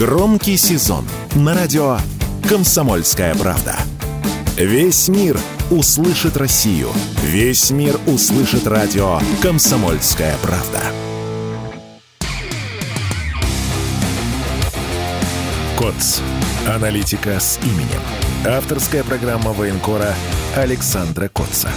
Громкий 0.00 0.56
сезон 0.56 1.04
на 1.34 1.54
радио 1.54 1.98
«Комсомольская 2.48 3.34
правда». 3.34 3.76
Весь 4.56 5.08
мир 5.08 5.38
услышит 5.70 6.38
Россию. 6.38 6.88
Весь 7.22 7.70
мир 7.70 8.00
услышит 8.06 8.66
радио 8.66 9.20
«Комсомольская 9.42 10.34
правда». 10.40 10.80
КОЦ. 15.78 16.22
Аналитика 16.66 17.38
с 17.38 17.58
именем. 17.62 18.00
Авторская 18.46 19.04
программа 19.04 19.52
военкора 19.52 20.14
Александра 20.56 21.28
Котца. 21.28 21.68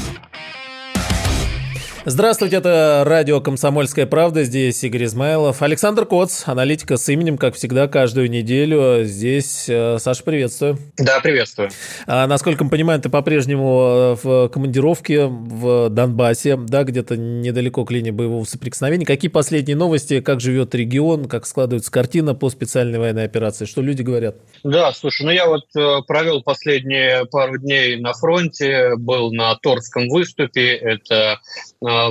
Здравствуйте, 2.06 2.58
это 2.58 3.04
радио 3.06 3.40
«Комсомольская 3.40 4.06
правда». 4.06 4.44
Здесь 4.44 4.84
Игорь 4.84 5.06
Измайлов. 5.06 5.62
Александр 5.62 6.06
Коц, 6.06 6.44
аналитика 6.46 6.98
с 6.98 7.08
именем, 7.08 7.38
как 7.38 7.56
всегда, 7.56 7.88
каждую 7.88 8.30
неделю. 8.30 9.06
Здесь 9.06 9.70
э, 9.70 9.98
Саша, 10.00 10.22
приветствую. 10.22 10.78
Да, 10.98 11.22
приветствую. 11.22 11.70
А, 12.06 12.28
насколько 12.28 12.66
мы 12.66 12.70
понимаем, 12.72 13.00
ты 13.00 13.08
по-прежнему 13.08 14.16
э, 14.16 14.16
в 14.22 14.50
командировке 14.50 15.28
в 15.28 15.88
Донбассе, 15.88 16.58
да, 16.58 16.84
где-то 16.84 17.16
недалеко 17.16 17.86
к 17.86 17.92
линии 17.92 18.12
боевого 18.12 18.44
соприкосновения. 18.44 19.06
Какие 19.06 19.32
последние 19.32 19.78
новости, 19.78 20.20
как 20.20 20.42
живет 20.42 20.76
регион, 20.76 21.30
как 21.30 21.46
складывается 21.46 21.90
картина 21.90 22.36
по 22.36 22.50
специальной 22.50 23.00
военной 23.00 23.24
операции? 23.24 23.64
Что 23.64 23.82
люди 23.82 24.02
говорят? 24.02 24.36
Да, 24.66 24.92
слушай, 24.92 25.26
ну 25.26 25.32
я 25.32 25.48
вот 25.48 25.64
э, 25.78 26.02
провел 26.06 26.44
последние 26.44 27.24
пару 27.28 27.58
дней 27.60 27.96
на 27.96 28.12
фронте, 28.12 28.98
был 28.98 29.32
на 29.32 29.56
Торском 29.56 30.10
выступе. 30.10 30.74
Это 30.74 31.40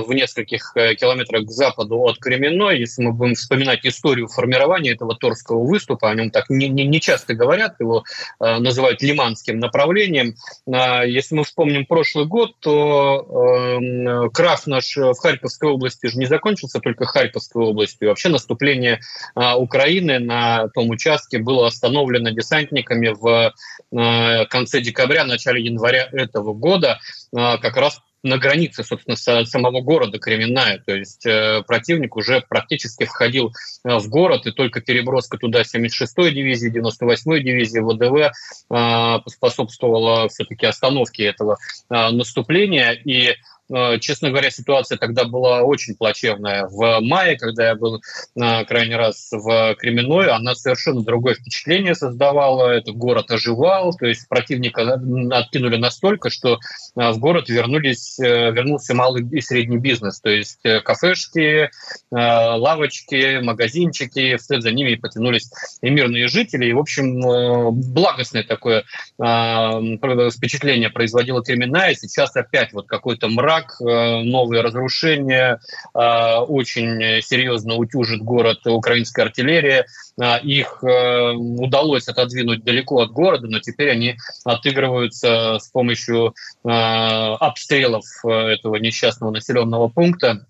в 0.05 0.13
нескольких 0.13 0.71
э, 0.75 0.95
километрах 0.95 1.45
к 1.45 1.49
западу 1.51 1.99
от 2.01 2.19
Кременной. 2.19 2.79
Если 2.79 3.03
мы 3.03 3.13
будем 3.13 3.35
вспоминать 3.35 3.85
историю 3.85 4.27
формирования 4.27 4.91
этого 4.91 5.15
Торского 5.15 5.63
выступа, 5.63 6.09
о 6.09 6.15
нем 6.15 6.31
так 6.31 6.49
не, 6.49 6.67
не, 6.69 6.85
не 6.85 6.99
часто 6.99 7.33
говорят, 7.33 7.79
его 7.79 8.03
э, 8.39 8.57
называют 8.57 9.01
лиманским 9.01 9.59
направлением. 9.59 10.35
Э, 10.67 11.07
если 11.07 11.35
мы 11.35 11.43
вспомним 11.43 11.85
прошлый 11.85 12.25
год, 12.25 12.51
то 12.59 13.77
э, 13.77 14.29
крах 14.29 14.67
наш 14.67 14.95
в 14.95 15.15
Харьковской 15.15 15.69
области 15.69 16.07
же 16.07 16.17
не 16.17 16.25
закончился 16.25 16.79
только 16.79 17.05
Харьковской 17.05 17.63
областью. 17.63 18.09
Вообще 18.09 18.29
наступление 18.29 18.99
э, 19.35 19.53
Украины 19.55 20.19
на 20.19 20.69
том 20.69 20.89
участке 20.89 21.39
было 21.39 21.67
остановлено 21.67 22.29
десантниками 22.29 23.09
в 23.09 23.53
э, 23.91 24.45
конце 24.45 24.81
декабря, 24.81 25.25
начале 25.25 25.63
января 25.63 26.09
этого 26.11 26.53
года, 26.53 26.99
э, 27.35 27.57
как 27.57 27.77
раз 27.77 28.01
на 28.23 28.37
границе, 28.37 28.83
собственно, 28.83 29.15
самого 29.17 29.81
города 29.81 30.17
Кременная. 30.17 30.79
То 30.79 30.95
есть 30.95 31.25
э, 31.25 31.61
противник 31.67 32.15
уже 32.15 32.41
практически 32.47 33.03
входил 33.03 33.53
э, 33.83 33.97
в 33.97 34.09
город, 34.09 34.47
и 34.47 34.51
только 34.51 34.81
переброска 34.81 35.37
туда 35.37 35.61
76-й 35.61 36.31
дивизии, 36.31 36.71
98-й 36.71 37.43
дивизии 37.43 37.79
ВДВ 37.79 38.31
э, 38.69 39.29
способствовала 39.29 40.29
все-таки 40.29 40.65
остановке 40.65 41.25
этого 41.25 41.57
наступления. 41.89 42.91
И 42.91 43.35
Э, 43.52 43.52
честно 43.99 44.29
говоря, 44.29 44.51
ситуация 44.51 44.97
тогда 44.97 45.23
была 45.25 45.61
очень 45.63 45.95
плачевная. 45.95 46.67
В 46.67 46.99
мае, 47.01 47.37
когда 47.37 47.67
я 47.67 47.75
был 47.75 48.01
на 48.35 48.63
крайний 48.65 48.95
раз 48.95 49.29
в 49.31 49.75
Кременной, 49.75 50.29
она 50.29 50.55
совершенно 50.55 51.03
другое 51.03 51.35
впечатление 51.35 51.95
создавала. 51.95 52.69
Этот 52.69 52.95
город 52.95 53.31
оживал, 53.31 53.93
то 53.93 54.05
есть 54.05 54.27
противника 54.27 54.99
откинули 55.31 55.77
настолько, 55.77 56.29
что 56.29 56.55
э, 56.55 57.11
в 57.11 57.19
город 57.19 57.49
вернулись, 57.49 58.19
э, 58.19 58.51
вернулся 58.51 58.93
малый 58.93 59.25
и 59.31 59.41
средний 59.41 59.77
бизнес. 59.77 60.19
То 60.21 60.29
есть 60.29 60.61
кафешки, 60.83 61.69
лавочки, 62.11 63.39
магазинчики, 63.41 64.35
вслед 64.37 64.61
за 64.61 64.71
ними 64.71 64.95
потянулись 64.95 65.51
и 65.81 65.89
мирные 65.89 66.27
жители. 66.27 66.65
И, 66.65 66.73
в 66.73 66.79
общем, 66.79 67.21
благостное 67.93 68.43
такое 68.43 68.83
впечатление 69.17 70.89
производила 70.89 71.43
Кременная. 71.43 71.95
Сейчас 71.95 72.35
опять 72.35 72.73
вот 72.73 72.87
какой-то 72.87 73.27
мрак, 73.29 73.52
враг, 73.53 73.75
э, 73.79 74.23
новые 74.23 74.61
разрушения, 74.61 75.59
э, 75.93 76.35
очень 76.47 77.21
серьезно 77.21 77.75
утюжит 77.75 78.21
город 78.21 78.65
украинская 78.65 79.25
артиллерия. 79.25 79.85
Э, 80.21 80.39
их 80.41 80.83
удалось 80.83 82.07
отодвинуть 82.07 82.63
далеко 82.63 83.01
от 83.01 83.11
города, 83.11 83.47
но 83.47 83.59
теперь 83.59 83.91
они 83.91 84.15
отыгрываются 84.43 85.59
с 85.59 85.69
помощью 85.69 86.33
обстрелов 86.63 88.05
этого 88.23 88.75
несчастного 88.77 89.31
населенного 89.31 89.87
пункта. 89.87 90.45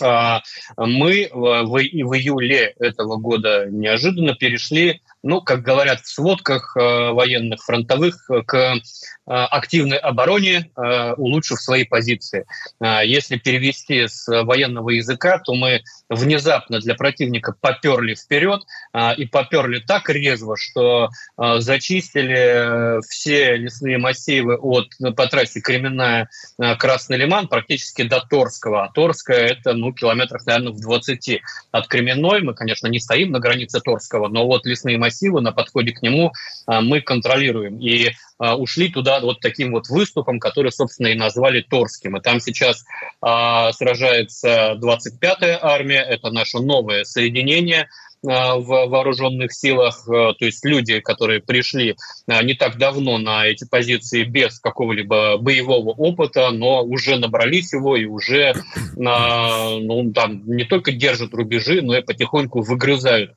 Мы 0.00 1.28
в 1.32 2.16
июле 2.16 2.74
этого 2.78 3.16
года 3.16 3.66
неожиданно 3.70 4.34
перешли 4.34 5.00
ну, 5.22 5.40
как 5.42 5.62
говорят 5.62 6.00
в 6.00 6.08
сводках 6.08 6.76
э, 6.76 7.10
военных 7.10 7.60
фронтовых, 7.62 8.30
э, 8.30 8.42
к 8.42 8.54
э, 8.56 8.80
активной 9.26 9.98
обороне, 9.98 10.70
э, 10.76 11.12
улучшив 11.14 11.60
свои 11.60 11.84
позиции. 11.84 12.46
Э, 12.80 13.00
если 13.04 13.36
перевести 13.36 14.08
с 14.08 14.26
военного 14.26 14.90
языка, 14.90 15.38
то 15.38 15.54
мы 15.54 15.82
внезапно 16.08 16.80
для 16.80 16.94
противника 16.94 17.54
поперли 17.60 18.14
вперед 18.14 18.62
э, 18.94 19.14
и 19.16 19.26
поперли 19.26 19.80
так 19.80 20.08
резво, 20.08 20.56
что 20.56 21.10
э, 21.36 21.58
зачистили 21.58 23.00
все 23.08 23.56
лесные 23.56 23.98
массивы 23.98 24.56
от 24.56 24.88
по 25.16 25.26
трассе 25.26 25.60
Кременная 25.60 26.30
э, 26.58 26.76
Красный 26.76 27.18
Лиман 27.18 27.48
практически 27.48 28.02
до 28.02 28.20
Торского. 28.20 28.84
А 28.84 28.92
Торская 28.92 29.46
это 29.46 29.74
ну, 29.74 29.92
километрах, 29.92 30.46
наверное, 30.46 30.72
в 30.72 30.80
20 30.80 31.40
от 31.72 31.88
Кременной. 31.88 32.40
Мы, 32.42 32.54
конечно, 32.54 32.86
не 32.86 33.00
стоим 33.00 33.32
на 33.32 33.38
границе 33.38 33.80
Торского, 33.80 34.28
но 34.28 34.46
вот 34.46 34.64
лесные 34.64 34.96
массивы 34.96 35.09
массива, 35.10 35.40
на 35.40 35.52
подходе 35.52 35.92
к 35.92 36.02
нему 36.02 36.32
а, 36.66 36.80
мы 36.80 37.00
контролируем. 37.00 37.78
И 37.78 38.10
а, 38.38 38.56
ушли 38.56 38.88
туда 38.88 39.20
вот 39.20 39.40
таким 39.40 39.72
вот 39.72 39.88
выступом, 39.88 40.38
который, 40.38 40.72
собственно, 40.72 41.08
и 41.08 41.14
назвали 41.14 41.60
Торским. 41.60 42.16
И 42.16 42.20
там 42.20 42.40
сейчас 42.40 42.84
а, 43.20 43.72
сражается 43.72 44.78
25-я 44.80 45.58
армия, 45.60 46.00
это 46.00 46.30
наше 46.30 46.58
новое 46.58 47.04
соединение, 47.04 47.88
в 48.22 48.66
вооруженных 48.66 49.50
силах, 49.50 50.04
то 50.04 50.36
есть 50.40 50.62
люди, 50.62 51.00
которые 51.00 51.40
пришли 51.40 51.96
не 52.26 52.52
так 52.52 52.76
давно 52.76 53.16
на 53.16 53.46
эти 53.46 53.64
позиции 53.66 54.24
без 54.24 54.60
какого-либо 54.60 55.38
боевого 55.38 55.92
опыта, 55.92 56.50
но 56.50 56.84
уже 56.84 57.16
набрались 57.16 57.72
его 57.72 57.96
и 57.96 58.04
уже 58.04 58.52
ну, 58.94 60.12
там 60.14 60.42
не 60.44 60.64
только 60.64 60.92
держат 60.92 61.32
рубежи, 61.32 61.80
но 61.80 61.96
и 61.96 62.02
потихоньку 62.02 62.60
выгрызают 62.60 63.32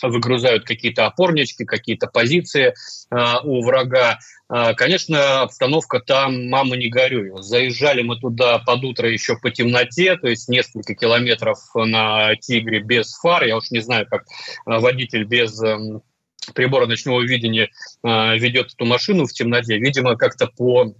выгрузают 0.00 0.64
какие-то 0.64 1.06
опорнички, 1.06 1.64
какие-то 1.64 2.06
позиции 2.06 2.74
э, 3.10 3.16
у 3.44 3.62
врага. 3.62 4.18
Э, 4.52 4.74
конечно, 4.74 5.42
обстановка 5.42 6.00
там, 6.00 6.48
мама 6.48 6.76
не 6.76 6.88
горюй. 6.88 7.30
Заезжали 7.42 8.02
мы 8.02 8.18
туда 8.18 8.58
под 8.58 8.84
утро 8.84 9.10
еще 9.10 9.36
по 9.36 9.50
темноте, 9.50 10.16
то 10.16 10.28
есть 10.28 10.48
несколько 10.48 10.94
километров 10.94 11.58
на 11.74 12.34
«Тигре» 12.36 12.80
без 12.80 13.14
фар. 13.14 13.44
Я 13.44 13.56
уж 13.56 13.70
не 13.70 13.80
знаю, 13.80 14.06
как 14.08 14.24
водитель 14.64 15.24
без 15.24 15.62
э, 15.62 15.76
прибора 16.54 16.86
ночного 16.86 17.22
видения 17.22 17.70
ведет 18.02 18.72
эту 18.74 18.84
машину 18.84 19.26
в 19.26 19.32
темноте. 19.32 19.78
Видимо, 19.78 20.16
как-то 20.16 20.48
по 20.48 20.92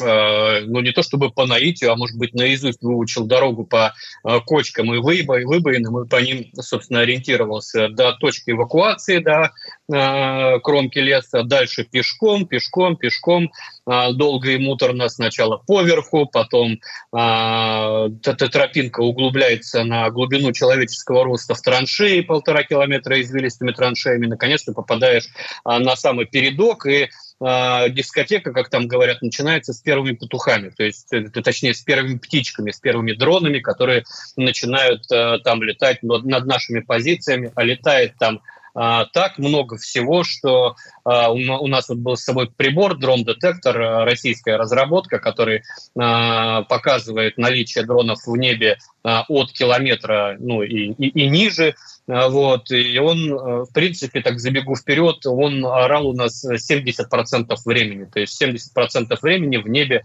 ну, 0.00 0.80
не 0.80 0.92
то 0.92 1.02
чтобы 1.02 1.30
по 1.30 1.46
наитию, 1.46 1.92
а 1.92 1.96
может 1.96 2.16
быть, 2.16 2.34
наизусть 2.34 2.82
выучил 2.82 3.26
дорогу 3.26 3.64
по 3.64 3.94
э, 4.24 4.40
кочкам 4.46 4.94
и 4.94 4.98
выбоинам, 4.98 6.04
и 6.04 6.08
по 6.08 6.16
ним, 6.16 6.50
собственно, 6.60 7.00
ориентировался 7.00 7.88
до 7.88 8.12
точки 8.12 8.50
эвакуации, 8.50 9.18
до 9.18 9.52
э, 9.92 10.58
кромки 10.60 10.98
леса, 10.98 11.42
дальше 11.42 11.84
пешком, 11.84 12.46
пешком, 12.46 12.96
пешком, 12.96 13.50
долго 13.86 14.52
и 14.52 14.58
муторно 14.58 15.10
сначала 15.10 15.58
поверху, 15.58 16.24
потом 16.24 16.80
эта 17.12 18.48
тропинка 18.50 19.00
углубляется 19.00 19.84
на 19.84 20.08
глубину 20.08 20.52
человеческого 20.52 21.24
роста 21.24 21.54
в 21.54 21.60
траншеи, 21.60 22.22
полтора 22.22 22.62
километра 22.62 23.20
извилистыми 23.20 23.72
траншеями, 23.72 24.26
наконец-то 24.26 24.72
попадаешь 24.72 25.28
на 25.66 25.96
самый 25.96 26.24
передок, 26.24 26.86
и 26.86 27.10
э, 27.40 27.90
дискотека, 27.90 28.52
как 28.52 28.68
там 28.70 28.86
говорят, 28.86 29.22
начинается 29.22 29.72
с 29.72 29.80
первыми 29.80 30.14
петухами, 30.14 30.70
то 30.70 30.84
есть, 30.84 31.12
э, 31.12 31.28
точнее, 31.30 31.74
с 31.74 31.82
первыми 31.82 32.18
птичками, 32.18 32.70
с 32.70 32.80
первыми 32.80 33.12
дронами, 33.12 33.58
которые 33.58 34.04
начинают 34.36 35.10
э, 35.10 35.38
там 35.44 35.62
летать 35.62 36.02
над, 36.02 36.24
нашими 36.24 36.80
позициями, 36.80 37.52
а 37.54 37.62
летает 37.62 38.16
там 38.18 38.40
а, 38.76 39.04
так 39.06 39.38
много 39.38 39.76
всего, 39.76 40.24
что 40.24 40.74
у 41.04 41.66
нас 41.66 41.88
вот 41.88 41.98
был 41.98 42.16
с 42.16 42.24
собой 42.24 42.50
прибор, 42.50 42.96
дрон-детектор, 42.96 44.04
российская 44.04 44.56
разработка, 44.56 45.18
который 45.18 45.62
показывает 45.94 47.36
наличие 47.36 47.84
дронов 47.84 48.26
в 48.26 48.36
небе 48.36 48.78
от 49.02 49.52
километра 49.52 50.36
ну, 50.38 50.62
и, 50.62 50.92
и, 50.92 51.08
и 51.08 51.28
ниже. 51.28 51.74
Вот, 52.06 52.70
и 52.70 52.98
он, 52.98 53.64
в 53.64 53.72
принципе, 53.72 54.20
так 54.20 54.38
забегу 54.38 54.76
вперед, 54.76 55.24
он 55.24 55.64
орал 55.64 56.08
у 56.08 56.12
нас 56.14 56.44
70% 56.44 57.54
времени. 57.64 58.04
То 58.04 58.20
есть 58.20 58.42
70% 58.42 59.16
времени 59.22 59.56
в 59.56 59.68
небе 59.68 60.02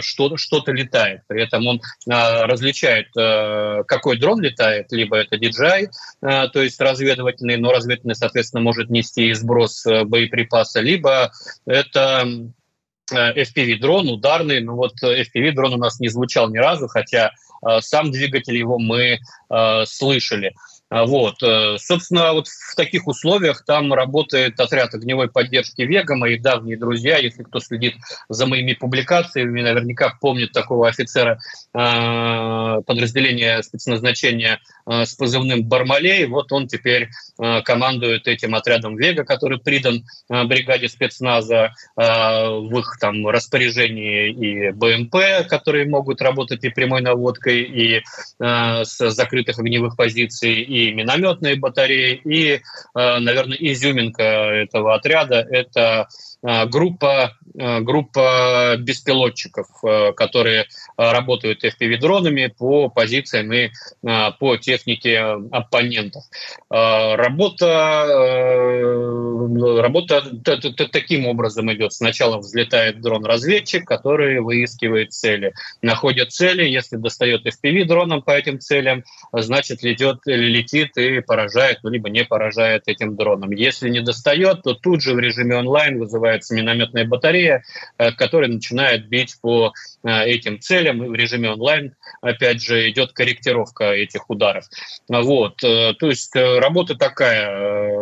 что-то, 0.00 0.36
что-то 0.36 0.72
летает. 0.72 1.20
При 1.26 1.42
этом 1.42 1.66
он 1.66 1.80
различает, 2.06 3.08
какой 3.86 4.18
дрон 4.18 4.40
летает, 4.40 4.92
либо 4.92 5.16
это 5.16 5.36
DJI, 5.36 5.88
то 6.20 6.62
есть 6.62 6.80
разведывательный, 6.80 7.56
но 7.56 7.72
разведывательный, 7.72 8.14
соответственно, 8.14 8.62
может 8.62 8.90
нести 8.90 9.32
сброс 9.34 9.84
э, 10.10 10.20
боеприпаса, 10.20 10.80
либо 10.80 11.32
это 11.66 12.26
э, 13.12 13.42
FPV-дрон, 13.42 14.08
ударный. 14.08 14.60
Ну 14.60 14.76
вот 14.76 14.94
э, 15.02 15.22
FPV-дрон 15.22 15.74
у 15.74 15.78
нас 15.78 16.00
не 16.00 16.08
звучал 16.08 16.50
ни 16.50 16.58
разу, 16.58 16.88
хотя 16.88 17.32
сам 17.80 18.10
двигатель 18.10 18.56
его 18.56 18.78
мы 18.78 19.18
слышали. 19.84 20.54
А, 20.90 21.06
вот. 21.06 21.40
Э, 21.42 21.76
собственно, 21.78 22.32
вот 22.32 22.48
в 22.48 22.74
таких 22.74 23.06
условиях 23.06 23.64
там 23.64 23.94
работает 23.94 24.58
отряд 24.58 24.92
огневой 24.92 25.30
поддержки 25.30 25.82
Вега, 25.82 26.16
мои 26.16 26.36
давние 26.36 26.76
друзья. 26.76 27.16
Если 27.16 27.44
кто 27.44 27.60
следит 27.60 27.94
за 28.28 28.46
моими 28.46 28.72
публикациями, 28.72 29.62
наверняка 29.62 30.18
помнит 30.20 30.50
такого 30.50 30.88
офицера 30.88 31.38
э, 31.72 32.82
подразделения 32.84 33.62
спецназначения 33.62 34.58
э, 34.86 35.04
с 35.04 35.14
позывным 35.14 35.62
Бармалей. 35.62 36.26
Вот 36.26 36.50
он 36.52 36.66
теперь 36.66 37.08
командует 37.64 38.26
этим 38.26 38.54
отрядом 38.54 38.96
Вега, 38.96 39.24
который 39.24 39.58
придан 39.58 40.04
бригаде 40.28 40.88
спецназа 40.88 41.72
в 41.96 42.78
их 42.78 42.98
там 43.00 43.26
распоряжении 43.26 44.30
и 44.30 44.70
БМП, 44.72 45.48
которые 45.48 45.88
могут 45.88 46.20
работать 46.20 46.64
и 46.64 46.68
прямой 46.68 47.00
наводкой, 47.00 47.62
и 47.62 48.02
с 48.38 49.10
закрытых 49.10 49.58
огневых 49.58 49.96
позиций, 49.96 50.60
и 50.60 50.79
и 50.80 50.92
минометные 50.92 51.56
батареи, 51.56 52.20
и, 52.24 52.54
э, 52.54 52.60
наверное, 52.94 53.56
изюминка 53.58 54.22
этого 54.22 54.94
отряда– 54.94 55.46
это 55.50 56.08
группа, 56.42 57.36
э, 57.58 57.80
группа 57.80 58.76
беспилотчиков, 58.78 59.66
которые 60.16 60.66
работают 60.96 61.64
FPV-дронами 61.64 62.52
по 62.56 62.88
позициям 62.88 63.52
и 63.52 63.70
по 64.38 64.56
технике 64.56 65.18
оппонентов. 65.50 66.24
Работа, 66.70 68.06
работа 69.82 70.22
таким 70.92 71.26
образом 71.26 71.72
идет. 71.72 71.92
Сначала 71.92 72.38
взлетает 72.38 73.00
дрон-разведчик, 73.00 73.86
который 73.86 74.40
выискивает 74.40 75.12
цели. 75.12 75.54
Находит 75.82 76.32
цели, 76.32 76.64
если 76.64 76.96
достает 76.96 77.46
FPV-дроном 77.46 78.22
по 78.22 78.30
этим 78.30 78.60
целям, 78.60 79.04
значит, 79.32 79.82
летит, 79.82 80.18
летит 80.26 80.96
и 80.96 81.20
поражает, 81.20 81.78
либо 81.82 82.08
не 82.10 82.24
поражает 82.24 82.84
этим 82.86 83.16
дроном. 83.16 83.50
Если 83.50 83.88
не 83.88 84.00
достает, 84.00 84.62
то 84.62 84.74
тут 84.74 85.02
же 85.02 85.14
в 85.14 85.18
режиме 85.18 85.56
онлайн 85.56 85.98
вызывается 86.30 86.54
минометная 86.54 87.04
батарея, 87.04 87.62
э, 87.98 88.12
которая 88.12 88.50
начинает 88.50 89.08
бить 89.08 89.36
по 89.40 89.72
э, 90.02 90.24
этим 90.24 90.60
целям. 90.60 91.02
И 91.04 91.08
в 91.08 91.14
режиме 91.14 91.50
онлайн, 91.50 91.94
опять 92.20 92.62
же, 92.62 92.90
идет 92.90 93.12
корректировка 93.12 93.92
этих 93.92 94.30
ударов. 94.30 94.64
Вот. 95.08 95.62
Э, 95.64 95.94
то 95.94 96.08
есть 96.08 96.34
работа 96.34 96.94
такая 96.94 98.00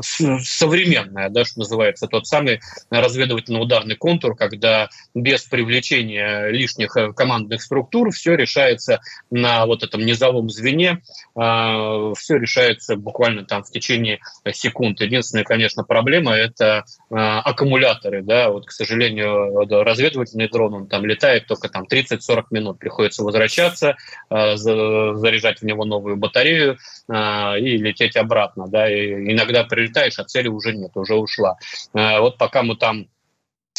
современная, 0.00 1.30
да, 1.30 1.44
что 1.44 1.60
называется, 1.60 2.06
тот 2.06 2.26
самый 2.26 2.60
разведывательно-ударный 2.90 3.96
контур, 3.96 4.36
когда 4.36 4.88
без 5.14 5.44
привлечения 5.44 6.48
лишних 6.48 6.96
командных 7.16 7.62
структур 7.62 8.10
все 8.10 8.34
решается 8.34 9.00
на 9.30 9.66
вот 9.66 9.82
этом 9.82 10.04
низовом 10.04 10.50
звене, 10.50 11.02
все 11.34 12.36
решается 12.36 12.96
буквально 12.96 13.44
там 13.44 13.62
в 13.62 13.70
течение 13.70 14.20
секунд. 14.52 15.00
Единственная, 15.00 15.44
конечно, 15.44 15.84
проблема– 15.84 16.32
это 16.36 16.84
аккумуляторы. 17.10 18.22
Да? 18.22 18.50
Вот, 18.50 18.66
к 18.66 18.70
сожалению, 18.70 19.66
разведывательный 19.82 20.48
дрон, 20.48 20.74
он 20.74 20.86
там 20.88 21.06
летает 21.06 21.46
только 21.46 21.68
там 21.68 21.86
30-40 21.90 22.44
минут. 22.50 22.78
Приходится 22.78 23.24
возвращаться, 23.24 23.96
а, 24.28 24.56
заряжать 24.56 25.60
в 25.60 25.64
него 25.64 25.84
новую 25.84 26.16
батарею 26.16 26.78
и 27.08 27.78
лететь 27.78 28.16
обратно. 28.16 28.68
Да? 28.68 28.90
И 28.90 29.32
иногда 29.32 29.64
прилетаешь, 29.64 30.18
а 30.18 30.24
цели 30.24 30.48
уже 30.48 30.74
нет, 30.74 30.90
уже 30.94 31.14
ушла. 31.14 31.56
Вот 31.94 32.36
пока 32.36 32.62
мы 32.62 32.76
там 32.76 33.08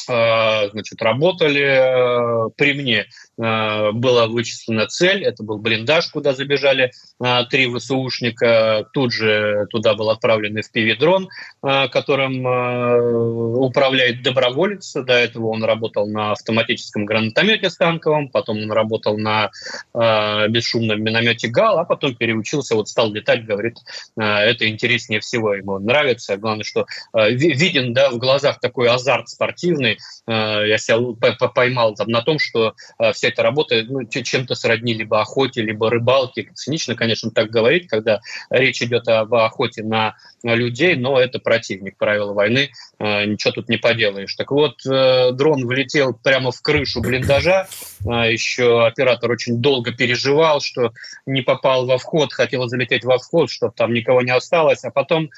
значит, 0.05 1.01
работали 1.01 2.49
при 2.55 2.73
мне 2.73 3.05
Э, 3.41 3.91
была 3.93 4.27
вычислена 4.27 4.87
цель, 4.87 5.23
это 5.23 5.43
был 5.43 5.59
блиндаж, 5.59 6.07
куда 6.07 6.33
забежали 6.33 6.91
э, 7.23 7.43
три 7.49 7.73
ВСУшника. 7.73 8.87
Тут 8.91 9.13
же 9.13 9.65
туда 9.69 9.93
был 9.93 10.09
отправлен 10.09 10.57
FPV-дрон, 10.57 11.29
э, 11.63 11.87
которым 11.87 12.45
управляет 13.59 14.23
доброволец. 14.23 14.93
До 14.93 15.13
этого 15.13 15.47
он 15.47 15.63
работал 15.63 16.07
на 16.07 16.33
автоматическом 16.33 17.05
гранатомете 17.05 17.69
станковом, 17.69 18.29
потом 18.29 18.57
он 18.63 18.71
работал 18.71 19.17
на 19.17 19.51
бесшумном 19.93 21.01
миномете 21.01 21.47
ГАЛ, 21.47 21.79
а 21.79 21.85
потом 21.85 22.15
переучился, 22.15 22.75
вот 22.75 22.89
стал 22.89 23.11
летать, 23.11 23.45
говорит, 23.45 23.77
это 24.17 24.67
интереснее 24.67 25.19
всего, 25.19 25.53
ему 25.53 25.79
нравится. 25.79 26.37
Главное, 26.37 26.63
что 26.63 26.85
виден 27.13 27.93
да, 27.93 28.09
в 28.09 28.17
глазах 28.17 28.59
такой 28.59 28.89
азарт 28.89 29.29
спортивный. 29.29 29.88
Я 30.27 30.77
себя 30.77 31.49
поймал 31.49 31.95
там, 31.95 32.09
на 32.09 32.21
том, 32.21 32.39
что 32.39 32.75
все 33.13 33.29
эта 33.29 33.43
работа 33.43 33.83
ну, 33.87 34.03
чем-то 34.05 34.55
сродни 34.55 34.93
либо 34.93 35.21
охоте, 35.21 35.61
либо 35.61 35.89
рыбалке. 35.89 36.49
Цинично, 36.53 36.95
конечно, 36.95 37.31
так 37.31 37.49
говорить, 37.49 37.87
когда 37.87 38.19
речь 38.49 38.81
идет 38.81 39.07
об 39.07 39.33
охоте 39.33 39.83
на 39.83 40.15
людей, 40.43 40.95
но 40.95 41.19
это 41.19 41.39
противник 41.39 41.97
правила 41.97 42.33
войны, 42.33 42.69
э, 42.99 43.25
ничего 43.25 43.53
тут 43.53 43.69
не 43.69 43.77
поделаешь. 43.77 44.33
Так 44.35 44.51
вот, 44.51 44.85
э, 44.85 45.31
дрон 45.33 45.65
влетел 45.65 46.13
прямо 46.13 46.51
в 46.51 46.61
крышу 46.61 47.01
блиндажа, 47.01 47.67
э, 48.05 48.31
еще 48.31 48.85
оператор 48.85 49.31
очень 49.31 49.57
долго 49.57 49.91
переживал, 49.91 50.61
что 50.61 50.93
не 51.25 51.41
попал 51.41 51.85
во 51.85 51.97
вход, 51.97 52.33
хотел 52.33 52.67
залететь 52.67 53.03
во 53.03 53.17
вход, 53.17 53.49
чтобы 53.49 53.73
там 53.75 53.93
никого 53.93 54.21
не 54.21 54.31
осталось, 54.31 54.83
а 54.83 54.91
потом 54.91 55.29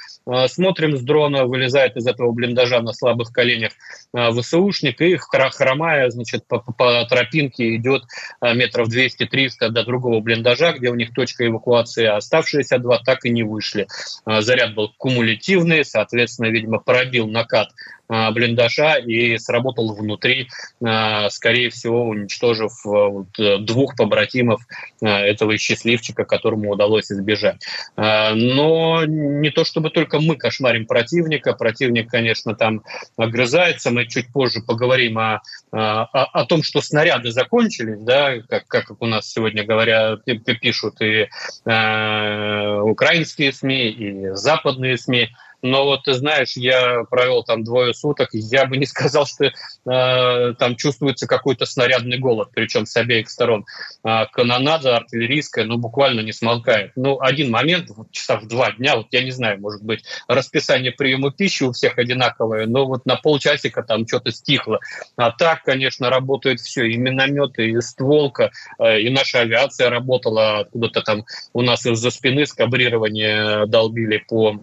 смотрим 0.48 0.98
с 0.98 1.02
дрона, 1.02 1.46
вылезает 1.46 1.98
из 1.98 2.06
этого 2.06 2.32
блиндажа 2.32 2.82
на 2.82 2.94
слабых 2.94 3.32
коленях 3.32 3.72
ВСУшник 4.14 5.02
и 5.02 5.18
хромая, 5.18 6.10
значит, 6.10 6.46
по, 6.48 6.60
по 6.60 7.06
тропинке 7.06 7.76
идет 7.76 8.04
метров 8.42 8.90
200-300 8.90 9.70
до 9.70 9.84
другого 9.84 10.20
блиндажа, 10.20 10.74
где 10.74 10.90
у 10.90 10.96
них 10.96 11.14
точка 11.14 11.48
эвакуации, 11.48 12.06
а 12.06 12.18
оставшиеся 12.18 12.78
два 12.78 13.00
так 13.00 13.26
и 13.26 13.30
не 13.30 13.44
вышли. 13.44 13.88
Заряд 14.26 14.76
был 14.76 14.91
кумулятивный, 14.98 15.86
соответственно, 15.86 16.48
видимо, 16.48 16.80
пробил 16.80 17.28
накат 17.28 17.70
а, 18.14 18.30
блиндажа 18.32 18.96
и 18.96 19.38
сработал 19.38 19.96
внутри, 19.96 20.50
а, 20.84 21.30
скорее 21.30 21.70
всего, 21.70 22.04
уничтожив 22.10 22.74
а, 22.86 23.58
двух 23.60 23.96
побратимов 23.96 24.62
этого 25.00 25.58
счастливчика, 25.58 26.26
которому 26.26 26.72
удалось 26.72 27.12
избежать. 27.12 27.66
Но 27.96 29.04
не 29.06 29.50
то 29.50 29.64
чтобы 29.64 29.90
только 29.90 30.20
мы 30.20 30.36
кошмарим 30.36 30.86
противника, 30.86 31.54
противник, 31.54 32.10
конечно, 32.10 32.54
там 32.54 32.84
огрызается, 33.18 33.92
мы 33.92 34.08
чуть 34.08 34.32
позже 34.32 34.62
поговорим 34.62 35.18
о, 35.18 35.42
о, 35.72 36.04
о 36.04 36.46
том, 36.46 36.64
что 36.64 36.82
снаряды 36.82 37.32
закончились, 37.32 38.02
да, 38.02 38.42
как, 38.48 38.68
как 38.68 39.02
у 39.02 39.06
нас 39.08 39.32
сегодня 39.32 39.64
говорят, 39.64 40.24
пишут 40.62 41.02
и 41.02 41.28
э, 41.66 42.80
украинские 42.82 43.54
СМИ, 43.54 43.90
и 43.90 44.28
западные 44.36 44.81
СМИ, 44.98 45.30
но 45.62 45.86
вот 45.86 46.04
ты 46.04 46.14
знаешь, 46.14 46.54
я 46.56 47.04
провел 47.10 47.44
там 47.44 47.64
двое 47.64 47.94
суток, 47.94 48.30
я 48.34 48.66
бы 48.66 48.78
не 48.78 48.86
сказал, 48.86 49.26
что 49.26 49.46
э, 49.46 50.54
там 50.58 50.76
чувствуется 50.76 51.28
какой-то 51.28 51.66
снарядный 51.66 52.18
голод, 52.18 52.50
причем 52.54 52.86
с 52.86 52.96
обеих 52.98 53.30
сторон. 53.30 53.66
Э, 54.04 54.26
канонада 54.32 54.98
артиллерийская, 54.98 55.66
ну, 55.66 55.78
буквально 55.78 56.22
не 56.22 56.34
смолкает. 56.34 56.92
Ну, 56.96 57.20
один 57.22 57.52
момент, 57.52 57.90
вот, 57.90 58.12
часа 58.12 58.40
в 58.40 58.48
два 58.48 58.72
дня, 58.72 58.98
вот 58.98 59.08
я 59.12 59.24
не 59.24 59.32
знаю, 59.32 59.60
может 59.60 59.84
быть, 59.84 60.04
расписание 60.28 60.92
приема 60.92 61.32
пищи 61.32 61.64
у 61.64 61.72
всех 61.72 61.98
одинаковое, 61.98 62.66
но 62.66 62.86
вот 62.86 63.06
на 63.06 63.16
полчасика 63.16 63.84
там 63.84 64.08
что-то 64.08 64.32
стихло. 64.32 64.80
А 65.16 65.32
так, 65.32 65.64
конечно, 65.64 66.10
работает 66.10 66.60
все, 66.60 66.86
и 66.86 66.98
минометы, 66.98 67.70
и 67.70 67.82
стволка, 67.82 68.52
э, 68.80 69.02
и 69.02 69.10
наша 69.10 69.40
авиация 69.40 69.90
работала 69.90 70.60
откуда-то 70.60 71.02
там 71.02 71.26
у 71.54 71.62
нас 71.62 71.86
из-за 71.86 72.10
спины 72.10 72.46
скабрирование 72.46 73.66
долбили 73.68 74.18
по 74.28 74.62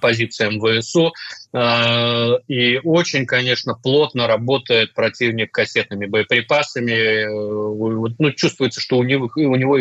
позициям 0.00 0.60
ВСУ. 0.60 1.12
Э, 1.52 2.38
и 2.46 2.78
очень, 2.78 3.26
конечно, 3.26 3.74
плотно 3.74 4.26
работает 4.26 4.92
противник 4.94 5.50
кассетными 5.52 6.06
боеприпасами. 6.06 6.92
Э, 6.92 8.14
ну, 8.18 8.30
чувствуется, 8.32 8.80
что 8.80 8.98
у 8.98 9.02
него, 9.02 9.30
у 9.34 9.56
него 9.56 9.78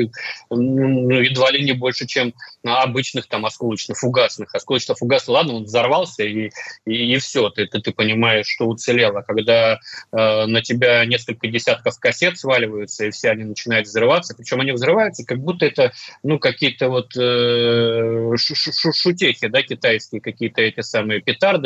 ну, 0.50 1.20
едва 1.20 1.52
ли 1.52 1.64
не 1.64 1.74
больше, 1.74 2.08
чем 2.08 2.34
обычных 2.64 3.28
там 3.28 3.46
осколочно-фугасных. 3.46 4.48
Осколочно-фугасный, 4.54 5.34
ладно, 5.34 5.54
он 5.56 5.64
взорвался, 5.64 6.24
и, 6.24 6.52
и, 6.86 7.14
и 7.14 7.18
все, 7.18 7.50
ты, 7.50 7.66
ты, 7.68 7.82
ты 7.82 7.92
понимаешь, 7.92 8.48
что 8.48 8.68
уцелело. 8.68 9.22
Когда 9.22 9.74
э, 9.74 10.46
на 10.46 10.62
тебя 10.62 11.06
несколько 11.06 11.48
десятков 11.48 12.00
кассет 12.00 12.38
сваливаются, 12.38 13.06
и 13.06 13.12
все 13.12 13.32
они 13.32 13.44
начинают 13.44 13.88
взрываться, 13.88 14.36
причем 14.36 14.62
они 14.62 14.72
взрываются, 14.72 15.26
как 15.26 15.40
будто 15.40 15.66
это 15.66 15.92
ну, 16.24 16.40
какие-то 16.40 16.90
вот 16.90 17.16
э, 17.18 18.36
шутехи, 18.38 19.48
да, 19.48 19.62
китайские 19.62 20.22
какие-то 20.22 20.62
эти 20.62 20.82
самые 20.82 21.22
петарды, 21.22 21.57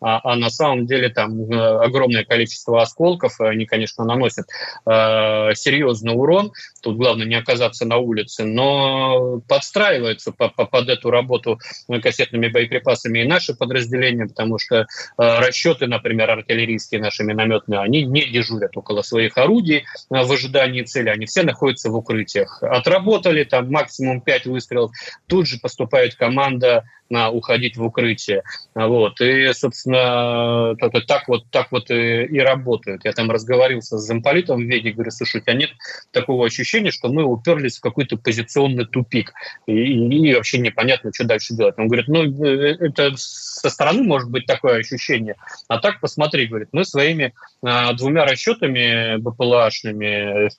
а, 0.00 0.20
а 0.22 0.36
на 0.36 0.50
самом 0.50 0.86
деле 0.86 1.08
там 1.08 1.50
э, 1.50 1.84
огромное 1.84 2.24
количество 2.24 2.82
осколков, 2.82 3.40
они, 3.40 3.66
конечно, 3.66 4.04
наносят 4.04 4.46
э, 4.86 5.54
серьезный 5.54 6.14
урон. 6.14 6.52
Тут 6.82 6.96
главное 6.96 7.26
не 7.26 7.34
оказаться 7.34 7.86
на 7.86 7.96
улице, 7.96 8.44
но 8.44 9.40
подстраиваются 9.48 10.32
по, 10.32 10.48
по, 10.48 10.66
под 10.66 10.88
эту 10.88 11.10
работу 11.10 11.58
кассетными 12.02 12.48
боеприпасами 12.48 13.20
и 13.20 13.24
наши 13.24 13.54
подразделения, 13.54 14.26
потому 14.26 14.58
что 14.58 14.76
э, 14.76 14.84
расчеты, 15.16 15.86
например, 15.86 16.30
артиллерийские 16.30 17.00
наши 17.00 17.24
минометные, 17.24 17.80
они 17.80 18.02
не 18.02 18.26
дежурят 18.26 18.76
около 18.76 19.02
своих 19.02 19.38
орудий 19.38 19.78
э, 19.78 19.82
в 20.08 20.32
ожидании 20.32 20.82
цели, 20.82 21.08
они 21.08 21.26
все 21.26 21.42
находятся 21.42 21.90
в 21.90 21.96
укрытиях. 21.96 22.62
Отработали 22.62 23.44
там 23.44 23.70
максимум 23.70 24.20
5 24.20 24.46
выстрелов, 24.46 24.90
тут 25.26 25.46
же 25.46 25.58
поступает 25.58 26.14
команда 26.14 26.84
уходить 27.10 27.76
в 27.76 27.84
укрытие. 27.84 28.42
Вот. 28.74 29.20
И, 29.20 29.52
собственно, 29.52 30.74
так 31.06 31.28
вот, 31.28 31.44
так 31.50 31.68
вот 31.70 31.90
и, 31.90 32.24
и 32.24 32.38
работают. 32.40 33.04
Я 33.04 33.12
там 33.12 33.30
разговаривался 33.30 33.98
с 33.98 34.06
замполитом 34.06 34.58
в 34.58 34.64
Веге, 34.64 34.92
говорю, 34.92 35.10
слушай, 35.10 35.38
у 35.38 35.40
тебя 35.40 35.54
нет 35.54 35.70
такого 36.10 36.46
ощущения, 36.46 36.90
что 36.90 37.08
мы 37.08 37.24
уперлись 37.24 37.78
в 37.78 37.80
какой-то 37.80 38.16
позиционный 38.16 38.86
тупик, 38.86 39.32
и, 39.66 39.72
и 39.72 40.34
вообще 40.34 40.58
непонятно, 40.58 41.10
что 41.14 41.24
дальше 41.24 41.54
делать. 41.54 41.74
Он 41.78 41.88
говорит, 41.88 42.08
ну, 42.08 42.44
э, 42.44 42.76
это 42.80 43.12
со 43.16 43.70
стороны 43.70 44.02
может 44.02 44.30
быть 44.30 44.46
такое 44.46 44.78
ощущение, 44.78 45.36
а 45.68 45.78
так 45.78 46.00
посмотри, 46.00 46.46
говорит, 46.46 46.68
мы 46.72 46.84
своими 46.84 47.32
а, 47.62 47.92
двумя 47.94 48.24
расчетами 48.24 49.16
БПЛАшными 49.16 50.46
а, 50.46 50.50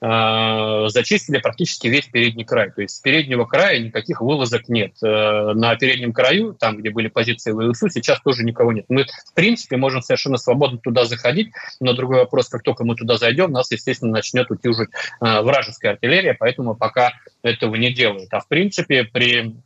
зачистили 0.00 1.38
практически 1.38 1.88
весь 1.88 2.06
передний 2.06 2.44
край. 2.44 2.70
То 2.70 2.82
есть 2.82 2.96
с 2.96 3.00
переднего 3.00 3.44
края 3.44 3.80
никаких 3.80 4.20
вылазок 4.20 4.68
нет. 4.68 4.92
А, 5.02 5.54
на 5.54 5.74
переднем 5.76 6.12
краю, 6.12 6.54
там, 6.54 6.78
где 6.78 6.90
были 6.90 7.08
позиции 7.08 7.52
ВСУ, 7.72 7.88
сейчас 7.88 8.20
тоже 8.20 8.44
никого 8.44 8.72
нет. 8.72 8.84
Мы, 8.88 9.04
в 9.04 9.34
принципе, 9.34 9.76
можем 9.76 10.02
совершенно 10.02 10.36
свободно 10.36 10.78
туда 10.78 11.04
заходить, 11.04 11.50
но 11.80 11.94
другой 11.94 12.18
вопрос, 12.18 12.48
как 12.48 12.62
только 12.62 12.84
мы 12.84 12.94
туда 12.94 13.16
зайдем, 13.16 13.50
нас, 13.50 13.70
естественно, 13.70 14.12
начнет 14.12 14.50
утюжить 14.50 14.90
а, 15.20 15.42
вражеская 15.42 15.92
артиллерия, 15.92 16.34
поэтому 16.38 16.76
пока 16.76 17.12
этого 17.42 17.74
не 17.74 17.92
делают. 17.92 18.32
А 18.32 18.40
в 18.40 18.48
принципе, 18.48 19.04
при 19.04 19.56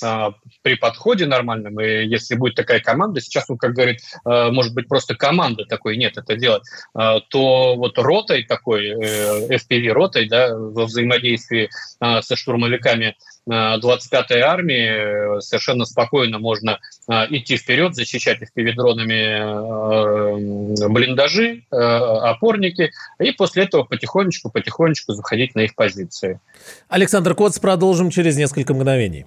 при 0.00 0.74
подходе 0.76 1.26
нормальном, 1.26 1.80
и 1.80 2.06
если 2.06 2.34
будет 2.34 2.54
такая 2.54 2.80
команда, 2.80 3.20
сейчас 3.20 3.44
он, 3.48 3.58
как 3.58 3.74
говорит, 3.74 4.00
а, 4.24 4.50
может 4.50 4.74
быть, 4.74 4.88
просто 4.88 5.14
команда 5.14 5.64
такой 5.64 5.96
нет 5.96 6.16
это 6.16 6.36
делать, 6.36 6.62
а, 6.94 7.20
то 7.20 7.76
вот 7.76 7.98
ротой 7.98 8.44
такой, 8.44 8.88
э, 8.88 9.48
FPV-ротой, 9.48 10.28
да, 10.28 10.54
во 10.54 10.84
взаимодействии 10.84 11.68
со 12.00 12.36
штурмовиками 12.36 13.16
25-й 13.48 14.40
армии 14.40 15.40
совершенно 15.40 15.84
спокойно 15.84 16.38
можно 16.38 16.78
идти 17.08 17.58
вперед, 17.58 17.94
защищать 17.94 18.38
FPV-дронами 18.40 20.88
блиндажи, 20.88 21.64
опорники, 21.70 22.90
и 23.18 23.32
после 23.32 23.64
этого 23.64 23.84
потихонечку-потихонечку 23.84 25.12
заходить 25.12 25.54
на 25.54 25.60
их 25.60 25.74
позиции. 25.74 26.40
Александр 26.88 27.34
Коц, 27.34 27.58
продолжим 27.58 28.10
через 28.10 28.36
несколько 28.36 28.74
мгновений. 28.74 29.26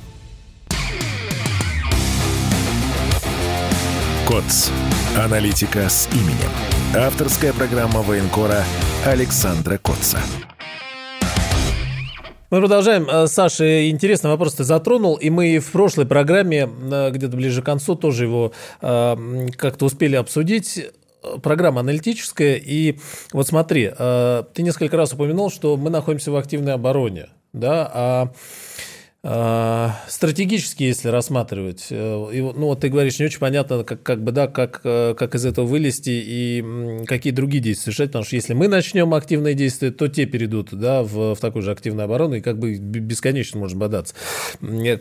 КОЦ. 4.31 4.71
Аналитика 5.17 5.89
с 5.89 6.07
именем. 6.13 6.49
Авторская 6.95 7.51
программа 7.51 8.01
военкора 8.01 8.63
Александра 9.05 9.77
Котца. 9.77 10.19
Мы 12.49 12.59
продолжаем. 12.59 13.09
Э, 13.09 13.27
Саша, 13.27 13.89
интересный 13.89 14.29
вопрос 14.29 14.53
ты 14.53 14.63
затронул, 14.63 15.15
и 15.15 15.29
мы 15.29 15.59
в 15.59 15.69
прошлой 15.73 16.05
программе, 16.05 16.69
э, 16.91 17.11
где-то 17.11 17.35
ближе 17.35 17.61
к 17.61 17.65
концу, 17.65 17.95
тоже 17.95 18.23
его 18.23 18.53
э, 18.81 19.47
как-то 19.57 19.83
успели 19.83 20.15
обсудить 20.15 20.79
программа 21.43 21.81
аналитическая, 21.81 22.55
и 22.55 22.99
вот 23.33 23.47
смотри, 23.47 23.91
ты 23.91 24.63
несколько 24.63 24.97
раз 24.97 25.13
упомянул, 25.13 25.51
что 25.51 25.75
мы 25.75 25.89
находимся 25.89 26.31
в 26.31 26.35
активной 26.37 26.73
обороне, 26.73 27.27
да, 27.53 27.91
а, 27.93 28.31
стратегически, 29.23 30.83
если 30.83 31.09
рассматривать, 31.09 31.87
э, 31.91 32.51
ну 32.55 32.65
вот 32.65 32.79
ты 32.79 32.89
говоришь, 32.89 33.19
не 33.19 33.25
очень 33.25 33.39
понятно, 33.39 33.83
как, 33.83 34.01
как 34.01 34.23
бы, 34.23 34.31
да, 34.31 34.47
как, 34.47 34.81
э, 34.83 35.13
как 35.15 35.35
из 35.35 35.45
этого 35.45 35.67
вылезти 35.67 36.09
и 36.09 37.05
какие 37.05 37.31
другие 37.31 37.61
действия 37.61 37.83
совершать, 37.91 38.09
потому 38.09 38.25
что 38.25 38.35
если 38.35 38.53
мы 38.55 38.67
начнем 38.67 39.13
активные 39.13 39.53
действия, 39.53 39.91
то 39.91 40.07
те 40.07 40.25
перейдут, 40.25 40.69
да, 40.71 41.03
в, 41.03 41.35
в 41.35 41.39
такую 41.39 41.61
же 41.61 41.71
активную 41.71 42.05
оборону, 42.05 42.35
и 42.35 42.41
как 42.41 42.57
бы 42.57 42.75
бесконечно 42.75 43.59
можно 43.59 43.77
бодаться. 43.77 44.15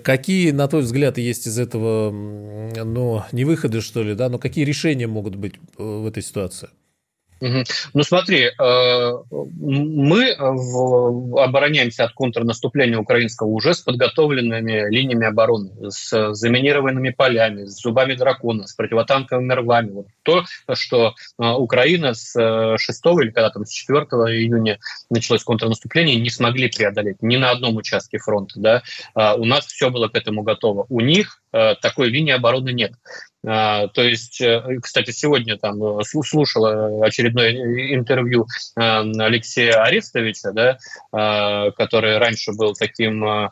Какие, 0.03 0.51
на 0.51 0.69
твой 0.69 0.83
взгляд, 0.83 1.17
есть 1.17 1.47
из 1.47 1.59
этого, 1.59 2.11
ну, 2.11 3.23
не 3.33 3.47
выходы, 3.47 3.81
что 3.81 4.03
ли, 4.03 4.15
да, 4.15 4.29
но 4.29 4.39
какие 4.39 4.67
решения 4.67 5.07
могут 5.07 5.37
быть 5.37 5.55
э, 5.79 5.83
в 5.83 6.07
этой 6.07 6.23
ситуации? 6.23 6.69
Ну 7.41 8.03
смотри, 8.03 8.49
э, 8.49 9.13
мы 9.31 10.31
обороняемся 10.33 12.05
от 12.05 12.13
контрнаступления 12.13 12.99
украинского 12.99 13.49
уже 13.49 13.73
с 13.73 13.81
подготовленными 13.81 14.91
линиями 14.91 15.27
обороны, 15.27 15.91
с 15.91 16.35
заминированными 16.35 17.11
полями, 17.11 17.65
с 17.65 17.81
зубами 17.81 18.15
дракона, 18.15 18.67
с 18.67 18.75
противотанковыми 18.75 19.53
рвами. 19.55 19.91
Вот 19.91 20.07
то, 20.23 20.45
что 20.75 21.15
э, 21.39 21.49
Украина 21.51 22.13
с 22.13 22.33
6 22.79 23.07
э, 23.07 23.11
или 23.23 23.31
когда 23.31 23.51
там 23.51 23.65
с 23.65 23.71
4 23.71 24.01
июня 24.01 24.79
началось 25.09 25.43
контрнаступление, 25.43 26.17
не 26.17 26.31
смогли 26.31 26.69
преодолеть 26.69 27.23
ни 27.23 27.39
на 27.39 27.51
одном 27.51 27.77
участке 27.77 28.19
фронта. 28.19 28.55
Да? 28.57 28.83
А 29.15 29.35
у 29.35 29.47
нас 29.47 29.67
все 29.67 29.91
было 29.91 30.09
к 30.09 30.15
этому 30.15 30.43
готово. 30.43 30.85
У 30.91 31.01
них 31.01 31.41
такой 31.53 32.09
линии 32.09 32.33
обороны 32.33 32.73
нет. 32.73 32.93
А, 33.47 33.89
то 33.89 34.03
есть, 34.03 34.41
э, 34.41 34.63
кстати, 34.83 35.13
сегодня 35.13 35.57
там 35.57 35.83
э, 35.83 36.03
слушала 36.05 37.07
очередное 37.07 37.95
интервью 37.95 38.47
э, 38.77 38.81
Алексея 38.83 39.83
Арестовича, 39.83 40.53
да, 40.53 40.79
а, 41.11 41.71
который 41.71 42.19
раньше 42.19 42.53
был 42.53 42.75
таким 42.75 43.25
а, 43.25 43.51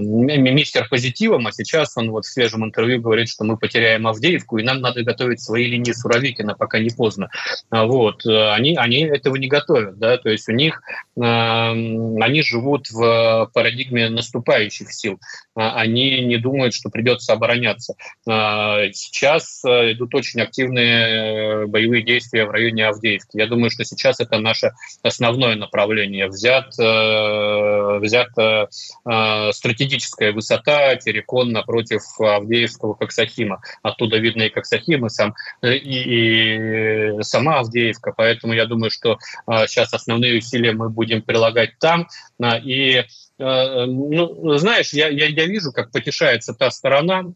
мистер 0.00 0.88
позитивом, 0.88 1.46
а 1.46 1.52
сейчас 1.52 1.96
он 1.96 2.10
вот 2.10 2.24
в 2.24 2.32
свежем 2.32 2.64
интервью 2.64 3.00
говорит, 3.00 3.28
что 3.28 3.44
мы 3.44 3.56
потеряем 3.56 4.06
Авдеевку, 4.06 4.58
и 4.58 4.64
нам 4.64 4.80
надо 4.80 5.02
готовить 5.02 5.40
свои 5.40 5.66
линии 5.66 5.92
Суровикина, 5.92 6.54
пока 6.54 6.78
не 6.78 6.90
поздно. 6.90 7.30
Вот. 7.70 8.26
Они, 8.26 8.76
они 8.76 9.02
этого 9.02 9.36
не 9.36 9.48
готовят, 9.48 9.98
да, 9.98 10.18
то 10.18 10.28
есть 10.28 10.48
у 10.48 10.52
них 10.52 10.82
они 11.16 12.42
живут 12.42 12.90
в 12.90 13.50
парадигме 13.54 14.08
наступающих 14.08 14.92
сил. 14.92 15.18
Они 15.54 16.20
не 16.20 16.36
думают, 16.36 16.73
означает, 16.74 16.84
что 16.84 16.90
придется 16.90 17.32
обороняться. 17.32 17.94
Сейчас 18.24 19.62
идут 19.64 20.14
очень 20.14 20.40
активные 20.40 21.66
боевые 21.66 22.02
действия 22.02 22.44
в 22.44 22.50
районе 22.50 22.86
Авдеевки. 22.86 23.36
Я 23.36 23.46
думаю, 23.46 23.70
что 23.70 23.84
сейчас 23.84 24.20
это 24.20 24.38
наше 24.38 24.72
основное 25.02 25.56
направление. 25.56 26.28
Взят, 26.28 26.68
взят 26.76 28.28
стратегическая 29.54 30.32
высота 30.32 30.96
Терекон 30.96 31.52
напротив 31.52 32.02
Авдеевского 32.18 32.94
Коксахима. 32.94 33.60
Оттуда 33.82 34.18
видно 34.18 34.42
и 34.42 34.50
Коксахим, 34.50 35.08
сам, 35.08 35.34
и, 35.62 37.18
и 37.18 37.22
сама 37.22 37.60
Авдеевка. 37.60 38.12
Поэтому 38.16 38.52
я 38.52 38.66
думаю, 38.66 38.90
что 38.90 39.18
сейчас 39.66 39.92
основные 39.94 40.38
усилия 40.38 40.72
мы 40.72 40.88
будем 40.90 41.22
прилагать 41.22 41.78
там. 41.78 42.08
И 42.64 43.04
ну, 43.38 44.56
знаешь, 44.58 44.92
я, 44.92 45.08
я, 45.08 45.26
я 45.26 45.46
вижу, 45.46 45.72
как 45.72 45.90
потешается 45.90 46.54
та 46.54 46.70
сторона, 46.70 47.34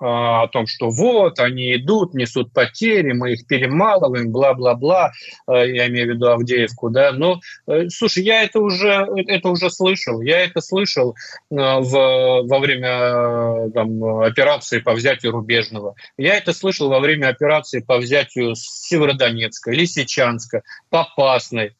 о 0.00 0.46
том, 0.48 0.66
что 0.66 0.90
вот, 0.90 1.40
они 1.40 1.74
идут, 1.74 2.14
несут 2.14 2.52
потери, 2.52 3.12
мы 3.12 3.32
их 3.32 3.46
перемалываем, 3.46 4.30
бла-бла-бла, 4.30 5.12
э, 5.48 5.70
я 5.72 5.88
имею 5.88 6.06
в 6.06 6.10
виду 6.14 6.28
Авдеевку, 6.28 6.90
да, 6.90 7.12
но, 7.12 7.40
э, 7.66 7.88
слушай, 7.88 8.22
я 8.22 8.42
это 8.44 8.60
уже, 8.60 9.06
это 9.26 9.48
уже 9.48 9.70
слышал, 9.70 10.20
я 10.20 10.44
это 10.44 10.60
слышал 10.60 11.16
э, 11.50 11.54
в, 11.54 12.42
во 12.46 12.58
время 12.58 13.70
там, 13.70 14.20
операции 14.20 14.78
по 14.78 14.92
взятию 14.92 15.32
Рубежного, 15.32 15.94
я 16.16 16.36
это 16.36 16.52
слышал 16.52 16.88
во 16.88 17.00
время 17.00 17.28
операции 17.28 17.80
по 17.80 17.98
взятию 17.98 18.54
Северодонецка, 18.54 19.72
Лисичанска, 19.72 20.62
Попасной, 20.90 21.74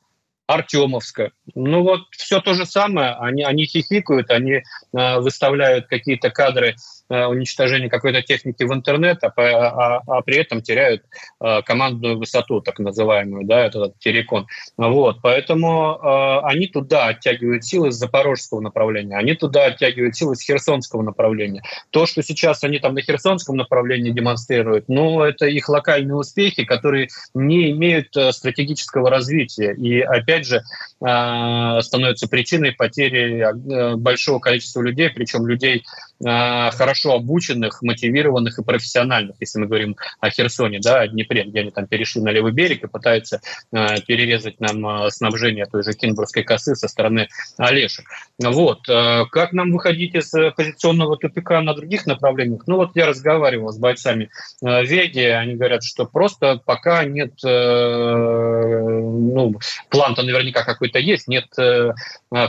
Артемовска. 0.48 1.32
Ну 1.54 1.82
вот 1.82 2.00
все 2.12 2.40
то 2.40 2.54
же 2.54 2.64
самое. 2.64 3.12
Они, 3.20 3.42
они 3.42 3.66
хихикают, 3.66 4.30
они 4.30 4.52
э, 4.52 5.20
выставляют 5.20 5.88
какие-то 5.88 6.30
кадры 6.30 6.74
уничтожение 7.08 7.88
какой-то 7.88 8.22
техники 8.22 8.62
в 8.62 8.72
интернет, 8.72 9.22
а, 9.24 9.32
а, 9.36 10.02
а 10.06 10.22
при 10.22 10.36
этом 10.36 10.60
теряют 10.60 11.02
э, 11.40 11.62
командную 11.62 12.18
высоту, 12.18 12.60
так 12.60 12.78
называемую, 12.78 13.46
да, 13.46 13.64
этот 13.64 13.98
террикон. 13.98 14.46
Вот, 14.76 15.20
поэтому 15.22 15.94
э, 15.94 16.40
они 16.46 16.66
туда 16.66 17.08
оттягивают 17.08 17.64
силы 17.64 17.92
с 17.92 17.96
запорожского 17.96 18.60
направления, 18.60 19.16
они 19.16 19.34
туда 19.34 19.66
оттягивают 19.66 20.16
силы 20.16 20.36
с 20.36 20.42
херсонского 20.42 21.02
направления. 21.02 21.62
То, 21.90 22.06
что 22.06 22.22
сейчас 22.22 22.62
они 22.64 22.78
там 22.78 22.94
на 22.94 23.02
херсонском 23.02 23.56
направлении 23.56 24.10
демонстрируют, 24.10 24.88
ну, 24.88 25.22
это 25.22 25.46
их 25.46 25.68
локальные 25.68 26.16
успехи, 26.16 26.64
которые 26.64 27.08
не 27.34 27.70
имеют 27.70 28.08
стратегического 28.32 29.10
развития. 29.10 29.74
И, 29.74 30.00
опять 30.00 30.46
же, 30.46 30.62
становятся 30.98 32.28
причиной 32.28 32.72
потери 32.72 33.96
большого 33.96 34.38
количества 34.38 34.82
людей, 34.82 35.10
причем 35.10 35.46
людей 35.46 35.84
хорошо 36.20 36.98
хорошо 36.98 37.14
обученных, 37.14 37.82
мотивированных 37.82 38.58
и 38.58 38.64
профессиональных, 38.64 39.36
если 39.40 39.60
мы 39.60 39.66
говорим 39.66 39.96
о 40.20 40.30
Херсоне, 40.30 40.80
да, 40.80 41.00
о 41.00 41.08
Днепре, 41.08 41.44
где 41.44 41.60
они 41.60 41.70
там 41.70 41.86
перешли 41.86 42.22
на 42.22 42.30
левый 42.30 42.52
берег 42.52 42.84
и 42.84 42.88
пытаются 42.88 43.40
э, 43.72 44.00
перерезать 44.06 44.60
нам 44.60 44.86
э, 44.86 45.10
снабжение 45.10 45.66
той 45.66 45.82
же 45.82 45.92
Кинбургской 45.92 46.42
косы 46.42 46.74
со 46.74 46.88
стороны 46.88 47.28
Олешек. 47.56 48.06
Вот. 48.42 48.88
Э, 48.88 49.24
как 49.30 49.52
нам 49.52 49.72
выходить 49.72 50.14
из 50.14 50.32
позиционного 50.56 51.16
тупика 51.16 51.60
на 51.60 51.74
других 51.74 52.06
направлениях? 52.06 52.62
Ну 52.66 52.76
вот 52.76 52.90
я 52.94 53.06
разговаривал 53.06 53.70
с 53.70 53.78
бойцами 53.78 54.30
э, 54.64 54.84
Веги, 54.84 55.20
они 55.20 55.54
говорят, 55.54 55.84
что 55.84 56.06
просто 56.06 56.60
пока 56.64 57.04
нет, 57.04 57.32
э, 57.44 57.48
ну, 57.48 59.54
план-то 59.90 60.22
наверняка 60.22 60.64
какой-то 60.64 60.98
есть, 60.98 61.28
нет 61.28 61.46
э, 61.58 61.92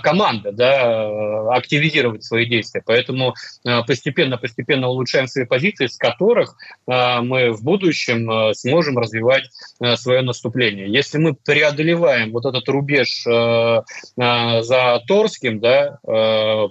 команды, 0.02 0.52
да, 0.52 1.54
активизировать 1.54 2.24
свои 2.24 2.46
действия. 2.46 2.82
Поэтому 2.86 3.34
э, 3.66 3.84
постепенно 3.84 4.38
постепенно 4.38 4.88
улучшаем 4.88 5.28
свои 5.28 5.46
позиции, 5.46 5.88
с 5.88 5.98
которых 5.98 6.56
а, 6.88 7.22
мы 7.22 7.52
в 7.52 7.64
будущем 7.64 8.30
а, 8.30 8.54
сможем 8.54 8.98
развивать 8.98 9.50
свое 9.96 10.22
наступление. 10.22 10.92
Если 10.92 11.18
мы 11.18 11.34
преодолеваем 11.34 12.32
вот 12.32 12.46
этот 12.46 12.68
рубеж 12.68 13.24
за 13.24 15.04
Торским, 15.08 15.60
да, 15.60 16.00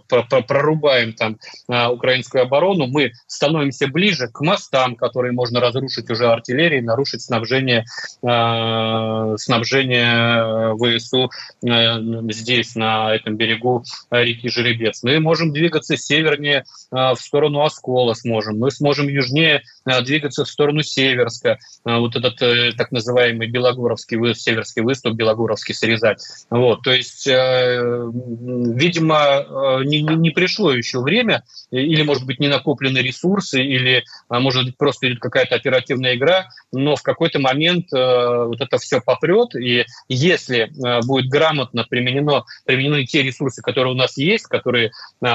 прорубаем 0.09 1.15
там 1.15 1.39
украинскую 1.69 2.43
оборону, 2.43 2.87
мы 2.87 3.13
становимся 3.27 3.89
ближе 3.89 4.29
к 4.29 4.41
мостам, 4.41 4.97
которые 4.97 5.33
можно 5.33 5.61
разрушить 5.61 6.11
уже 6.11 6.27
артиллерией, 6.27 6.83
нарушить 6.83 7.23
снабжение, 7.23 7.85
снабжение 8.21 10.77
ВСУ 10.77 11.31
здесь, 11.63 12.75
на 12.75 13.15
этом 13.15 13.37
берегу 13.37 13.85
реки 14.11 14.49
Жеребец. 14.49 15.03
Мы 15.03 15.21
можем 15.21 15.53
двигаться 15.53 15.97
севернее 15.97 16.65
в 16.91 17.17
сторону 17.17 17.63
Оскола 17.63 18.15
сможем, 18.15 18.59
мы 18.59 18.71
сможем 18.71 19.09
южнее 19.09 19.63
э, 19.87 20.03
двигаться 20.03 20.45
в 20.45 20.49
сторону 20.49 20.83
Северска, 20.83 21.59
э, 21.85 21.99
вот 21.99 22.17
этот 22.17 22.41
э, 22.43 22.73
так 22.77 22.93
называемый 22.93 23.49
Белогоровский, 23.49 24.35
Северский 24.35 24.83
выступ, 24.83 25.15
Белогоровский 25.15 25.75
срезать. 25.75 26.23
Вот, 26.51 26.83
то 26.83 26.93
есть, 26.93 27.27
видимо, 27.27 29.45
не, 29.85 30.03
не 30.03 30.31
пришло 30.31 30.73
еще 30.73 31.01
время, 31.01 31.45
или, 31.71 32.03
может 32.03 32.25
быть, 32.25 32.41
не 32.41 32.49
накоплены 32.49 32.99
ресурсы, 32.99 33.63
или, 33.63 34.05
а, 34.29 34.41
может 34.41 34.65
быть, 34.65 34.77
просто 34.77 35.09
идет 35.09 35.21
какая-то 35.21 35.55
оперативная 35.55 36.15
игра, 36.15 36.49
но 36.73 36.97
в 36.97 37.03
какой-то 37.03 37.39
момент 37.39 37.87
вот 37.93 38.61
это 38.61 38.79
все 38.79 39.01
попрет, 39.01 39.55
и 39.55 39.85
если 40.09 40.71
будет 41.07 41.29
грамотно 41.29 41.85
применено, 41.89 42.45
применены 42.65 43.05
те 43.05 43.23
ресурсы, 43.23 43.63
которые 43.63 43.95
у 43.95 43.97
нас 43.97 44.17
есть, 44.17 44.47
которые 44.47 44.91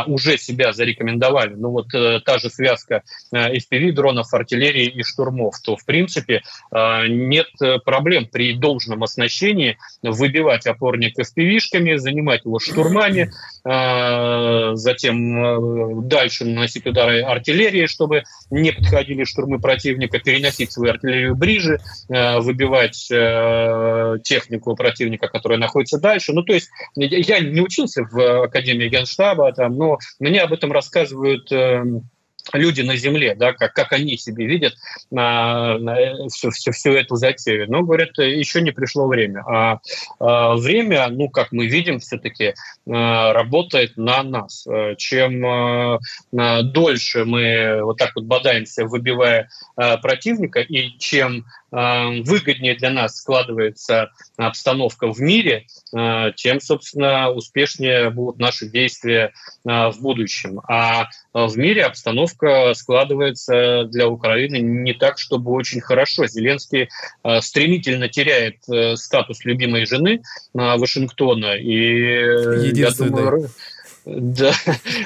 уже 0.08 0.38
себя 0.38 0.74
зарекомендовали, 0.74 1.33
ну 1.56 1.70
вот 1.70 1.88
та 1.90 2.38
же 2.38 2.50
связка 2.50 3.04
э, 3.32 3.92
дронов, 3.92 4.34
артиллерии 4.34 4.88
и 4.88 5.04
штурмов, 5.04 5.56
то, 5.63 5.75
в 5.75 5.86
принципе, 5.86 6.42
э, 6.72 7.08
нет 7.08 7.48
проблем 7.86 8.28
при 8.32 8.54
должном 8.54 9.04
оснащении 9.04 9.78
выбивать 10.02 10.68
опорник 10.68 11.18
FPV-шками, 11.20 11.98
занимать 11.98 12.46
его 12.46 12.60
штурмами, 12.60 13.32
э, 13.66 14.72
затем 14.75 16.08
дальше 16.08 16.46
наносить 16.46 16.86
удары 16.86 17.22
артиллерии, 17.22 17.86
чтобы 17.88 18.24
не 18.50 18.72
подходили 18.72 19.24
штурмы 19.24 19.60
противника, 19.60 20.19
переносить 20.19 20.72
свою 20.72 20.93
артиллерию 20.93 21.36
ближе, 21.36 21.80
выбивать 22.08 23.08
технику 24.24 24.76
противника, 24.76 25.28
которая 25.28 25.60
находится 25.60 26.00
дальше. 26.00 26.34
Ну, 26.34 26.43
то 26.43 26.54
есть 26.54 26.69
я 26.96 27.39
не 27.39 27.62
учился 27.62 28.04
в 28.04 28.43
Академии 28.43 28.89
Генштаба, 28.89 29.52
там, 29.54 29.76
но 29.78 29.98
мне 30.19 30.41
об 30.41 30.54
этом 30.54 30.72
рассказывают 30.72 31.23
люди 32.52 32.82
на 32.82 32.98
земле, 32.98 33.36
да, 33.36 33.54
как, 33.54 33.74
как 33.74 33.94
они 33.94 34.18
себе 34.18 34.46
видят 34.46 34.74
а, 35.16 35.78
всю, 36.28 36.52
всю, 36.52 36.72
всю 36.72 36.92
эту 36.92 37.16
затею. 37.16 37.70
Но, 37.70 37.84
говорят, 37.84 38.18
еще 38.18 38.62
не 38.62 38.72
пришло 38.72 39.08
время. 39.08 39.44
А, 39.48 39.80
а 40.20 40.56
время, 40.56 41.08
ну, 41.10 41.30
как 41.30 41.52
мы 41.52 41.68
видим, 41.68 42.00
все-таки 42.00 42.54
а, 42.90 43.34
работает 43.34 43.96
на 43.98 44.24
нас. 44.24 44.68
Чем 44.98 45.46
а, 45.46 46.00
дольше 46.64 47.26
мы 47.26 47.82
вот 47.84 47.98
так 47.98 48.12
вот 48.16 48.26
бодаемся, 48.26 48.86
выбивая 48.86 49.50
а, 49.76 49.98
противника, 49.98 50.60
и 50.60 50.98
чем 50.98 51.46
Э, 51.62 51.62
выгоднее 51.74 52.76
для 52.76 52.92
нас 52.92 53.18
складывается 53.18 54.12
обстановка 54.38 55.12
в 55.12 55.20
мире, 55.20 55.66
э, 55.96 56.32
тем, 56.36 56.62
собственно, 56.62 57.32
успешнее 57.32 58.12
будут 58.12 58.40
наши 58.40 58.70
действия 58.70 59.34
э, 59.66 59.90
в 59.90 60.00
будущем. 60.00 60.62
А 60.70 61.08
в 61.34 61.58
мире 61.58 61.86
обстановка 61.86 62.74
складывается 62.76 63.86
для 63.86 64.08
Украины 64.08 64.58
не 64.58 64.94
так, 64.94 65.18
чтобы 65.18 65.52
очень 65.52 65.82
хорошо. 65.82 66.28
Зеленский 66.28 66.90
стремительно 67.42 68.08
теряет 68.08 68.58
статус 69.00 69.44
любимой 69.44 69.88
жены 69.88 70.22
Вашингтона. 70.54 71.56
И 71.56 72.72
я 72.78 72.92
думаю, 72.92 73.50
да, 74.06 74.52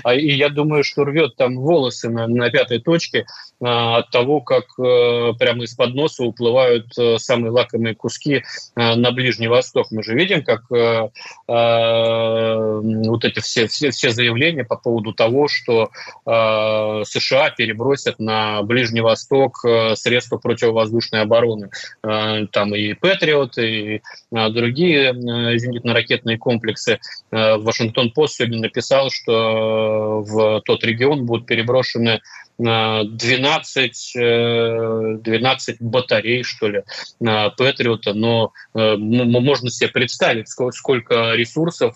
а 0.03 0.15
и 0.15 0.31
я 0.31 0.49
думаю, 0.49 0.83
что 0.83 1.03
рвет 1.03 1.35
там 1.35 1.57
волосы 1.57 2.09
на, 2.09 2.27
на 2.27 2.49
пятой 2.49 2.79
точке 2.79 3.25
а, 3.61 3.97
от 3.97 4.09
того, 4.11 4.41
как 4.41 4.65
а, 4.79 5.33
прямо 5.33 5.63
из-под 5.63 5.93
носа 5.93 6.23
уплывают 6.23 6.87
а, 6.97 7.17
самые 7.17 7.51
лакомые 7.51 7.95
куски 7.95 8.43
а, 8.75 8.95
на 8.95 9.11
Ближний 9.11 9.47
Восток. 9.47 9.91
Мы 9.91 10.03
же 10.03 10.15
видим, 10.15 10.43
как 10.43 10.63
а, 10.71 11.09
а, 11.47 12.79
вот 12.81 13.25
эти 13.25 13.39
все, 13.39 13.67
все, 13.67 13.91
все 13.91 14.09
заявления 14.11 14.63
по 14.63 14.77
поводу 14.77 15.13
того, 15.13 15.47
что 15.47 15.89
а, 16.25 17.03
США 17.05 17.51
перебросят 17.51 18.19
на 18.19 18.61
Ближний 18.63 19.01
Восток 19.01 19.63
средства 19.95 20.37
противовоздушной 20.37 21.21
обороны. 21.21 21.69
А, 22.03 22.45
там 22.47 22.75
и 22.75 22.93
Патриот, 22.93 23.57
и 23.57 24.01
а, 24.33 24.49
другие 24.49 25.13
зенитно-ракетные 25.13 26.37
комплексы. 26.37 26.99
А, 27.31 27.57
Вашингтон-Пост 27.57 28.35
сегодня 28.35 28.59
написал, 28.59 28.86
писал, 28.87 29.09
что 29.09 30.21
в 30.21 30.61
тот 30.61 30.83
регион 30.85 31.25
будут 31.25 31.45
переброшены 31.45 32.21
12, 32.57 34.13
12 34.15 35.81
батарей, 35.81 36.43
что 36.43 36.69
ли, 36.69 36.83
Патриота, 37.19 38.13
но 38.13 38.53
можно 38.73 39.69
себе 39.69 39.89
представить, 39.89 40.47
сколько 40.49 41.33
ресурсов 41.33 41.95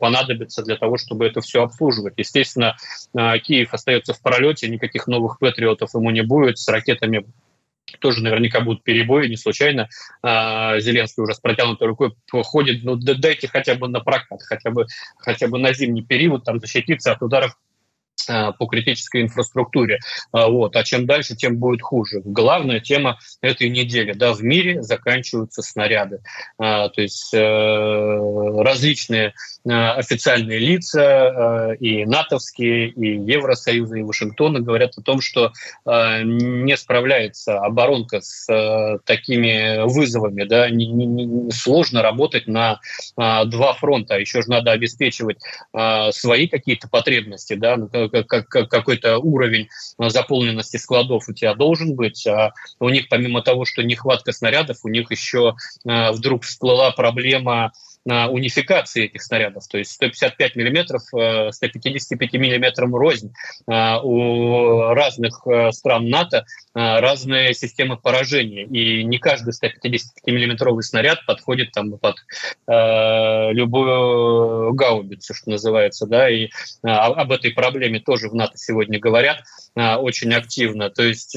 понадобится 0.00 0.62
для 0.62 0.76
того, 0.76 0.96
чтобы 0.96 1.26
это 1.26 1.42
все 1.42 1.62
обслуживать. 1.62 2.14
Естественно, 2.16 2.76
Киев 3.14 3.74
остается 3.74 4.14
в 4.14 4.22
пролете, 4.22 4.68
никаких 4.68 5.06
новых 5.06 5.38
Патриотов 5.38 5.94
ему 5.94 6.10
не 6.10 6.22
будет, 6.22 6.58
с 6.58 6.66
ракетами 6.68 7.26
тоже 7.98 8.22
наверняка 8.22 8.60
будут 8.60 8.82
перебои, 8.82 9.28
не 9.28 9.36
случайно. 9.36 9.88
А, 10.22 10.78
Зеленский 10.80 11.22
уже 11.22 11.34
с 11.34 11.40
протянутой 11.40 11.88
рукой 11.88 12.14
ходит, 12.30 12.84
ну 12.84 12.96
дайте 12.96 13.48
хотя 13.48 13.74
бы 13.74 13.88
на 13.88 14.00
прокат, 14.00 14.42
хотя 14.42 14.70
бы, 14.70 14.86
хотя 15.18 15.48
бы 15.48 15.58
на 15.58 15.72
зимний 15.72 16.02
период 16.02 16.44
там 16.44 16.60
защититься 16.60 17.12
от 17.12 17.22
ударов 17.22 17.56
по 18.26 18.66
критической 18.66 19.22
инфраструктуре. 19.22 19.98
А, 20.32 20.48
вот. 20.48 20.76
А 20.76 20.84
чем 20.84 21.06
дальше, 21.06 21.34
тем 21.34 21.56
будет 21.56 21.82
хуже. 21.82 22.20
Главная 22.24 22.80
тема 22.80 23.18
этой 23.40 23.68
недели. 23.68 24.12
Да, 24.12 24.32
в 24.32 24.42
мире 24.42 24.82
заканчиваются 24.82 25.62
снаряды. 25.62 26.20
А, 26.58 26.88
то 26.90 27.00
есть 27.00 27.32
э, 27.34 27.38
различные 27.38 29.32
официальные 29.64 30.58
лица, 30.58 31.74
и 31.78 32.06
натовские, 32.06 32.88
и 32.88 33.16
Евросоюза, 33.30 33.98
и 33.98 34.02
Вашингтона 34.02 34.60
говорят 34.60 34.96
о 34.96 35.02
том, 35.02 35.20
что 35.20 35.52
не 35.84 36.76
справляется 36.78 37.58
оборонка 37.58 38.22
с 38.22 38.46
такими 39.04 39.84
вызовами. 39.84 40.44
Да? 40.44 40.68
Сложно 41.54 42.00
работать 42.00 42.46
на 42.46 42.80
два 43.16 43.74
фронта. 43.74 44.18
Еще 44.18 44.40
же 44.40 44.48
надо 44.48 44.72
обеспечивать 44.72 45.38
свои 46.12 46.48
какие-то 46.48 46.88
потребности, 46.88 47.52
да, 47.52 47.76
ну, 47.76 47.99
как, 48.08 48.48
какой-то 48.48 49.18
уровень 49.18 49.68
заполненности 49.98 50.76
складов 50.76 51.28
у 51.28 51.32
тебя 51.32 51.54
должен 51.54 51.94
быть. 51.94 52.26
А 52.26 52.52
у 52.78 52.88
них, 52.88 53.08
помимо 53.08 53.42
того, 53.42 53.64
что 53.64 53.82
нехватка 53.82 54.32
снарядов, 54.32 54.78
у 54.84 54.88
них 54.88 55.10
еще 55.10 55.54
а, 55.86 56.12
вдруг 56.12 56.44
всплыла 56.44 56.90
проблема 56.90 57.72
унификации 58.06 59.04
этих 59.04 59.22
снарядов. 59.22 59.66
То 59.68 59.78
есть 59.78 59.92
155 59.92 60.56
миллиметров, 60.56 61.02
155 61.02 62.34
э, 62.34 62.38
миллиметрам 62.38 62.94
рознь. 62.94 63.32
А, 63.66 64.00
у 64.00 64.94
разных 64.94 65.46
э, 65.46 65.70
стран 65.72 66.08
НАТО 66.08 66.44
разные 66.72 67.52
системы 67.52 67.96
поражения. 67.96 68.64
И 68.64 69.04
не 69.04 69.18
каждый 69.18 69.52
155-миллиметровый 69.52 70.82
снаряд 70.82 71.26
подходит 71.26 71.72
там, 71.72 71.98
под 71.98 72.16
э, 72.66 73.52
любую 73.52 74.72
гаубицу, 74.74 75.34
что 75.34 75.50
называется. 75.50 76.06
Да? 76.06 76.30
И 76.30 76.48
а, 76.82 77.08
об 77.08 77.32
этой 77.32 77.50
проблеме 77.50 78.00
тоже 78.00 78.28
в 78.28 78.34
НАТО 78.34 78.56
сегодня 78.56 78.98
говорят 78.98 79.42
очень 79.76 80.34
активно. 80.34 80.90
То 80.90 81.04
есть 81.04 81.36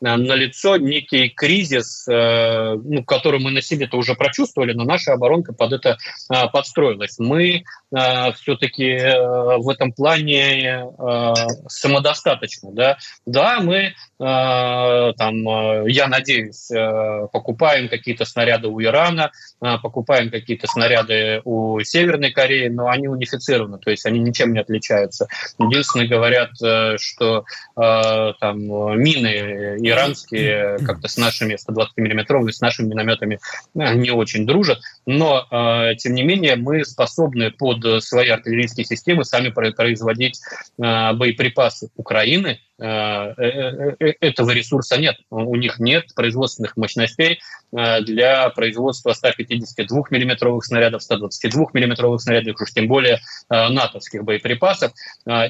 налицо 0.00 0.76
некий 0.76 1.30
кризис, 1.30 2.04
ну, 2.06 3.02
который 3.04 3.40
мы 3.40 3.50
на 3.50 3.60
себе-то 3.60 3.96
уже 3.96 4.14
прочувствовали, 4.14 4.72
но 4.72 4.84
наша 4.84 5.14
оборонка 5.14 5.52
под 5.52 5.72
это 5.72 5.85
это 5.86 5.98
а, 6.28 6.48
подстроилось. 6.48 7.18
Мы 7.18 7.64
а, 7.94 8.32
все-таки 8.32 8.84
э, 8.84 9.56
в 9.58 9.68
этом 9.68 9.92
плане 9.92 10.86
а, 10.98 11.34
самодостаточны. 11.68 12.72
Да, 12.72 12.98
да 13.24 13.60
мы 13.60 13.94
там, 14.18 15.42
я 15.86 16.06
надеюсь, 16.08 16.70
э, 16.70 17.26
покупаем 17.30 17.90
какие-то 17.90 18.24
снаряды 18.24 18.66
у 18.68 18.82
Ирана, 18.82 19.30
покупаем 19.60 20.30
какие-то 20.30 20.66
снаряды 20.66 21.42
у 21.44 21.78
Северной 21.80 22.30
Кореи, 22.30 22.68
но 22.68 22.88
они 22.88 23.08
унифицированы, 23.08 23.78
то 23.78 23.90
есть 23.90 24.06
они 24.06 24.18
ничем 24.20 24.54
не 24.54 24.60
отличаются. 24.60 25.28
Единственное, 25.58 26.08
говорят, 26.08 26.50
э, 26.62 26.96
что 26.98 27.44
там 27.74 28.58
мины 28.58 29.76
иранские 29.82 30.78
как-то 30.78 31.08
с 31.08 31.18
нашими 31.18 31.56
120 31.56 31.98
миллиметровыми, 31.98 32.52
с 32.52 32.62
нашими 32.62 32.88
минометами 32.88 33.38
не 33.74 34.10
очень 34.10 34.46
дружат, 34.46 34.78
но 35.06 35.46
Э, 35.50 35.94
тем 35.96 36.14
не 36.14 36.22
менее, 36.22 36.56
мы 36.56 36.84
способны 36.84 37.50
под 37.50 38.02
свои 38.02 38.28
артиллерийские 38.28 38.84
системы 38.84 39.24
сами 39.24 39.48
производить 39.48 40.40
э, 40.78 41.12
боеприпасы 41.12 41.90
Украины, 41.96 42.60
этого 42.78 44.50
ресурса 44.50 44.98
нет. 44.98 45.16
У 45.30 45.56
них 45.56 45.78
нет 45.78 46.14
производственных 46.14 46.76
мощностей 46.76 47.40
для 47.72 48.50
производства 48.50 49.12
152 49.12 50.02
миллиметровых 50.10 50.64
снарядов, 50.64 51.02
122 51.02 51.66
миллиметровых 51.72 52.20
снарядов, 52.20 52.60
уж 52.60 52.70
тем 52.72 52.86
более 52.86 53.20
натовских 53.48 54.24
боеприпасов. 54.24 54.92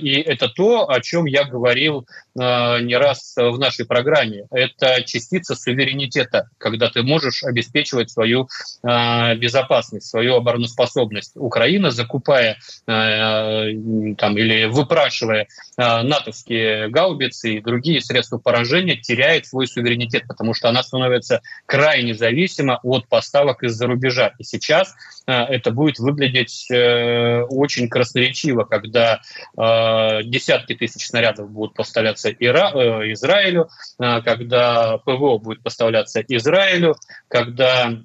И 0.01 0.21
это 0.21 0.49
то, 0.49 0.89
о 0.89 1.01
чем 1.01 1.27
я 1.27 1.45
говорил 1.45 2.07
не 2.35 2.97
раз 2.97 3.35
в 3.37 3.59
нашей 3.59 3.87
программе. 3.87 4.47
Это 4.51 5.03
частица 5.03 5.55
суверенитета, 5.57 6.49
когда 6.59 6.91
ты 6.91 7.03
можешь 7.03 7.43
обеспечивать 7.43 8.11
свою 8.11 8.49
безопасность, 8.83 10.07
свою 10.07 10.37
обороноспособность. 10.37 11.33
Украина, 11.35 11.91
закупая 11.91 12.57
там, 12.87 14.39
или 14.39 14.67
выпрашивая 14.67 15.49
натовские 15.77 16.89
гаубицы, 16.89 17.16
гаубицы 17.17 17.55
и 17.55 17.61
другие 17.61 18.01
средства 18.01 18.39
поражения 18.39 18.97
теряет 18.97 19.47
свой 19.47 19.67
суверенитет, 19.67 20.25
потому 20.29 20.55
что 20.55 20.69
она 20.69 20.83
становится 20.83 21.41
крайне 21.67 22.15
зависима 22.15 22.81
от 22.83 23.09
поставок 23.09 23.63
из-за 23.63 23.87
рубежа. 23.87 24.33
И 24.39 24.45
сейчас 24.45 24.95
э, 25.27 25.33
это 25.33 25.71
будет 25.71 25.99
выглядеть 25.99 26.71
э, 26.71 27.43
очень 27.43 27.89
красноречиво, 27.89 28.65
когда 28.65 29.21
э, 29.57 30.23
десятки 30.25 30.75
тысяч 30.75 31.07
снарядов 31.07 31.51
будут 31.51 31.75
поставляться 31.75 32.31
Ира, 32.31 32.73
э, 32.75 33.13
Израилю, 33.13 33.69
э, 33.99 34.21
когда 34.23 34.99
ПВО 34.99 35.39
будет 35.39 35.63
поставляться 35.63 36.23
Израилю, 36.29 36.97
когда 37.29 37.99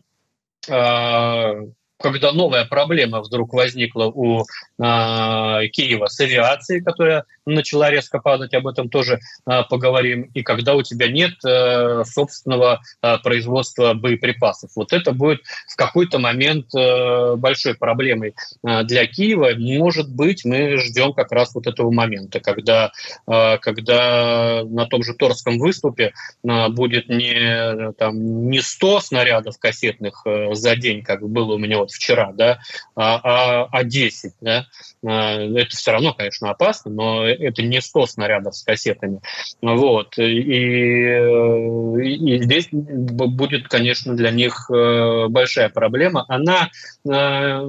э, 0.68 1.54
когда 2.02 2.32
новая 2.32 2.66
проблема 2.66 3.22
вдруг 3.22 3.54
возникла 3.54 4.06
у 4.06 4.42
э, 4.42 4.44
Киева 5.68 6.08
с 6.08 6.20
авиацией, 6.20 6.84
которая 6.84 7.26
начала 7.46 7.90
резко 7.90 8.20
падать, 8.20 8.54
об 8.54 8.68
этом 8.68 8.90
тоже 8.90 9.20
э, 9.46 9.64
поговорим, 9.70 10.24
и 10.34 10.44
когда 10.44 10.76
у 10.76 10.82
тебя 10.84 11.10
нет 11.10 11.34
э, 11.46 12.04
собственного 12.06 12.82
э, 13.02 13.18
производства 13.20 13.94
боеприпасов. 13.94 14.72
Вот 14.76 14.94
это 14.94 15.12
будет 15.14 15.42
в 15.68 15.76
какой-то 15.76 16.20
момент 16.20 16.74
э, 16.76 17.36
большой 17.36 17.76
проблемой 17.76 18.36
э, 18.66 18.84
для 18.84 19.06
Киева. 19.08 19.52
Может 19.58 20.14
быть, 20.14 20.46
мы 20.46 20.78
ждем 20.78 21.14
как 21.14 21.32
раз 21.32 21.54
вот 21.56 21.68
этого 21.68 21.92
момента, 21.92 22.40
когда, 22.40 22.92
когда 23.26 24.64
на 24.66 24.86
том 24.86 25.04
же 25.04 25.14
Торском 25.14 25.58
выступе 25.60 26.14
будет 26.44 27.10
не, 27.10 27.92
там, 27.94 28.50
не 28.50 28.62
100 28.62 29.00
снарядов 29.02 29.60
кассетных 29.60 30.22
э, 30.26 30.54
за 30.54 30.76
день, 30.76 31.04
как 31.04 31.28
было 31.28 31.54
у 31.54 31.58
меня 31.58 31.78
вот 31.78 31.92
вчера, 31.92 32.32
да, 32.34 32.60
а, 32.96 33.20
а, 33.24 33.68
а 33.72 33.84
10. 33.84 34.34
Да? 34.42 34.66
А, 35.06 35.40
это 35.40 35.76
все 35.76 35.92
равно, 35.92 36.14
конечно, 36.14 36.50
опасно, 36.50 36.92
но 36.92 37.28
это 37.34 37.64
не 37.64 37.82
100 37.82 38.06
снарядов 38.08 38.56
с 38.56 38.64
кассетами. 38.64 39.20
Вот. 39.62 40.18
И, 40.18 40.42
и 40.42 42.42
здесь 42.42 42.70
будет, 42.72 43.68
конечно, 43.68 44.16
для 44.16 44.32
них 44.32 44.70
э, 44.70 45.28
большая 45.28 45.70
проблема. 45.70 46.26
Она, 46.28 46.70
э, 47.06 47.60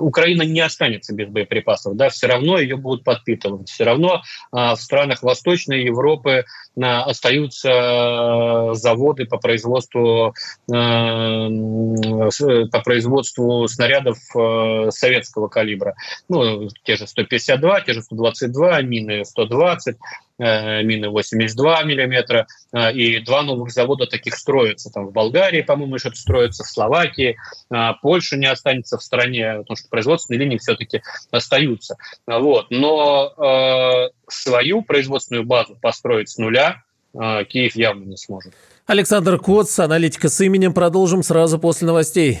Украина 0.00 0.42
не 0.42 0.60
останется 0.60 1.14
без 1.14 1.28
боеприпасов, 1.28 1.96
да, 1.96 2.08
все 2.08 2.26
равно 2.26 2.58
ее 2.58 2.76
будут 2.76 3.04
подпитывать. 3.04 3.68
Все 3.68 3.84
равно 3.84 4.22
а, 4.52 4.74
в 4.74 4.80
странах 4.80 5.22
Восточной 5.22 5.84
Европы 5.84 6.44
остаются 6.80 8.70
заводы 8.74 9.24
по 9.24 9.38
производству 9.38 10.32
по 12.70 12.80
производству 12.84 13.66
снарядов 13.68 14.18
э, 14.36 14.90
советского 14.90 15.48
калибра. 15.48 15.94
Ну, 16.28 16.68
те 16.84 16.96
же 16.96 17.06
152, 17.06 17.80
те 17.82 17.92
же 17.92 18.02
122, 18.02 18.77
мины 18.82 19.24
120, 19.24 19.96
э, 20.38 20.82
мины 20.82 21.08
82 21.08 21.82
миллиметра, 21.84 22.46
э, 22.72 22.92
и 22.92 23.20
два 23.20 23.42
новых 23.42 23.70
завода 23.70 24.06
таких 24.06 24.36
строятся. 24.36 24.90
Там 24.90 25.06
в 25.06 25.12
Болгарии, 25.12 25.62
по-моему, 25.62 25.98
что-то 25.98 26.16
строится, 26.16 26.64
в 26.64 26.68
Словакии, 26.68 27.36
Польша 28.02 28.36
не 28.36 28.46
останется 28.46 28.98
в 28.98 29.02
стране, 29.02 29.58
потому 29.58 29.76
что 29.76 29.88
производственные 29.88 30.40
линии 30.40 30.58
все-таки 30.58 31.02
остаются. 31.30 31.96
Вот. 32.26 32.70
Но 32.70 33.32
э, 33.36 34.10
свою 34.28 34.82
производственную 34.82 35.44
базу 35.44 35.76
построить 35.80 36.28
с 36.28 36.38
нуля 36.38 36.82
Киев 37.12 37.74
явно 37.74 38.04
не 38.04 38.16
сможет. 38.16 38.52
Александр 38.86 39.38
Коц, 39.38 39.78
аналитика 39.78 40.28
с 40.28 40.40
именем. 40.40 40.72
Продолжим 40.72 41.22
сразу 41.22 41.58
после 41.58 41.86
новостей. 41.86 42.40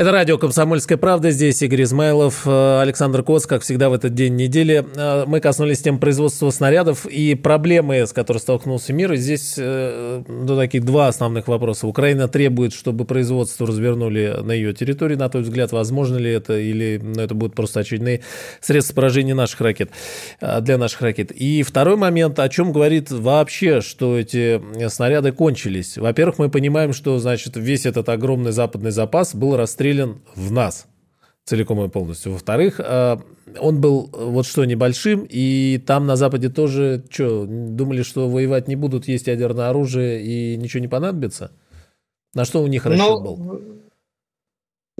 Это 0.00 0.12
радио 0.12 0.38
«Комсомольская 0.38 0.96
правда». 0.96 1.30
Здесь 1.30 1.60
Игорь 1.60 1.82
Измайлов, 1.82 2.46
э, 2.46 2.80
Александр 2.80 3.22
Коц, 3.22 3.44
как 3.44 3.60
всегда 3.60 3.90
в 3.90 3.92
этот 3.92 4.14
день 4.14 4.34
недели. 4.34 4.82
Э, 4.96 5.26
мы 5.26 5.40
коснулись 5.40 5.82
тем 5.82 5.98
производства 5.98 6.48
снарядов 6.48 7.04
и 7.04 7.34
проблемы, 7.34 8.06
с 8.06 8.14
которой 8.14 8.38
столкнулся 8.38 8.94
мир. 8.94 9.12
И 9.12 9.18
здесь 9.18 9.56
э, 9.58 10.22
ну, 10.26 10.56
такие 10.56 10.82
два 10.82 11.08
основных 11.08 11.48
вопроса. 11.48 11.86
Украина 11.86 12.28
требует, 12.28 12.72
чтобы 12.72 13.04
производство 13.04 13.66
развернули 13.66 14.38
на 14.42 14.52
ее 14.52 14.72
территории. 14.72 15.16
На 15.16 15.28
твой 15.28 15.42
взгляд, 15.42 15.70
возможно 15.70 16.16
ли 16.16 16.30
это? 16.30 16.58
Или 16.58 16.98
ну, 17.02 17.20
это 17.20 17.34
будут 17.34 17.54
просто 17.54 17.80
очередные 17.80 18.22
средства 18.62 18.94
поражения 18.94 19.34
наших 19.34 19.60
ракет, 19.60 19.90
для 20.40 20.78
наших 20.78 21.02
ракет? 21.02 21.30
И 21.30 21.62
второй 21.62 21.96
момент, 21.96 22.38
о 22.38 22.48
чем 22.48 22.72
говорит 22.72 23.10
вообще, 23.10 23.82
что 23.82 24.18
эти 24.18 24.62
снаряды 24.88 25.32
кончились. 25.32 25.98
Во-первых, 25.98 26.38
мы 26.38 26.48
понимаем, 26.48 26.94
что 26.94 27.18
значит, 27.18 27.58
весь 27.58 27.84
этот 27.84 28.08
огромный 28.08 28.52
западный 28.52 28.92
запас 28.92 29.34
был 29.34 29.58
расстрелян 29.58 29.89
расстрелян 29.90 30.20
в 30.34 30.52
нас 30.52 30.86
целиком 31.44 31.82
и 31.84 31.88
полностью. 31.88 32.32
Во-вторых, 32.32 32.80
э, 32.80 33.16
он 33.58 33.80
был 33.80 34.10
вот 34.12 34.46
что 34.46 34.64
небольшим, 34.64 35.26
и 35.28 35.82
там 35.84 36.06
на 36.06 36.16
Западе 36.16 36.48
тоже 36.48 37.04
что, 37.10 37.46
думали, 37.46 38.02
что 38.02 38.28
воевать 38.28 38.68
не 38.68 38.76
будут, 38.76 39.08
есть 39.08 39.26
ядерное 39.26 39.70
оружие 39.70 40.22
и 40.22 40.56
ничего 40.56 40.80
не 40.80 40.88
понадобится? 40.88 41.52
На 42.34 42.44
что 42.44 42.62
у 42.62 42.66
них 42.68 42.86
расчет 42.86 43.00
Но... 43.00 43.18
Ну, 43.18 43.36
был? 43.36 43.79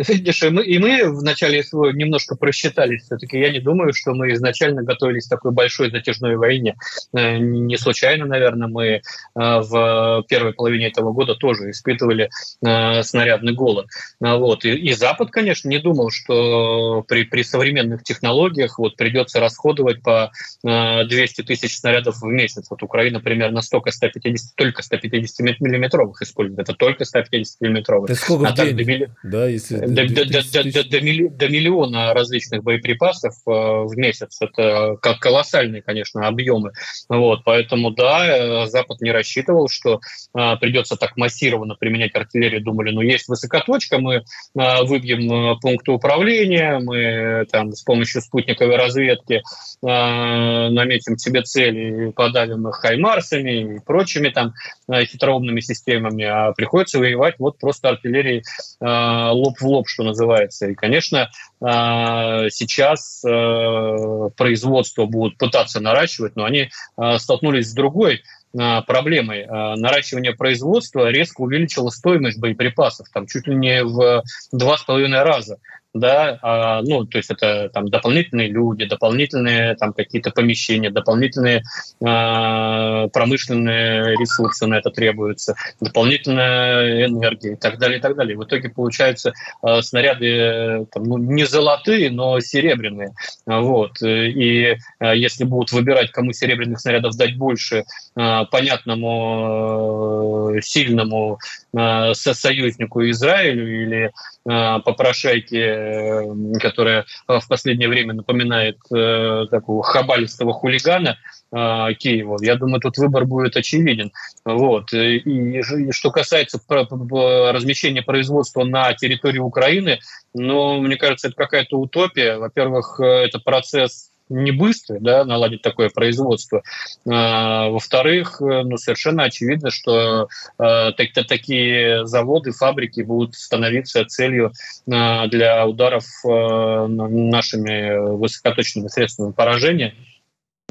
Видишь, 0.09 0.43
и 0.43 0.49
мы, 0.49 0.65
и 0.65 0.79
мы 0.79 1.13
в 1.13 1.23
начале 1.23 1.63
СВО 1.63 1.91
немножко 1.91 2.35
просчитались. 2.35 3.03
Все-таки 3.03 3.39
я 3.39 3.51
не 3.51 3.61
думаю, 3.61 3.93
что 3.93 4.15
мы 4.15 4.33
изначально 4.33 4.83
готовились 4.83 5.27
к 5.27 5.31
такой 5.31 5.53
большой 5.53 5.91
затяжной 5.91 6.37
войне. 6.37 6.77
Э, 7.13 7.37
не 7.37 7.77
случайно, 7.77 8.25
наверное, 8.25 8.69
мы 8.69 8.87
э, 8.87 9.01
в 9.35 10.25
первой 10.29 10.55
половине 10.55 10.89
этого 10.89 11.13
года 11.13 11.35
тоже 11.35 11.71
испытывали 11.71 12.31
э, 12.65 13.03
снарядный 13.03 13.53
голод. 13.53 13.89
Вот. 14.21 14.65
И, 14.65 14.71
и 14.71 14.93
Запад, 14.95 15.31
конечно, 15.31 15.69
не 15.69 15.79
думал, 15.79 16.11
что 16.11 17.05
при, 17.07 17.25
при 17.25 17.43
современных 17.43 18.03
технологиях 18.03 18.79
вот 18.79 18.97
придется 18.97 19.41
расходовать 19.41 20.03
по 20.03 20.33
200 20.63 21.43
тысяч 21.43 21.77
снарядов 21.77 22.21
в 22.21 22.25
месяц. 22.25 22.67
Вот 22.71 22.83
Украина 22.83 23.21
примерно 23.21 23.61
столько 23.61 23.91
150, 23.91 24.55
только 24.55 24.83
150 24.83 25.61
миллиметровых 25.61 26.23
использует. 26.23 26.61
Это 26.61 26.75
только 26.75 27.05
150 27.05 27.61
миллиметровых. 27.61 28.11
Это 28.11 28.19
сколько 28.19 28.49
а 28.49 28.53
в 28.53 28.73
день? 28.73 29.07
Да, 29.23 29.47
если 29.47 29.90
до, 29.95 30.09
до, 30.09 30.25
до, 30.25 30.65
до, 30.65 31.31
до 31.31 31.49
миллиона 31.49 32.15
различных 32.15 32.63
боеприпасов 32.63 33.35
э, 33.47 33.51
в 33.51 33.97
месяц. 33.97 34.39
Это 34.41 34.97
как 35.01 35.19
колоссальные, 35.19 35.83
конечно, 35.83 36.27
объемы. 36.27 36.73
Вот, 37.09 37.43
поэтому, 37.45 37.91
да, 37.91 38.27
э, 38.27 38.67
Запад 38.67 39.01
не 39.01 39.11
рассчитывал, 39.11 39.69
что 39.69 40.01
а, 40.33 40.57
придется 40.57 40.97
так 40.97 41.17
массированно 41.17 41.75
применять 41.75 42.15
артиллерию. 42.15 42.63
Думали, 42.63 42.91
ну, 42.91 43.01
есть 43.01 43.29
высокоточка, 43.29 43.99
мы 43.99 44.25
выбьем 44.55 45.59
пункты 45.61 45.93
управления, 45.93 46.79
мы 46.79 47.47
там 47.51 47.73
с 47.73 47.83
помощью 47.83 48.21
спутниковой 48.23 48.77
разведки 48.77 49.43
наметим 49.83 51.17
себе 51.17 51.43
цели 51.43 52.11
подавим 52.11 52.69
их 52.69 52.77
хаймарсами 52.77 53.77
и 53.77 53.79
прочими 53.81 54.29
там 54.29 54.53
хитроумными 54.91 55.61
системами, 55.61 56.25
а 56.25 56.53
приходится 56.53 56.99
воевать 56.99 57.37
вот 57.39 57.59
просто 57.59 57.89
артиллерией 57.89 58.43
лоб 58.81 59.59
в 59.59 59.67
лоб 59.71 59.89
что 59.89 60.03
называется. 60.03 60.69
И, 60.69 60.75
конечно, 60.75 61.31
а, 61.61 62.49
сейчас 62.51 63.23
а, 63.25 64.29
производство 64.37 65.07
будут 65.07 65.39
пытаться 65.39 65.81
наращивать, 65.81 66.37
но 66.37 66.45
они 66.45 66.71
а, 66.97 67.19
столкнулись 67.19 67.71
с 67.71 67.75
другой 67.75 68.23
проблемой. 68.53 69.47
Наращивание 69.47 70.35
производства 70.35 71.09
резко 71.09 71.41
увеличило 71.41 71.89
стоимость 71.91 72.41
боеприпасов, 72.41 73.07
там 73.15 73.29
чуть 73.29 73.47
ли 73.47 73.55
не 73.55 73.85
в 73.85 74.25
два 74.51 74.77
с 74.77 74.83
половиной 74.83 75.23
раза 75.23 75.59
да, 75.93 76.39
а, 76.43 76.83
ну, 76.83 77.05
то 77.05 77.19
есть 77.19 77.31
это 77.31 77.69
там 77.73 77.89
дополнительные 77.89 78.49
люди, 78.49 78.85
дополнительные 78.85 79.75
там 79.75 79.93
какие-то 79.93 80.31
помещения, 80.31 80.91
дополнительные 80.91 81.63
а, 82.05 83.09
промышленные 83.09 84.17
ресурсы 84.17 84.67
на 84.67 84.77
это 84.77 84.91
требуются, 84.91 85.57
дополнительная 85.81 87.07
энергия 87.07 87.55
и 87.55 87.57
так 87.57 87.79
далее, 87.79 87.99
и 87.99 88.01
так 88.01 88.17
далее. 88.17 88.37
В 88.37 88.45
итоге 88.45 88.69
получаются 88.69 89.33
а, 89.63 89.83
снаряды 89.83 90.87
там, 90.93 91.05
ну, 91.05 91.19
не 91.19 91.45
золотые, 91.45 92.11
но 92.11 92.39
серебряные, 92.39 93.13
вот. 93.47 94.01
И 94.03 94.77
а, 95.01 95.15
если 95.15 95.45
будут 95.45 95.73
выбирать, 95.73 96.13
кому 96.13 96.33
серебряных 96.33 96.79
снарядов 96.79 97.17
дать 97.17 97.37
больше, 97.37 97.85
а, 98.15 98.45
понятному 98.45 100.53
сильному 100.63 101.39
а, 101.77 102.15
союзнику 102.15 103.03
Израилю 103.11 103.83
или 103.83 104.13
а, 104.49 104.79
попрошайке 104.81 105.80
Э, 105.81 106.23
которая 106.61 107.07
э, 107.29 107.39
в 107.39 107.49
последнее 107.49 107.89
время 107.89 108.13
напоминает 108.15 108.79
э, 108.95 109.47
такого 109.51 109.83
хабалистого 109.83 110.53
хулигана, 110.53 111.17
Киева. 111.53 112.39
Я 112.43 112.55
думаю, 112.55 112.81
тут 112.81 112.97
выбор 112.99 113.25
будет 113.25 113.57
очевиден. 113.57 114.13
Вот. 114.45 114.93
И, 114.93 115.17
и 115.17 115.91
что 115.91 116.13
касается 116.13 116.61
размещения 116.69 118.03
производства 118.03 118.63
на 118.63 118.95
территории 118.95 119.41
Украины, 119.41 119.99
ну, 120.33 120.81
мне 120.81 120.95
кажется, 120.95 121.27
это 121.27 121.37
какая-то 121.37 121.77
утопия. 121.77 122.37
Во-первых, 122.37 123.01
это 123.01 123.41
процесс 123.41 124.10
не 124.31 124.53
быстрый, 124.53 125.01
да, 125.01 125.25
наладить 125.25 125.63
такое 125.63 125.91
производство. 125.91 126.63
А, 127.09 127.69
во-вторых, 127.69 128.41
э, 128.41 128.63
ну, 128.63 128.77
совершенно 128.77 129.25
очевидно, 129.25 129.71
что 129.71 130.29
так, 130.57 131.13
такие 131.29 132.07
заводы, 132.07 132.53
фабрики 132.53 133.01
будут 133.03 133.35
становиться 133.35 134.05
целью 134.05 134.53
а, 134.91 135.27
для 135.27 135.67
ударов 135.67 136.05
нашими 136.25 138.17
высокоточными 138.17 138.89
средствами 138.89 139.33
поражения 139.33 139.95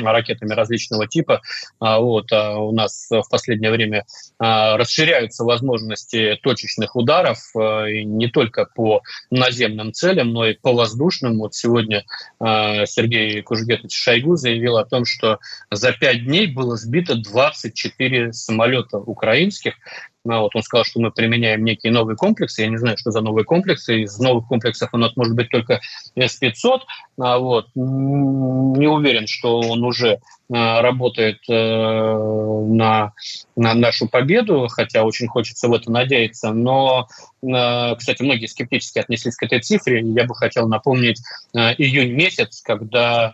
ракетами 0.08 0.54
различного 0.54 1.08
типа. 1.08 1.42
А, 1.80 2.00
вот, 2.00 2.32
а 2.32 2.58
у 2.58 2.72
нас 2.72 3.08
в 3.10 3.24
последнее 3.30 3.72
время 3.72 4.06
а, 4.38 4.78
расширяются 4.78 5.44
возможности 5.44 6.38
точечных 6.42 6.96
ударов 6.96 7.38
и 7.56 8.04
не 8.04 8.28
только 8.28 8.66
по 8.66 9.02
наземным 9.30 9.94
целям, 9.94 10.32
но 10.32 10.46
и 10.46 10.54
по 10.54 10.74
воздушным. 10.74 11.40
Вот 11.40 11.54
сегодня 11.56 12.04
Сергей 12.40 13.42
Кужгетович 13.42 13.96
Шойгу 13.96 14.36
заявил 14.36 14.78
о 14.78 14.86
том, 14.86 15.06
что 15.06 15.40
за 15.72 15.92
пять 15.92 16.26
дней 16.26 16.48
было 16.48 16.78
сбито 16.78 17.16
24 17.16 18.34
самолета 18.34 18.98
украинских, 18.98 19.76
вот 20.26 20.56
он 20.56 20.64
сказал, 20.64 20.84
что 20.84 21.00
мы 21.00 21.12
применяем 21.12 21.64
некие 21.64 21.94
новые 21.94 22.18
комплексы. 22.18 22.62
Я 22.62 22.68
не 22.68 22.78
знаю, 22.78 22.98
что 22.98 23.12
за 23.12 23.22
новые 23.22 23.46
комплексы. 23.46 24.02
Из 24.02 24.20
новых 24.20 24.48
комплексов 24.48 24.90
у 24.94 24.98
нас 24.98 25.16
может 25.16 25.36
быть 25.36 25.50
только 25.50 25.80
С-500. 26.16 26.80
А 27.20 27.38
вот. 27.38 27.68
Не 27.76 28.88
уверен, 28.88 29.28
что 29.28 29.60
он 29.60 29.84
уже 29.84 30.20
а, 30.52 30.82
работает 30.82 31.40
э, 31.48 31.54
на, 31.54 33.14
на 33.56 33.74
нашу 33.76 34.10
победу, 34.10 34.68
хотя 34.68 35.04
очень 35.04 35.28
хочется 35.28 35.68
в 35.68 35.74
это 35.74 35.92
надеяться. 35.92 36.52
Но, 36.52 37.08
э, 37.42 37.96
кстати, 37.96 38.22
многие 38.24 38.48
скептически 38.48 39.00
отнеслись 39.00 39.36
к 39.36 39.44
этой 39.44 39.62
цифре. 39.62 40.02
Я 40.02 40.26
бы 40.26 40.36
хотел 40.36 40.68
напомнить 40.68 41.22
э, 41.54 41.76
июнь 41.78 42.14
месяц, 42.14 42.62
когда 42.62 43.26
а, 43.26 43.34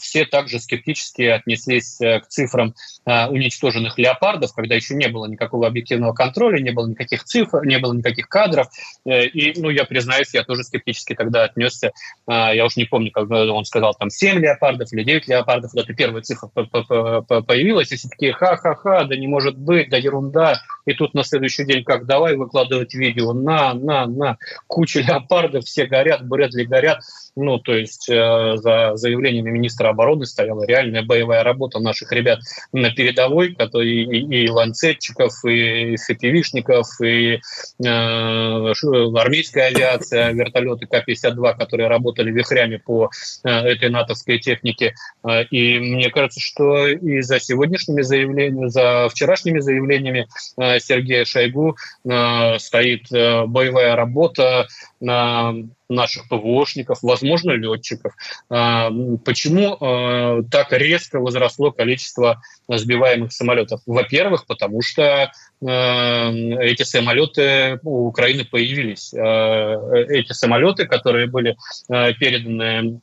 все 0.00 0.24
также 0.24 0.58
скептически 0.58 1.22
отнеслись 1.22 2.00
э, 2.00 2.20
к 2.20 2.26
цифрам 2.26 2.74
а, 3.04 3.28
уничтоженных 3.28 3.98
леопардов, 3.98 4.52
когда 4.52 4.74
еще 4.74 4.94
не 4.94 5.08
было 5.08 5.26
никакого 5.26 5.66
объективного 5.66 6.12
контроля, 6.12 6.60
не 6.60 6.70
было 6.70 6.88
никаких 6.88 7.24
цифр, 7.24 7.64
не 7.64 7.78
было 7.78 7.92
никаких 7.92 8.28
кадров. 8.28 8.68
Э, 9.04 9.26
и, 9.26 9.58
ну, 9.60 9.70
я 9.70 9.84
признаюсь, 9.84 10.34
я 10.34 10.42
тоже 10.42 10.64
скептически 10.64 11.14
тогда 11.14 11.44
отнесся. 11.44 11.92
А, 12.26 12.52
я 12.52 12.64
уж 12.64 12.76
не 12.76 12.84
помню, 12.84 13.12
когда 13.12 13.44
он 13.52 13.64
сказал 13.64 13.94
там 13.94 14.10
7 14.10 14.40
леопардов 14.40 14.92
или 14.92 15.04
9 15.04 15.28
леопардов, 15.28 15.72
вот 15.72 15.84
эта 15.84 15.94
первая 15.94 16.22
цифра 16.22 16.48
появилась, 16.48 17.92
и 17.92 17.96
все 17.96 18.08
такие 18.08 18.32
ха-ха-ха, 18.32 19.04
да 19.04 19.16
не 19.16 19.28
может 19.28 19.56
быть, 19.56 19.88
да 19.88 19.96
ерунда, 19.96 20.60
и 20.90 20.94
тут 20.94 21.14
на 21.14 21.22
следующий 21.24 21.64
день 21.64 21.84
как 21.84 22.06
давай 22.06 22.36
выкладывать 22.36 22.94
видео, 22.94 23.32
на, 23.32 23.74
на, 23.74 24.06
на, 24.06 24.38
куча 24.66 25.00
леопардов, 25.00 25.64
все 25.64 25.86
горят, 25.86 26.26
Брэдли 26.26 26.64
горят, 26.64 27.00
ну, 27.36 27.58
то 27.58 27.74
есть 27.74 28.08
э, 28.08 28.56
за 28.56 28.96
заявлениями 28.96 29.50
министра 29.50 29.88
обороны 29.88 30.26
стояла 30.26 30.64
реальная 30.64 31.02
боевая 31.02 31.44
работа 31.44 31.78
наших 31.78 32.12
ребят 32.12 32.40
на 32.72 32.90
передовой, 32.90 33.54
которые 33.54 34.02
и, 34.04 34.44
и 34.44 34.48
ланцетчиков, 34.48 35.32
и 35.44 35.96
ФПВшников, 35.96 37.00
и 37.00 37.36
э, 37.36 37.40
армейская 37.80 39.68
авиация, 39.68 40.32
вертолеты 40.32 40.86
К-52, 40.86 41.56
которые 41.56 41.88
работали 41.88 42.30
вихрями 42.30 42.76
по 42.76 43.10
э, 43.44 43.48
этой 43.48 43.90
натовской 43.90 44.38
технике. 44.38 44.94
Э, 45.24 45.44
и 45.44 45.78
мне 45.78 46.10
кажется, 46.10 46.40
что 46.40 46.88
и 46.88 47.20
за 47.20 47.38
сегодняшними 47.38 48.02
заявлениями, 48.02 48.68
за 48.68 49.08
вчерашними 49.08 49.60
заявлениями 49.60 50.26
э, 50.56 50.79
Сергея 50.80 51.24
Шойгу 51.24 51.76
э, 52.04 52.58
стоит 52.58 53.12
э, 53.12 53.46
боевая 53.46 53.96
работа 53.96 54.66
на 55.00 55.54
наших 55.88 56.28
ПВОшников, 56.28 57.02
возможно, 57.02 57.50
летчиков. 57.50 58.12
Почему 58.48 60.44
так 60.48 60.72
резко 60.72 61.18
возросло 61.18 61.72
количество 61.72 62.40
сбиваемых 62.68 63.32
самолетов? 63.32 63.80
Во-первых, 63.86 64.46
потому 64.46 64.82
что 64.82 65.32
эти 65.60 66.82
самолеты 66.84 67.80
у 67.82 68.06
Украины 68.06 68.44
появились. 68.44 69.12
Эти 69.12 70.32
самолеты, 70.32 70.86
которые 70.86 71.26
были 71.26 71.56
переданы 71.88 73.00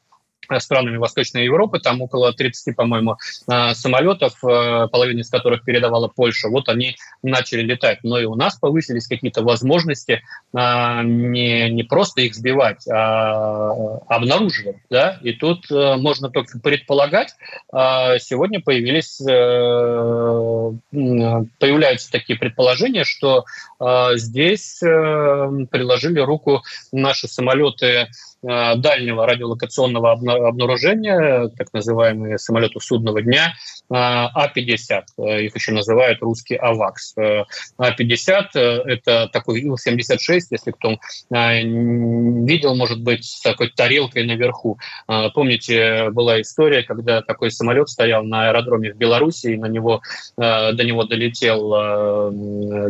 странами 0.59 0.97
Восточной 0.97 1.45
Европы, 1.45 1.79
там 1.79 2.01
около 2.01 2.33
30, 2.33 2.75
по-моему, 2.75 3.17
а, 3.47 3.73
самолетов, 3.73 4.33
а, 4.43 4.87
половина 4.87 5.21
из 5.21 5.29
которых 5.29 5.63
передавала 5.63 6.07
Польша, 6.07 6.49
вот 6.49 6.69
они 6.69 6.95
начали 7.23 7.61
летать. 7.61 7.99
Но 8.03 8.19
и 8.19 8.25
у 8.25 8.35
нас 8.35 8.57
повысились 8.57 9.07
какие-то 9.07 9.43
возможности 9.43 10.21
а, 10.53 11.03
не, 11.03 11.69
не 11.69 11.83
просто 11.83 12.21
их 12.21 12.35
сбивать, 12.35 12.87
а 12.87 13.71
обнаруживать. 14.07 14.77
Да? 14.89 15.19
И 15.21 15.33
тут 15.33 15.69
можно 15.69 16.29
только 16.29 16.59
предполагать, 16.59 17.35
сегодня 17.71 18.61
появились, 18.61 19.19
э, 19.21 19.25
появляются 21.59 22.11
такие 22.11 22.37
предположения, 22.37 23.03
что 23.03 23.45
здесь 24.15 24.81
э, 24.81 25.65
приложили 25.71 26.19
руку 26.19 26.63
наши 26.91 27.27
самолеты 27.27 27.87
Э, 27.87 28.07
дальнего 28.43 29.25
радиолокационного 29.25 30.11
обнаружения, 30.11 31.49
так 31.57 31.73
называемые 31.73 32.37
самолеты 32.37 32.79
судного 32.79 33.21
дня, 33.21 33.53
э, 33.89 33.93
А-50. 33.93 35.03
Э, 35.17 35.43
их 35.43 35.55
еще 35.55 35.71
называют 35.71 36.21
русский 36.21 36.55
АВАКС. 36.55 37.15
А-50– 37.77 38.43
это 38.53 39.29
такой 39.33 39.61
Ил-76, 39.61 40.41
если 40.51 40.71
кто 40.71 40.97
видел, 41.29 42.75
может 42.75 43.01
быть, 43.01 43.25
с 43.25 43.41
такой 43.41 43.69
тарелкой 43.69 44.25
наверху. 44.25 44.77
Помните, 45.33 46.09
была 46.11 46.41
история, 46.41 46.83
когда 46.83 47.21
такой 47.21 47.51
самолет 47.51 47.89
стоял 47.89 48.23
на 48.23 48.49
аэродроме 48.49 48.93
в 48.93 48.97
Беларуси, 48.97 49.47
и 49.47 49.57
на 49.57 49.65
него, 49.67 50.01
до 50.37 50.83
него 50.83 51.03
долетел 51.03 52.31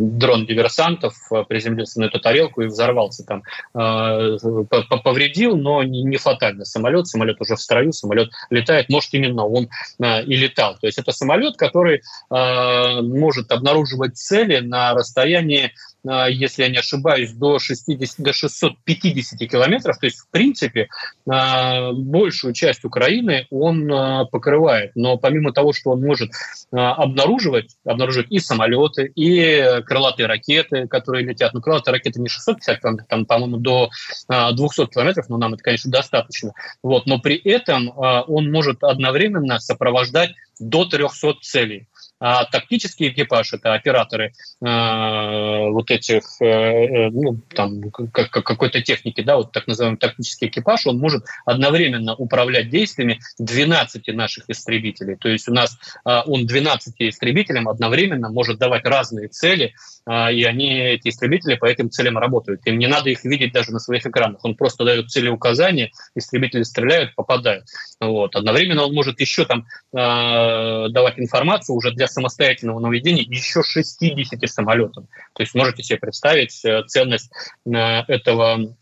дрон 0.00 0.46
диверсантов, 0.46 1.14
приземлился 1.48 2.00
на 2.00 2.04
эту 2.06 2.20
тарелку 2.20 2.62
и 2.62 2.66
взорвался 2.66 3.24
там, 3.24 3.42
повредил 3.72 5.37
повредил, 5.38 5.56
но 5.56 5.82
не, 5.82 6.02
не 6.02 6.16
фатально 6.16 6.64
самолет. 6.64 7.06
Самолет 7.06 7.40
уже 7.40 7.56
в 7.56 7.60
строю, 7.60 7.92
самолет 7.92 8.30
летает. 8.50 8.88
Может, 8.88 9.14
именно 9.14 9.46
он 9.46 9.68
а, 10.00 10.20
и 10.20 10.36
летал. 10.36 10.76
То 10.80 10.86
есть 10.86 10.98
это 10.98 11.12
самолет, 11.12 11.56
который 11.56 12.02
а, 12.30 13.02
может 13.02 13.50
обнаруживать 13.52 14.16
цели 14.16 14.58
на 14.58 14.94
расстоянии 14.94 15.72
если 16.04 16.62
я 16.62 16.68
не 16.68 16.78
ошибаюсь, 16.78 17.32
до, 17.32 17.58
60, 17.58 18.24
до 18.24 18.32
650 18.32 19.50
километров. 19.50 19.98
То 19.98 20.06
есть, 20.06 20.20
в 20.20 20.28
принципе, 20.30 20.88
а, 21.28 21.92
большую 21.92 22.54
часть 22.54 22.84
Украины 22.84 23.46
он 23.50 23.90
а, 23.92 24.24
покрывает. 24.26 24.92
Но 24.94 25.16
помимо 25.16 25.52
того, 25.52 25.72
что 25.72 25.90
он 25.90 26.02
может 26.02 26.30
обнаруживать, 26.70 27.76
обнаруживать 27.84 28.30
и 28.30 28.38
самолеты, 28.38 29.10
и 29.14 29.82
крылатые 29.86 30.26
ракеты, 30.26 30.86
которые 30.86 31.24
летят. 31.26 31.54
Ну, 31.54 31.60
крылатые 31.60 31.94
ракеты 31.94 32.20
не 32.20 32.28
650 32.28 32.80
километров, 32.80 33.08
там, 33.08 33.26
по-моему, 33.26 33.56
до 33.56 33.90
200 34.28 34.86
километров, 34.86 35.28
но 35.28 35.38
нам 35.38 35.54
это, 35.54 35.62
конечно, 35.62 35.90
достаточно. 35.90 36.52
Вот. 36.82 37.06
Но 37.06 37.18
при 37.18 37.36
этом 37.36 37.92
он 37.96 38.50
может 38.50 38.84
одновременно 38.84 39.58
сопровождать 39.58 40.34
до 40.60 40.84
300 40.84 41.34
целей. 41.42 41.88
А 42.20 42.44
тактический 42.46 43.08
экипаж– 43.10 43.52
это 43.54 43.74
операторы 43.74 44.32
э, 44.60 45.68
вот 45.70 45.90
этих, 45.90 46.22
э, 46.40 46.46
э 46.46 47.10
ну, 47.10 47.40
там, 47.54 47.90
как, 47.90 48.30
какой-то 48.30 48.82
техники, 48.82 49.20
да, 49.20 49.36
вот 49.36 49.52
так 49.52 49.68
называемый 49.68 49.98
тактический 49.98 50.48
экипаж, 50.48 50.86
он 50.86 50.98
может 50.98 51.24
одновременно 51.44 52.14
управлять 52.16 52.70
действиями 52.70 53.20
12 53.38 54.08
наших 54.08 54.50
истребителей. 54.50 55.16
То 55.16 55.28
есть 55.28 55.48
у 55.48 55.52
нас 55.52 55.78
э, 56.04 56.22
он 56.26 56.46
12 56.46 56.94
истребителям 56.98 57.68
одновременно 57.68 58.30
может 58.30 58.58
давать 58.58 58.84
разные 58.84 59.28
цели, 59.28 59.74
э, 60.06 60.32
и 60.34 60.42
они, 60.42 60.76
эти 60.80 61.08
истребители, 61.08 61.54
по 61.54 61.66
этим 61.66 61.88
целям 61.88 62.18
работают. 62.18 62.66
Им 62.66 62.78
не 62.78 62.88
надо 62.88 63.10
их 63.10 63.24
видеть 63.24 63.52
даже 63.52 63.70
на 63.70 63.78
своих 63.78 64.04
экранах. 64.06 64.44
Он 64.44 64.56
просто 64.56 64.84
дает 64.84 65.08
цели 65.10 65.28
указания, 65.28 65.92
истребители 66.16 66.64
стреляют, 66.64 67.14
попадают. 67.14 67.66
Вот. 68.00 68.34
Одновременно 68.34 68.84
он 68.84 68.94
может 68.94 69.20
еще 69.20 69.44
там 69.44 69.66
э, 69.92 70.88
давать 70.88 71.18
информацию 71.18 71.76
уже 71.76 71.92
для 71.92 72.07
самостоятельного 72.08 72.80
наведения 72.80 73.22
еще 73.22 73.62
60 73.62 74.48
самолетов. 74.48 75.04
То 75.34 75.42
есть 75.42 75.54
можете 75.54 75.82
себе 75.82 75.98
представить 75.98 76.64
э, 76.64 76.82
ценность 76.86 77.30
э, 77.66 77.70
этого 77.72 78.76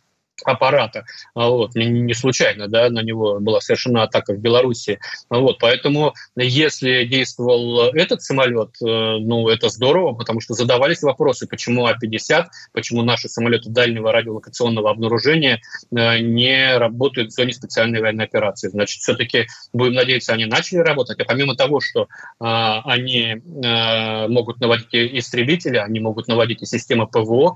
аппарата. 0.44 1.05
А 1.35 1.49
вот, 1.49 1.75
не, 1.75 2.14
случайно 2.14 2.68
да, 2.68 2.90
на 2.90 3.01
него 3.01 3.40
была 3.40 3.61
совершена 3.61 4.03
атака 4.03 4.33
в 4.33 4.38
Беларуси. 4.38 4.99
А 5.29 5.38
вот, 5.38 5.59
поэтому 5.59 6.14
если 6.37 7.05
действовал 7.05 7.90
этот 7.94 8.22
самолет, 8.22 8.70
э, 8.83 8.85
ну, 8.85 9.49
это 9.49 9.68
здорово, 9.68 10.14
потому 10.14 10.40
что 10.40 10.55
задавались 10.55 11.03
вопросы, 11.03 11.46
почему 11.46 11.87
А-50, 11.87 12.46
почему 12.72 13.03
наши 13.03 13.29
самолеты 13.29 13.70
дальнего 13.70 14.12
радиолокационного 14.12 14.90
обнаружения 14.90 15.61
э, 15.94 16.18
не 16.18 16.77
работают 16.77 17.31
в 17.31 17.35
зоне 17.35 17.53
специальной 17.53 18.01
военной 18.01 18.25
операции. 18.25 18.68
Значит, 18.68 19.01
все-таки, 19.03 19.46
будем 19.72 19.94
надеяться, 19.94 20.33
они 20.33 20.46
начали 20.46 20.79
работать. 20.79 21.18
А 21.20 21.25
помимо 21.25 21.57
того, 21.57 21.81
что 21.81 22.09
а, 22.40 22.83
они 22.85 23.37
могут 24.29 24.61
наводить 24.61 24.88
истребители, 24.92 25.77
они 25.77 26.01
могут 26.01 26.29
наводить 26.29 26.62
и 26.62 26.66
системы 26.66 27.07
ПВО, 27.07 27.55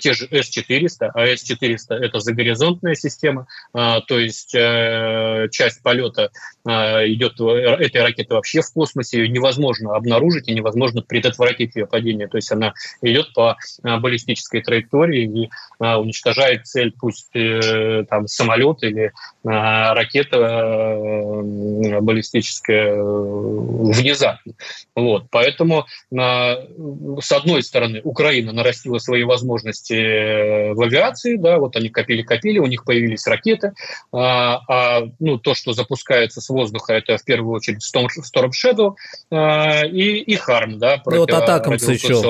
те 0.00 0.12
же 0.12 0.26
С-400, 0.30 1.10
а 1.14 1.26
С-400— 1.26 1.94
это 2.00 2.19
загоризонтная 2.20 2.94
система, 2.94 3.46
а, 3.72 4.00
то 4.00 4.18
есть 4.18 4.54
э, 4.54 5.48
часть 5.50 5.82
полета 5.82 6.30
а, 6.64 7.06
идет 7.06 7.40
этой 7.40 8.02
ракеты 8.02 8.34
вообще 8.34 8.60
в 8.60 8.72
космосе, 8.72 9.18
ее 9.18 9.28
невозможно 9.28 9.96
обнаружить 9.96 10.48
и 10.48 10.54
невозможно 10.54 11.02
предотвратить 11.02 11.74
ее 11.76 11.86
падение. 11.86 12.28
То 12.28 12.36
есть 12.36 12.52
она 12.52 12.74
идет 13.02 13.32
по 13.34 13.56
а, 13.82 13.98
баллистической 13.98 14.62
траектории 14.62 15.44
и 15.44 15.50
уничтожает 15.78 16.66
цель, 16.66 16.92
пусть 16.98 17.34
э, 17.34 18.04
там 18.08 18.26
самолет 18.26 18.82
или 18.82 19.12
ракета 19.42 20.36
э, 20.36 22.00
баллистическая 22.00 22.94
внезапно. 22.94 24.52
Вот. 24.94 25.24
Поэтому 25.30 25.86
с 26.10 27.32
одной 27.32 27.62
стороны 27.62 28.00
Украина 28.04 28.52
нарастила 28.52 28.98
свои 28.98 29.24
возможности 29.24 30.72
в 30.74 30.82
авиации, 30.82 31.36
да, 31.36 31.58
вот 31.58 31.76
они 31.76 31.88
копили 32.10 32.22
копили-копили, 32.22 32.58
у 32.58 32.66
них 32.66 32.84
появились 32.84 33.26
ракеты, 33.26 33.72
а, 34.12 34.60
а, 34.68 35.02
ну, 35.18 35.38
то, 35.38 35.54
что 35.54 35.72
запускается 35.72 36.40
с 36.40 36.48
воздуха, 36.48 36.92
это 36.94 37.16
в 37.16 37.24
первую 37.24 37.54
очередь 37.54 37.82
Storm, 37.82 38.06
Storm 38.18 38.50
Shadow 38.50 38.94
а, 39.30 39.84
и, 39.84 40.18
и 40.18 40.36
HARM, 40.36 40.76
да, 40.76 41.02
ну, 41.06 41.18
вот 41.18 41.32
Атакамс 41.32 41.88
еще. 41.88 42.20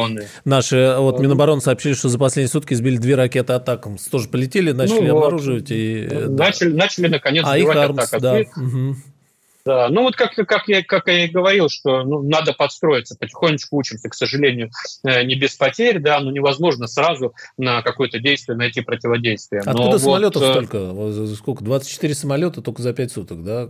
Наши, 0.44 0.96
вот 0.98 1.20
Минобороны 1.20 1.60
сообщили, 1.60 1.94
что 1.94 2.08
за 2.08 2.18
последние 2.18 2.50
сутки 2.50 2.74
сбили 2.74 2.96
две 2.96 3.14
ракеты 3.14 3.52
Атакамс. 3.52 4.06
Тоже 4.06 4.28
полетели, 4.28 4.72
начали 4.72 5.08
ну, 5.08 5.16
обнаруживать. 5.16 5.70
И, 5.70 6.08
начали, 6.28 6.70
да. 6.70 6.76
начали, 6.76 7.06
наконец, 7.08 7.44
а, 7.46 7.56
сбивать 7.56 7.76
Атакамс, 7.76 8.10
да. 8.22 8.40
Угу. 8.56 8.96
Да, 9.64 9.88
ну 9.88 10.02
вот 10.02 10.16
как, 10.16 10.34
как, 10.34 10.68
я, 10.68 10.82
как 10.82 11.06
я 11.08 11.24
и 11.24 11.28
говорил, 11.28 11.68
что 11.68 12.02
ну, 12.02 12.22
надо 12.22 12.52
подстроиться, 12.52 13.16
потихонечку 13.18 13.76
учимся, 13.76 14.08
к 14.08 14.14
сожалению, 14.14 14.70
э, 15.04 15.22
не 15.24 15.34
без 15.34 15.56
потерь, 15.56 15.98
да, 15.98 16.20
но 16.20 16.30
невозможно 16.30 16.86
сразу 16.86 17.34
на 17.58 17.82
какое-то 17.82 18.18
действие 18.18 18.56
найти 18.56 18.80
противодействие. 18.80 19.60
Откуда 19.60 19.90
но 19.90 19.98
самолетов 19.98 20.42
вот, 20.42 20.50
столько? 20.50 21.34
Сколько? 21.34 21.64
24 21.64 22.14
самолета 22.14 22.62
только 22.62 22.82
за 22.82 22.92
5 22.92 23.12
суток, 23.12 23.44
да? 23.44 23.68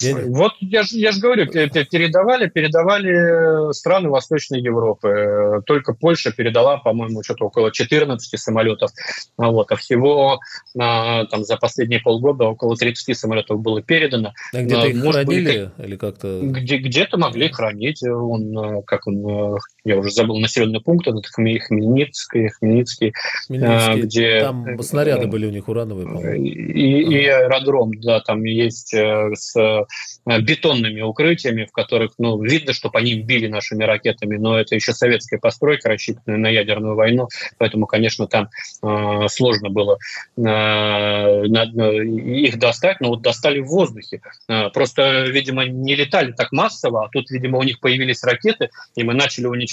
Я... 0.00 0.16
Вот 0.26 0.52
я 0.60 0.82
же 0.82 0.96
я 0.96 1.12
ж 1.12 1.18
говорю, 1.18 1.46
передавали, 1.46 2.48
передавали 2.48 3.72
страны 3.72 4.08
Восточной 4.08 4.60
Европы. 4.60 5.62
Только 5.66 5.94
Польша 5.94 6.32
передала, 6.32 6.78
по-моему, 6.78 7.22
что-то 7.22 7.46
около 7.46 7.70
14 7.70 8.38
самолетов. 8.40 8.90
Вот, 9.36 9.70
а 9.70 9.76
всего 9.76 10.40
там, 10.74 11.44
за 11.44 11.56
последние 11.56 12.00
полгода 12.00 12.44
около 12.44 12.76
30 12.76 13.16
самолетов 13.16 13.60
было 13.60 13.82
передано. 13.82 14.32
А 14.52 14.62
где-то 14.62 14.86
их 14.86 14.96
Может 14.96 15.26
хранили 15.26 15.70
или 15.78 15.96
как-то? 15.96 16.40
Где, 16.42 16.78
где-то 16.78 17.18
могли 17.18 17.48
хранить. 17.48 18.02
Он, 18.02 18.58
э, 18.58 18.82
как 18.86 19.06
он, 19.06 19.26
э, 19.26 19.58
я 19.84 19.96
уже 19.96 20.10
забыл 20.10 20.38
населенный 20.38 20.80
пункт, 20.80 21.06
это 21.06 21.20
Хмельницкий, 21.22 22.48
Хмельницкий, 22.48 23.12
Хмельницкий. 23.46 24.02
где... 24.02 24.40
Там 24.40 24.82
снаряды 24.82 25.26
были 25.26 25.46
у 25.46 25.50
них 25.50 25.68
урановые, 25.68 26.38
и, 26.38 27.02
и 27.02 27.26
аэродром, 27.26 27.92
да, 28.00 28.20
там 28.20 28.44
есть 28.44 28.94
с 28.94 29.86
бетонными 30.26 31.00
укрытиями, 31.00 31.64
в 31.64 31.72
которых, 31.72 32.12
ну, 32.18 32.40
видно, 32.42 32.72
что 32.72 32.90
по 32.90 32.98
ним 32.98 33.26
били 33.26 33.46
нашими 33.46 33.84
ракетами, 33.84 34.36
но 34.36 34.58
это 34.58 34.74
еще 34.74 34.92
советская 34.92 35.40
постройка, 35.40 35.88
рассчитанная 35.88 36.38
на 36.38 36.48
ядерную 36.48 36.94
войну, 36.94 37.28
поэтому, 37.58 37.86
конечно, 37.86 38.26
там 38.26 38.48
э, 38.82 39.28
сложно 39.28 39.70
было 39.70 39.98
э, 40.36 40.42
их 40.42 42.58
достать, 42.58 43.00
но 43.00 43.08
вот 43.08 43.22
достали 43.22 43.60
в 43.60 43.66
воздухе. 43.66 44.20
Э, 44.48 44.68
просто, 44.70 45.24
видимо, 45.24 45.64
не 45.64 45.94
летали 45.94 46.32
так 46.32 46.52
массово, 46.52 47.04
а 47.04 47.08
тут, 47.08 47.30
видимо, 47.30 47.58
у 47.58 47.62
них 47.62 47.80
появились 47.80 48.22
ракеты, 48.22 48.70
и 48.94 49.02
мы 49.02 49.14
начали 49.14 49.46
уничтожать 49.46 49.69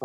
э, 0.00 0.04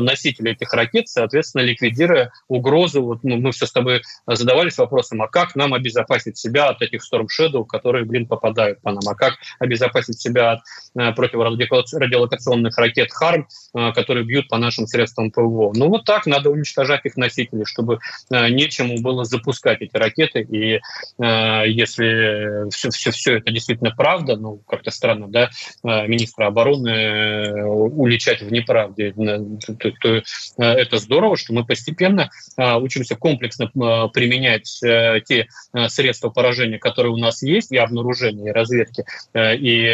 носители 0.00 0.52
этих 0.52 0.72
ракет, 0.72 1.08
соответственно, 1.08 1.62
ликвидируя 1.62 2.32
угрозу. 2.48 3.02
Вот, 3.02 3.18
ну, 3.22 3.36
мы 3.36 3.52
все 3.52 3.66
с 3.66 3.72
тобой 3.72 4.02
задавались 4.26 4.78
вопросом, 4.78 5.22
а 5.22 5.28
как 5.28 5.56
нам 5.56 5.74
обезопасить 5.74 6.38
себя 6.38 6.68
от 6.68 6.82
этих 6.82 7.00
Storm 7.02 7.26
которые, 7.66 8.04
блин, 8.04 8.26
попадают 8.26 8.80
по 8.80 8.92
нам, 8.92 9.02
а 9.06 9.14
как 9.14 9.34
обезопасить 9.58 10.20
себя 10.20 10.52
от 10.52 10.60
э, 10.98 11.12
противорадиолокационных 11.12 12.76
ракет 12.78 13.12
ХАРМ, 13.12 13.48
э, 13.76 13.92
которые 13.92 14.24
бьют 14.24 14.48
по 14.48 14.58
нашим 14.58 14.86
средствам 14.86 15.30
ПВО. 15.30 15.72
Ну 15.74 15.88
вот 15.88 16.04
так 16.04 16.26
надо 16.26 16.50
уничтожать 16.50 17.04
их 17.04 17.16
носители, 17.16 17.64
чтобы 17.64 17.98
э, 18.30 18.48
нечему 18.48 19.00
было 19.00 19.24
запускать 19.24 19.82
эти 19.82 19.96
ракеты. 19.96 20.42
И 20.42 20.80
если 21.18 22.68
все, 22.70 22.90
все, 22.90 23.10
все 23.10 23.38
это 23.38 23.50
действительно 23.50 23.92
правда, 23.96 24.36
ну 24.36 24.60
как-то 24.66 24.90
странно, 24.90 25.28
да, 25.28 25.50
министра 25.82 26.46
обороны 26.46 27.64
уличать 27.64 28.42
в 28.42 28.50
неправде, 28.54 29.12
то, 29.12 29.90
то 30.00 30.22
это 30.58 30.98
здорово, 30.98 31.36
что 31.36 31.52
мы 31.52 31.64
постепенно 31.64 32.30
учимся 32.56 33.16
комплексно 33.16 33.66
применять 34.08 34.78
те 35.26 35.48
средства 35.88 36.30
поражения, 36.30 36.78
которые 36.78 37.12
у 37.12 37.18
нас 37.18 37.42
есть 37.42 37.72
и 37.72 37.76
обнаружения, 37.76 38.50
и 38.50 38.52
разведки, 38.52 39.04
и, 39.34 39.84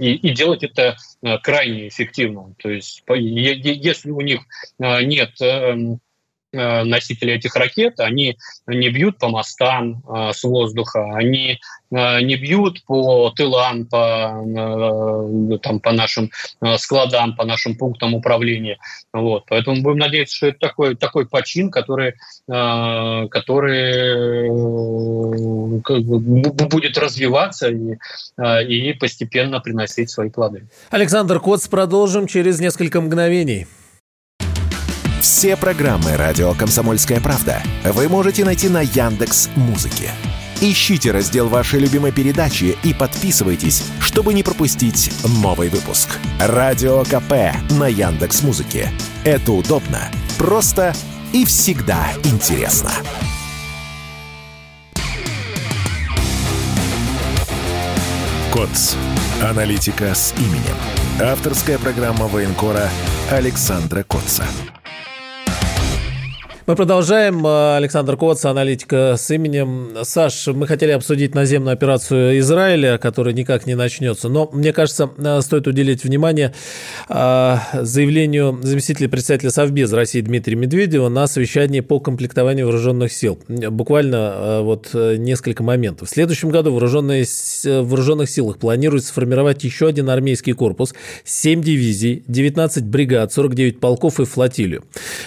и, 0.00 0.14
и 0.14 0.30
делать 0.34 0.62
это 0.62 0.96
крайне 1.42 1.88
эффективно. 1.88 2.54
То 2.62 2.70
есть 2.70 3.02
если 3.08 4.10
у 4.10 4.20
них 4.20 4.40
нет 4.78 5.30
эм, 5.40 5.94
э, 5.94 5.96
носители 6.52 7.32
этих 7.32 7.56
ракет, 7.56 8.00
они 8.00 8.36
не 8.66 8.90
бьют 8.90 9.18
по 9.18 9.28
мостам 9.28 10.02
э, 10.08 10.32
с 10.32 10.44
воздуха, 10.44 11.14
они 11.14 11.58
э, 11.90 12.20
не 12.22 12.36
бьют 12.36 12.84
по 12.84 13.30
тылам, 13.30 13.86
по, 13.86 14.42
э, 14.44 15.58
там, 15.58 15.80
по 15.80 15.92
нашим 15.92 16.30
э, 16.60 16.76
складам, 16.78 17.36
по 17.36 17.44
нашим 17.44 17.76
пунктам 17.76 18.14
управления. 18.14 18.78
Вот. 19.12 19.44
Поэтому 19.48 19.82
будем 19.82 19.98
надеяться, 19.98 20.36
что 20.36 20.46
это 20.48 20.58
такой, 20.58 20.96
такой 20.96 21.26
почин, 21.26 21.70
который, 21.70 22.14
э, 22.48 23.28
который 23.28 24.48
э, 24.48 25.80
как 25.82 26.02
бы 26.02 26.18
будет 26.68 26.98
развиваться 26.98 27.68
и, 27.68 27.98
э, 28.38 28.64
и 28.64 28.92
постепенно 28.94 29.60
приносить 29.60 30.10
свои 30.10 30.30
плоды. 30.30 30.66
Александр 30.90 31.40
Коц, 31.40 31.66
продолжим 31.68 32.26
через 32.26 32.60
несколько 32.60 33.00
мгновений. 33.00 33.66
Все 35.22 35.56
программы 35.56 36.16
радио 36.16 36.52
Комсомольская 36.52 37.20
правда 37.20 37.62
вы 37.84 38.08
можете 38.08 38.44
найти 38.44 38.68
на 38.68 38.80
Яндекс 38.80 39.50
Музыке. 39.54 40.10
Ищите 40.60 41.12
раздел 41.12 41.48
вашей 41.48 41.78
любимой 41.78 42.10
передачи 42.10 42.76
и 42.82 42.92
подписывайтесь, 42.92 43.84
чтобы 44.00 44.34
не 44.34 44.42
пропустить 44.42 45.12
новый 45.40 45.68
выпуск. 45.68 46.18
Радио 46.40 47.04
КП 47.04 47.54
на 47.70 47.86
Яндекс 47.86 48.42
Музыке. 48.42 48.90
Это 49.22 49.52
удобно, 49.52 50.10
просто 50.38 50.92
и 51.32 51.44
всегда 51.44 52.08
интересно. 52.24 52.90
КОЦ. 58.52 58.96
Аналитика 59.40 60.16
с 60.16 60.34
именем. 60.36 60.76
Авторская 61.20 61.78
программа 61.78 62.26
военкора 62.26 62.90
Александра 63.30 64.02
Котца. 64.02 64.44
Мы 66.64 66.76
продолжаем. 66.76 67.44
Александр 67.44 68.16
Коц, 68.16 68.44
аналитика 68.44 69.16
с 69.18 69.28
именем. 69.32 69.96
Саш, 70.04 70.46
мы 70.46 70.68
хотели 70.68 70.92
обсудить 70.92 71.34
наземную 71.34 71.74
операцию 71.74 72.38
Израиля, 72.38 72.98
которая 72.98 73.34
никак 73.34 73.66
не 73.66 73.74
начнется. 73.74 74.28
Но, 74.28 74.48
мне 74.52 74.72
кажется, 74.72 75.10
стоит 75.40 75.66
уделить 75.66 76.04
внимание 76.04 76.54
заявлению 77.08 78.60
заместителя 78.62 79.08
председателя 79.08 79.50
Совбез 79.50 79.92
России 79.92 80.20
Дмитрия 80.20 80.54
Медведева 80.54 81.08
на 81.08 81.26
совещании 81.26 81.80
по 81.80 81.98
комплектованию 81.98 82.66
вооруженных 82.66 83.12
сил. 83.12 83.40
Буквально 83.48 84.60
вот 84.62 84.90
несколько 84.94 85.64
моментов. 85.64 86.10
В 86.10 86.12
следующем 86.12 86.50
году 86.50 86.70
вооруженные, 86.70 87.24
в 87.24 87.82
вооруженных 87.88 88.30
силах 88.30 88.58
планируется 88.58 89.08
сформировать 89.08 89.64
еще 89.64 89.88
один 89.88 90.08
армейский 90.08 90.52
корпус, 90.52 90.94
7 91.24 91.60
дивизий, 91.60 92.22
19 92.28 92.84
бригад, 92.84 93.32
49 93.32 93.80
полков 93.80 94.20
и 94.20 94.24
флотилию. 94.24 94.84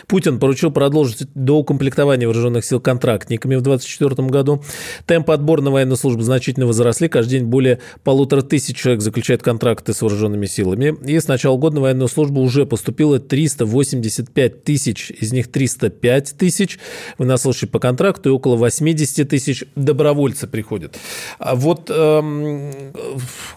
Путин 0.07 0.39
поручил 0.39 0.71
продолжить 0.71 1.24
до 1.33 1.57
укомплектования 1.57 2.27
вооруженных 2.27 2.65
сил 2.65 2.79
контрактниками 2.79 3.55
в 3.55 3.61
2024 3.61 4.27
году. 4.29 4.63
Темпы 5.05 5.33
отбора 5.33 5.61
на 5.61 5.71
военную 5.71 5.97
службу 5.97 6.21
значительно 6.21 6.67
возросли. 6.67 7.07
Каждый 7.07 7.39
день 7.39 7.45
более 7.45 7.79
полутора 8.03 8.41
тысяч 8.41 8.77
человек 8.77 9.01
заключают 9.01 9.41
контракты 9.41 9.93
с 9.93 10.01
вооруженными 10.01 10.45
силами. 10.45 10.95
И 11.05 11.19
с 11.19 11.27
начала 11.27 11.57
года 11.57 11.75
на 11.75 11.81
военную 11.81 12.07
службу 12.07 12.41
уже 12.41 12.65
поступило 12.65 13.19
385 13.19 14.63
тысяч. 14.63 15.11
Из 15.11 15.31
них 15.33 15.51
305 15.51 16.35
тысяч 16.37 16.79
военнослужащие 17.17 17.69
по 17.69 17.79
контракту 17.79 18.29
и 18.29 18.31
около 18.31 18.55
80 18.55 19.27
тысяч 19.27 19.63
добровольцы 19.75 20.47
приходят. 20.47 20.97
А 21.39 21.55
вот 21.55 21.89
эм, 21.89 22.71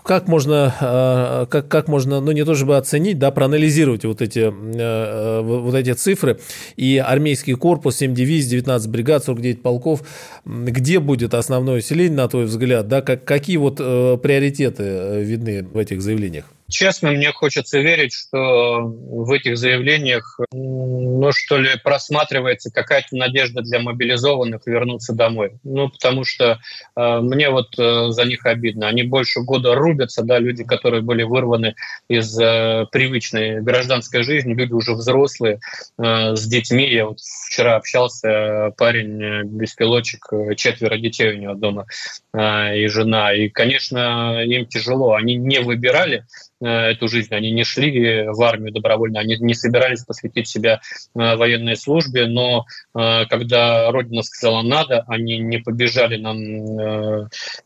как 0.04 0.28
можно, 0.28 0.74
э, 0.80 1.46
как, 1.50 1.68
как 1.68 1.88
можно, 1.88 2.20
ну 2.20 2.32
не 2.32 2.44
то 2.44 2.54
чтобы 2.54 2.76
оценить, 2.76 3.18
да, 3.18 3.30
проанализировать 3.30 4.04
вот 4.04 4.22
эти, 4.22 4.40
э, 4.40 4.50
э 4.50 5.40
вот 5.42 5.74
эти 5.74 5.92
цифры 5.92 6.38
и 6.76 6.98
армейский 6.98 7.54
корпус, 7.58 7.96
7 7.96 8.14
дивизий, 8.14 8.50
19 8.50 8.90
бригад, 8.90 9.24
49 9.24 9.62
полков. 9.62 10.02
Где 10.44 11.00
будет 11.00 11.34
основное 11.34 11.78
усиление, 11.78 12.16
на 12.16 12.28
твой 12.28 12.44
взгляд? 12.44 12.88
Да? 12.88 13.02
Как, 13.02 13.24
какие 13.24 13.56
вот 13.56 13.78
э, 13.80 14.16
приоритеты 14.22 14.82
э, 14.82 15.22
видны 15.22 15.62
в 15.64 15.76
этих 15.76 16.00
заявлениях? 16.00 16.46
Честно, 16.70 17.12
мне 17.12 17.32
хочется 17.32 17.78
верить, 17.78 18.12
что 18.12 18.82
в 18.82 19.32
этих 19.32 19.56
заявлениях, 19.56 20.38
ну 20.52 21.30
что 21.32 21.56
ли, 21.56 21.70
просматривается 21.82 22.70
какая-то 22.70 23.16
надежда 23.16 23.62
для 23.62 23.80
мобилизованных 23.80 24.66
вернуться 24.66 25.14
домой. 25.14 25.52
Ну, 25.64 25.88
потому 25.88 26.24
что 26.24 26.58
э, 26.94 27.20
мне 27.20 27.48
вот 27.48 27.78
э, 27.78 28.10
за 28.10 28.24
них 28.24 28.44
обидно. 28.44 28.86
Они 28.86 29.02
больше 29.02 29.40
года 29.40 29.74
рубятся, 29.74 30.22
да, 30.22 30.38
люди, 30.38 30.62
которые 30.62 31.00
были 31.00 31.22
вырваны 31.22 31.74
из 32.06 32.38
э, 32.38 32.84
привычной 32.92 33.62
гражданской 33.62 34.22
жизни, 34.22 34.52
люди 34.52 34.74
уже 34.74 34.92
взрослые, 34.92 35.60
э, 35.98 36.36
с 36.36 36.46
детьми. 36.46 36.86
Я 36.86 37.06
вот 37.06 37.18
вчера 37.48 37.76
общался, 37.76 38.74
парень, 38.76 39.22
э, 39.22 39.42
беспилотчик, 39.44 40.26
э, 40.32 40.54
четверо 40.54 40.98
детей 40.98 41.32
у 41.32 41.38
него 41.38 41.54
дома 41.54 41.86
э, 42.34 42.78
и 42.78 42.88
жена. 42.88 43.32
И, 43.32 43.48
конечно, 43.48 44.44
им 44.44 44.66
тяжело. 44.66 45.14
Они 45.14 45.36
не 45.36 45.60
выбирали 45.60 46.24
Э, 46.57 46.57
эту 46.60 47.08
жизнь. 47.08 47.34
Они 47.34 47.52
не 47.52 47.64
шли 47.64 48.26
в 48.28 48.42
армию 48.42 48.72
добровольно, 48.72 49.20
они 49.20 49.36
не 49.38 49.54
собирались 49.54 50.04
посвятить 50.04 50.48
себя 50.48 50.80
э, 51.14 51.36
военной 51.36 51.76
службе, 51.76 52.26
но 52.26 52.66
э, 52.94 53.26
когда 53.26 53.90
Родина 53.92 54.22
сказала 54.22 54.62
«надо», 54.62 55.04
они 55.06 55.38
не 55.38 55.58
побежали 55.58 56.16
на, 56.16 56.32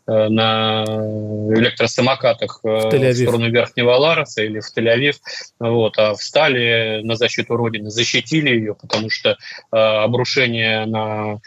на 0.06 0.84
электросамокатах 0.84 2.60
в, 2.62 2.90
в 2.90 3.14
сторону 3.14 3.50
Верхнего 3.50 3.92
Лароса 3.92 4.42
или 4.42 4.60
в 4.60 4.66
Тель-Авив, 4.76 5.16
вот, 5.58 5.98
а 5.98 6.14
встали 6.14 7.00
на 7.02 7.16
защиту 7.16 7.56
Родины, 7.56 7.90
защитили 7.90 8.50
ее, 8.50 8.74
потому 8.74 9.08
что 9.10 9.36
обрушение 9.70 10.86
на 10.86 11.40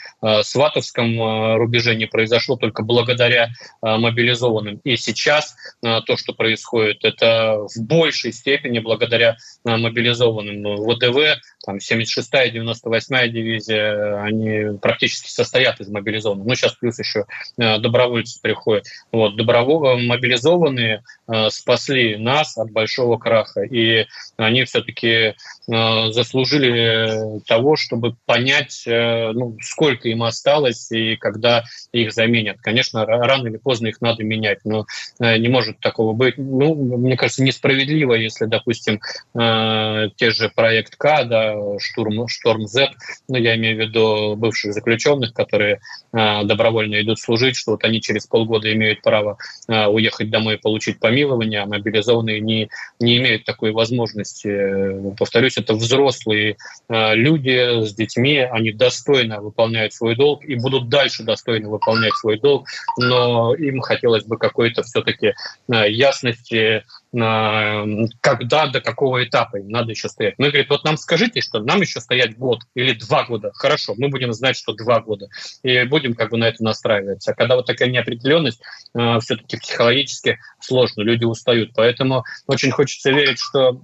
Сватовском 0.43 1.57
рубеже 1.57 1.95
не 1.95 2.05
произошло 2.05 2.55
только 2.55 2.83
благодаря 2.83 3.49
мобилизованным. 3.81 4.79
И 4.83 4.95
сейчас 4.97 5.55
то, 5.81 6.17
что 6.17 6.33
происходит, 6.33 7.03
это 7.03 7.34
в 7.35 7.81
большей 7.81 8.31
степени 8.31 8.79
благодаря 8.79 9.37
э, 9.65 9.77
мобилизованным 9.77 10.75
ВДВ, 10.85 11.41
там 11.65 11.77
76-я, 11.77 12.49
98-я 12.49 13.27
дивизия, 13.27 14.21
они 14.21 14.77
практически 14.79 15.29
состоят 15.29 15.79
из 15.79 15.89
мобилизованных. 15.89 16.45
Ну, 16.45 16.55
сейчас 16.55 16.73
плюс 16.73 16.99
еще 16.99 17.25
э, 17.57 17.79
добровольцы 17.79 18.39
приходят. 18.41 18.85
Вот, 19.11 19.35
добровольно 19.35 20.03
мобилизованные 20.07 21.03
э, 21.27 21.49
спасли 21.49 22.17
нас 22.17 22.57
от 22.57 22.71
большого 22.71 23.17
краха, 23.17 23.61
и 23.61 24.05
они 24.37 24.63
все-таки 24.65 25.35
заслужили 25.67 27.41
того, 27.47 27.75
чтобы 27.75 28.15
понять, 28.25 28.83
ну, 28.85 29.57
сколько 29.61 30.07
им 30.09 30.23
осталось 30.23 30.91
и 30.91 31.15
когда 31.15 31.63
их 31.91 32.13
заменят. 32.13 32.57
Конечно, 32.61 33.05
рано 33.05 33.47
или 33.47 33.57
поздно 33.57 33.87
их 33.87 34.01
надо 34.01 34.23
менять, 34.23 34.59
но 34.63 34.85
не 35.19 35.47
может 35.47 35.79
такого 35.79 36.13
быть. 36.13 36.37
Ну, 36.37 36.75
мне 36.75 37.17
кажется, 37.17 37.24
кажется, 37.25 37.43
несправедливо, 37.43 38.13
если, 38.13 38.45
допустим, 38.45 39.01
э, 39.33 40.09
те 40.15 40.29
же 40.29 40.51
проект 40.55 40.95
К, 40.95 41.23
да, 41.23 41.55
Штурм, 41.79 42.27
Шторм 42.27 42.67
Z, 42.67 42.91
ну, 43.27 43.37
я 43.37 43.55
имею 43.55 43.77
в 43.77 43.79
виду 43.79 44.35
бывших 44.35 44.73
заключенных, 44.73 45.33
которые 45.33 45.79
э, 46.13 46.43
добровольно 46.43 47.01
идут 47.01 47.19
служить, 47.19 47.55
что 47.55 47.71
вот 47.71 47.83
они 47.83 47.99
через 47.99 48.27
полгода 48.27 48.71
имеют 48.71 49.01
право 49.01 49.37
э, 49.67 49.87
уехать 49.87 50.29
домой 50.29 50.55
и 50.55 50.59
получить 50.59 50.99
помилование, 50.99 51.61
а 51.61 51.65
мобилизованные 51.65 52.41
не, 52.41 52.69
не 52.99 53.17
имеют 53.17 53.43
такой 53.43 53.71
возможности. 53.71 55.15
Повторюсь, 55.17 55.57
это 55.57 55.73
взрослые 55.73 56.57
э, 56.89 57.15
люди 57.15 57.85
с 57.85 57.95
детьми, 57.95 58.37
они 58.37 58.71
достойно 58.71 59.41
выполняют 59.41 59.93
свой 59.93 60.15
долг 60.15 60.45
и 60.45 60.53
будут 60.53 60.89
дальше 60.89 61.23
достойно 61.23 61.69
выполнять 61.69 62.13
свой 62.13 62.39
долг, 62.39 62.67
но 62.99 63.55
им 63.55 63.81
хотелось 63.81 64.25
бы 64.25 64.37
какой-то 64.37 64.83
все-таки 64.83 65.33
э, 65.71 65.89
ясности 65.89 66.83
когда, 67.11 68.67
до 68.67 68.81
какого 68.81 69.23
этапа 69.23 69.57
им 69.57 69.69
надо 69.69 69.91
еще 69.91 70.09
стоять. 70.09 70.35
Мы 70.37 70.49
говорим, 70.49 70.67
вот 70.69 70.83
нам 70.83 70.97
скажите, 70.97 71.41
что 71.41 71.59
нам 71.59 71.81
еще 71.81 72.01
стоять 72.01 72.37
год 72.37 72.61
или 72.73 72.93
два 72.93 73.25
года. 73.25 73.51
Хорошо, 73.53 73.95
мы 73.97 74.09
будем 74.09 74.33
знать, 74.33 74.57
что 74.57 74.73
два 74.73 74.99
года. 74.99 75.27
И 75.63 75.83
будем 75.83 76.13
как 76.13 76.31
бы 76.31 76.37
на 76.37 76.45
это 76.45 76.63
настраиваться. 76.63 77.31
А 77.31 77.33
когда 77.35 77.55
вот 77.55 77.67
такая 77.67 77.89
неопределенность, 77.89 78.61
э, 78.93 79.19
все-таки 79.19 79.57
психологически 79.57 80.39
сложно, 80.59 81.01
люди 81.01 81.25
устают. 81.25 81.71
Поэтому 81.75 82.23
очень 82.47 82.71
хочется 82.71 83.11
верить, 83.11 83.39
что 83.39 83.81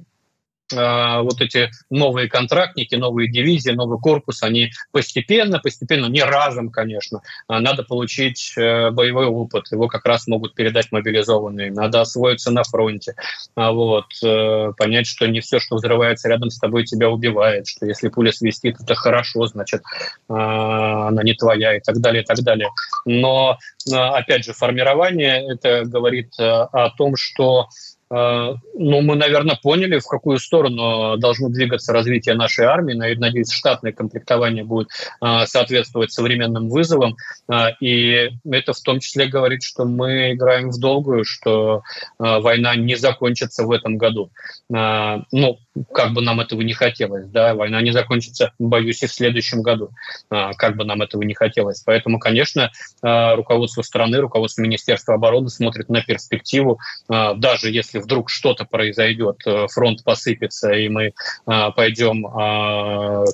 вот 0.72 1.42
эти 1.42 1.72
новые 1.90 2.30
контрактники, 2.30 2.96
новые 2.96 3.32
дивизии, 3.32 3.72
новый 3.72 4.00
корпус, 4.00 4.44
они 4.44 4.72
постепенно, 4.92 5.60
постепенно, 5.60 6.08
не 6.08 6.24
разом, 6.24 6.70
конечно, 6.70 7.22
а 7.48 7.60
надо 7.60 7.84
получить 7.84 8.54
э, 8.58 8.92
боевой 8.92 9.26
опыт, 9.26 9.72
его 9.72 9.88
как 9.88 10.06
раз 10.06 10.28
могут 10.28 10.56
передать 10.56 10.92
мобилизованные, 10.92 11.72
надо 11.72 12.02
освоиться 12.02 12.52
на 12.52 12.64
фронте, 12.64 13.16
а 13.56 13.72
вот, 13.72 14.06
э, 14.24 14.74
понять, 14.78 15.08
что 15.08 15.28
не 15.28 15.42
все, 15.42 15.60
что 15.60 15.76
взрывается 15.76 16.30
рядом 16.30 16.50
с 16.50 16.60
тобой, 16.60 16.86
тебя 16.86 17.10
убивает, 17.10 17.68
что 17.68 17.86
если 17.86 18.10
пуля 18.10 18.32
свистит, 18.32 18.80
это 18.82 18.96
хорошо, 18.96 19.48
значит, 19.48 19.82
она 20.28 21.24
не 21.24 21.34
твоя 21.34 21.78
и 21.78 21.80
так 21.80 22.00
далее, 22.00 22.24
и 22.24 22.26
так 22.26 22.40
далее. 22.40 22.70
Но, 23.06 23.58
опять 23.92 24.46
же, 24.46 24.54
формирование, 24.54 25.54
это 25.54 25.84
говорит 25.86 26.34
э, 26.40 26.44
о 26.44 26.90
том, 26.92 27.16
что 27.16 27.68
ну, 28.14 29.02
мы, 29.02 29.16
наверное, 29.16 29.58
поняли, 29.62 30.00
в 30.00 30.06
какую 30.06 30.38
сторону 30.38 31.16
должно 31.18 31.48
двигаться 31.48 31.94
развитие 31.94 32.36
нашей 32.36 32.66
армии. 32.66 32.94
Надеюсь, 32.94 33.52
штатное 33.52 33.94
комплектование 33.94 34.66
будет 34.66 34.90
э, 35.22 35.46
соответствовать 35.46 36.12
современным 36.12 36.68
вызовам. 36.68 37.16
Э, 37.50 37.68
и 37.80 38.32
это 38.50 38.74
в 38.74 38.82
том 38.82 39.00
числе 39.00 39.28
говорит, 39.28 39.64
что 39.64 39.86
мы 39.86 40.34
играем 40.34 40.72
в 40.72 40.80
долгую, 40.80 41.24
что 41.24 41.84
война 42.20 42.76
не 42.76 42.96
закончится 42.96 43.64
в 43.64 43.72
этом 43.72 43.98
году. 43.98 44.30
Ну, 44.70 45.58
как 45.94 46.14
бы 46.14 46.22
нам 46.22 46.40
этого 46.40 46.62
не 46.62 46.74
хотелось. 46.74 47.28
Да? 47.28 47.56
Война 47.56 47.82
не 47.82 47.92
закончится, 47.92 48.54
боюсь, 48.60 49.04
и 49.04 49.08
в 49.08 49.14
следующем 49.14 49.62
году, 49.62 49.92
как 50.30 50.76
бы 50.76 50.84
нам 50.84 51.02
этого 51.02 51.22
не 51.24 51.34
хотелось. 51.34 51.82
Поэтому, 51.86 52.20
конечно, 52.20 52.72
руководство 53.02 53.82
страны, 53.82 54.20
руководство 54.20 54.62
Министерства 54.62 55.16
обороны 55.16 55.50
смотрит 55.50 55.90
на 55.90 56.02
перспективу, 56.02 56.80
даже 57.08 57.72
если 57.72 58.00
вдруг 58.00 58.30
что-то 58.30 58.66
произойдет, 58.66 59.38
э, 59.46 59.68
фронт 59.72 60.04
посыпется, 60.04 60.72
и 60.72 60.90
мы 60.90 61.14
пойдем 61.46 62.24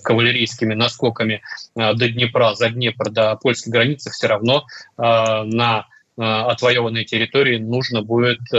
кавалерийскими 0.03 0.73
наскоками 0.73 1.41
до 1.75 2.09
Днепра, 2.09 2.53
за 2.53 2.69
Днепр, 2.69 3.09
до 3.09 3.35
польской 3.35 3.71
границы, 3.71 4.11
все 4.11 4.27
равно 4.27 4.65
на 4.97 5.85
отвоеванной 6.17 7.05
территории 7.05 7.57
нужно 7.57 8.01
будет 8.01 8.39
э, 8.53 8.57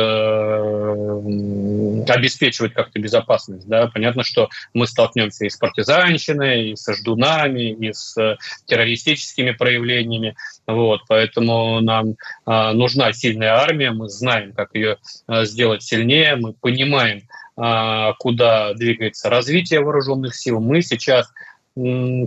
обеспечивать 2.08 2.74
как-то 2.74 2.98
безопасность. 3.00 3.66
Да? 3.66 3.88
Понятно, 3.88 4.22
что 4.22 4.48
мы 4.74 4.86
столкнемся 4.86 5.44
и 5.44 5.50
с 5.50 5.56
партизанщиной, 5.56 6.70
и 6.70 6.76
со 6.76 6.94
ждунами, 6.94 7.72
и 7.72 7.92
с 7.92 8.14
террористическими 8.66 9.50
проявлениями. 9.52 10.36
Вот, 10.66 11.00
поэтому 11.08 11.80
нам 11.80 12.10
э, 12.46 12.72
нужна 12.72 13.12
сильная 13.12 13.54
армия, 13.54 13.90
мы 13.90 14.08
знаем, 14.08 14.52
как 14.52 14.74
ее 14.74 14.98
э, 15.26 15.44
сделать 15.44 15.82
сильнее, 15.82 16.36
мы 16.36 16.52
понимаем, 16.52 17.22
э, 17.56 18.12
куда 18.18 18.74
двигается 18.74 19.30
развитие 19.30 19.80
вооруженных 19.80 20.34
сил. 20.34 20.60
Мы 20.60 20.82
сейчас 20.82 21.32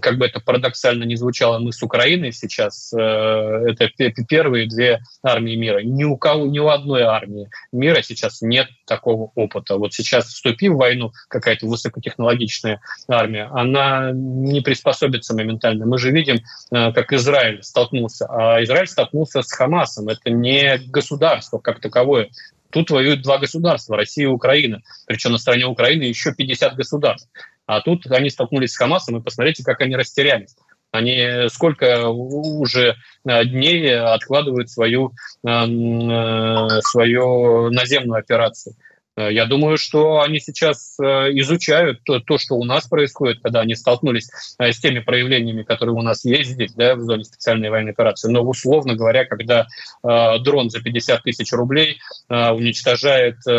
как 0.01 0.17
бы 0.17 0.25
это 0.25 0.39
парадоксально 0.39 1.03
не 1.03 1.15
звучало, 1.15 1.59
мы 1.59 1.73
с 1.73 1.83
Украиной 1.83 2.31
сейчас, 2.31 2.93
э, 2.93 2.97
это 2.97 3.89
первые 4.27 4.67
две 4.67 5.01
армии 5.23 5.55
мира. 5.55 5.79
Ни 5.83 6.05
у 6.05 6.15
кого, 6.15 6.45
ни 6.45 6.59
у 6.59 6.67
одной 6.67 7.01
армии 7.01 7.49
мира 7.73 8.01
сейчас 8.01 8.41
нет 8.41 8.67
такого 8.85 9.31
опыта. 9.35 9.75
Вот 9.75 9.93
сейчас, 9.93 10.27
вступив 10.27 10.73
в 10.73 10.77
войну, 10.77 11.11
какая-то 11.27 11.65
высокотехнологичная 11.67 12.81
армия, 13.09 13.49
она 13.51 14.11
не 14.13 14.61
приспособится 14.61 15.35
моментально. 15.35 15.85
Мы 15.85 15.97
же 15.97 16.11
видим, 16.11 16.37
э, 16.71 16.93
как 16.93 17.11
Израиль 17.11 17.61
столкнулся. 17.61 18.27
А 18.29 18.63
Израиль 18.63 18.87
столкнулся 18.87 19.41
с 19.41 19.51
Хамасом. 19.51 20.07
Это 20.07 20.29
не 20.29 20.77
государство 20.87 21.57
как 21.59 21.81
таковое. 21.81 22.29
Тут 22.71 22.89
воюют 22.89 23.21
два 23.21 23.37
государства, 23.37 23.97
Россия 23.97 24.25
и 24.25 24.31
Украина. 24.31 24.81
Причем 25.05 25.33
на 25.33 25.37
стороне 25.37 25.65
Украины 25.65 26.03
еще 26.03 26.33
50 26.33 26.75
государств. 26.75 27.29
А 27.65 27.81
тут 27.81 28.05
они 28.11 28.29
столкнулись 28.29 28.73
с 28.73 28.77
Хамасом, 28.77 29.17
и 29.17 29.23
посмотрите, 29.23 29.63
как 29.63 29.81
они 29.81 29.95
растерялись. 29.95 30.55
Они 30.91 31.47
сколько 31.47 32.09
уже 32.09 32.95
э, 33.25 33.45
дней 33.45 33.97
откладывают 33.97 34.69
свою, 34.69 35.13
э, 35.45 35.49
э, 35.49 36.81
свою 36.81 37.69
наземную 37.69 38.19
операцию. 38.19 38.75
Э, 39.21 39.33
я 39.33 39.45
думаю, 39.45 39.77
что 39.77 40.21
они 40.21 40.39
сейчас 40.39 40.97
э, 40.99 41.03
изучают 41.39 42.03
то, 42.03 42.19
то, 42.19 42.37
что 42.37 42.55
у 42.55 42.63
нас 42.63 42.87
происходит, 42.87 43.41
когда 43.41 43.61
они 43.61 43.75
столкнулись 43.75 44.29
э, 44.59 44.71
с 44.71 44.79
теми 44.79 44.99
проявлениями, 44.99 45.63
которые 45.63 45.95
у 45.95 46.01
нас 46.01 46.25
есть 46.25 46.51
здесь, 46.51 46.73
да, 46.73 46.95
в 46.95 47.01
зоне 47.01 47.23
специальной 47.23 47.69
военной 47.69 47.91
операции. 47.91 48.31
Но, 48.31 48.41
условно 48.41 48.95
говоря, 48.95 49.25
когда 49.25 49.67
э, 50.03 50.39
дрон 50.39 50.69
за 50.69 50.81
50 50.81 51.23
тысяч 51.23 51.51
рублей 51.53 51.99
э, 52.29 52.51
уничтожает 52.51 53.37
э, 53.47 53.51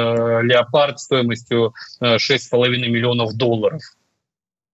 леопард 0.42 0.98
стоимостью 0.98 1.74
э, 2.00 2.16
6,5 2.16 2.68
миллионов 2.88 3.34
долларов, 3.34 3.82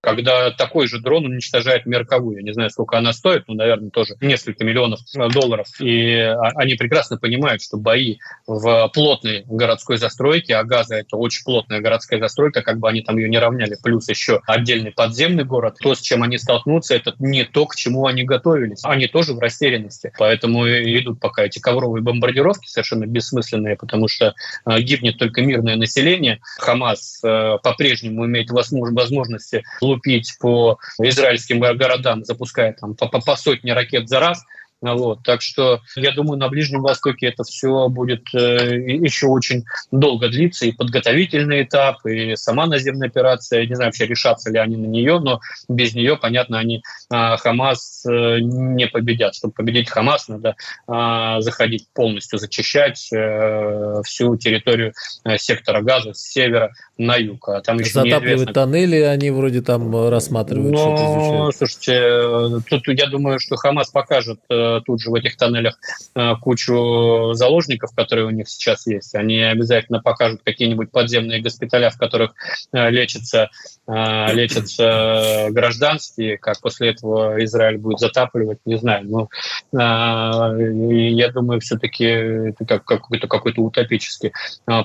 когда 0.00 0.50
такой 0.50 0.86
же 0.86 1.00
дрон 1.00 1.26
уничтожает 1.26 1.86
Мерковую. 1.86 2.38
Я 2.38 2.42
не 2.42 2.52
знаю, 2.52 2.70
сколько 2.70 2.98
она 2.98 3.12
стоит, 3.12 3.44
но, 3.48 3.54
наверное, 3.54 3.90
тоже 3.90 4.14
несколько 4.20 4.64
миллионов 4.64 5.00
э, 5.16 5.28
долларов. 5.28 5.66
И 5.80 6.12
а, 6.12 6.50
они 6.54 6.74
прекрасно 6.74 7.18
понимают, 7.18 7.62
что 7.62 7.76
бои 7.76 8.18
в 8.46 8.90
плотной 8.94 9.44
городской 9.46 9.96
застройке, 9.96 10.54
а 10.54 10.64
Газа— 10.64 10.94
это 10.96 11.16
очень 11.16 11.44
плотная 11.44 11.80
городская 11.80 12.20
застройка, 12.20 12.62
как 12.62 12.78
бы 12.78 12.88
они 12.88 13.02
там 13.02 13.18
ее 13.18 13.28
не 13.28 13.38
равняли, 13.38 13.76
плюс 13.82 14.08
еще 14.08 14.40
отдельный 14.46 14.92
подземный 14.92 15.44
город, 15.44 15.76
то, 15.80 15.94
с 15.94 16.00
чем 16.00 16.22
они 16.22 16.38
столкнутся, 16.38 16.94
это 16.94 17.14
не 17.18 17.44
то, 17.44 17.66
к 17.66 17.74
чему 17.74 18.06
они 18.06 18.22
готовились. 18.22 18.80
Они 18.84 19.08
тоже 19.08 19.34
в 19.34 19.38
растерянности. 19.38 20.12
Поэтому 20.18 20.66
идут 20.68 21.20
пока 21.20 21.44
эти 21.44 21.58
ковровые 21.58 22.02
бомбардировки 22.02 22.68
совершенно 22.68 23.06
бессмысленные, 23.06 23.76
потому 23.76 24.06
что 24.06 24.34
э, 24.64 24.80
гибнет 24.80 25.18
только 25.18 25.42
мирное 25.42 25.76
население. 25.76 26.40
Хамас 26.58 27.20
э, 27.24 27.58
по-прежнему 27.62 28.26
имеет 28.26 28.50
возможности 28.50 29.64
лупить 29.88 30.36
по 30.40 30.78
израильским 31.02 31.60
городам, 31.60 32.24
запуская 32.24 32.72
там 32.72 32.94
по, 32.94 33.08
по, 33.08 33.36
сотне 33.36 33.72
ракет 33.72 34.08
за 34.08 34.20
раз– 34.20 34.44
вот. 34.80 35.22
Так 35.24 35.42
что 35.42 35.80
я 35.96 36.12
думаю, 36.12 36.38
на 36.38 36.48
Ближнем 36.48 36.82
Востоке 36.82 37.26
это 37.26 37.42
все 37.42 37.88
будет 37.88 38.22
э, 38.34 38.78
еще 38.78 39.26
очень 39.26 39.64
долго 39.90 40.28
длиться, 40.28 40.66
и 40.66 40.72
подготовительный 40.72 41.62
этап, 41.62 42.06
и 42.06 42.36
сама 42.36 42.66
наземная 42.66 43.08
операция. 43.08 43.62
Я 43.62 43.68
не 43.68 43.74
знаю, 43.74 43.88
вообще 43.88 44.06
решатся 44.06 44.50
ли 44.50 44.58
они 44.58 44.76
на 44.76 44.86
нее, 44.86 45.18
но 45.18 45.40
без 45.68 45.94
нее, 45.94 46.16
понятно, 46.16 46.58
они 46.58 46.82
э, 47.12 47.36
Хамас 47.38 48.04
э, 48.06 48.38
не 48.40 48.86
победят. 48.86 49.34
Чтобы 49.34 49.52
победить 49.52 49.88
Хамас, 49.88 50.28
надо 50.28 50.54
э, 50.86 51.40
заходить 51.40 51.88
полностью, 51.92 52.38
зачищать 52.38 53.08
э, 53.12 54.02
всю 54.04 54.36
территорию 54.36 54.92
э, 55.24 55.38
сектора 55.38 55.82
газа 55.82 56.12
с 56.12 56.20
севера 56.20 56.72
на 56.96 57.16
юг. 57.16 57.48
А 57.48 57.60
там 57.62 57.78
еще 57.78 57.90
Затапливают 57.90 58.52
тоннели, 58.52 59.00
они 59.00 59.30
вроде 59.30 59.60
там 59.60 60.08
рассматривают, 60.08 60.72
но, 60.72 60.78
что-то 60.78 61.02
изучают. 61.02 61.56
Слушайте, 61.56 61.92
э, 61.94 62.60
тут 62.68 62.88
я 62.88 63.06
думаю, 63.06 63.40
что 63.40 63.56
Хамас 63.56 63.90
покажет 63.90 64.38
э, 64.48 64.67
тут 64.84 65.00
же 65.00 65.10
в 65.10 65.14
этих 65.14 65.36
тоннелях 65.36 65.78
э, 66.14 66.34
кучу 66.40 67.32
заложников, 67.32 67.94
которые 67.94 68.26
у 68.26 68.30
них 68.30 68.48
сейчас 68.48 68.86
есть. 68.86 69.14
Они 69.14 69.40
обязательно 69.40 70.00
покажут 70.00 70.40
какие-нибудь 70.44 70.90
подземные 70.90 71.40
госпиталя, 71.40 71.90
в 71.90 71.98
которых 71.98 72.34
э, 72.72 72.90
лечатся, 72.90 73.50
э, 73.86 74.34
лечатся 74.34 75.48
гражданские. 75.50 76.38
Как 76.38 76.60
после 76.60 76.90
этого 76.90 77.42
Израиль 77.44 77.78
будет 77.78 77.98
затапливать, 77.98 78.58
не 78.64 78.76
знаю. 78.76 79.04
Но 79.08 79.28
я 79.72 81.30
думаю, 81.30 81.60
все-таки 81.60 82.04
это 82.04 82.64
как, 82.64 82.84
какой-то, 82.84 83.28
какой-то 83.28 83.62
утопический 83.62 84.32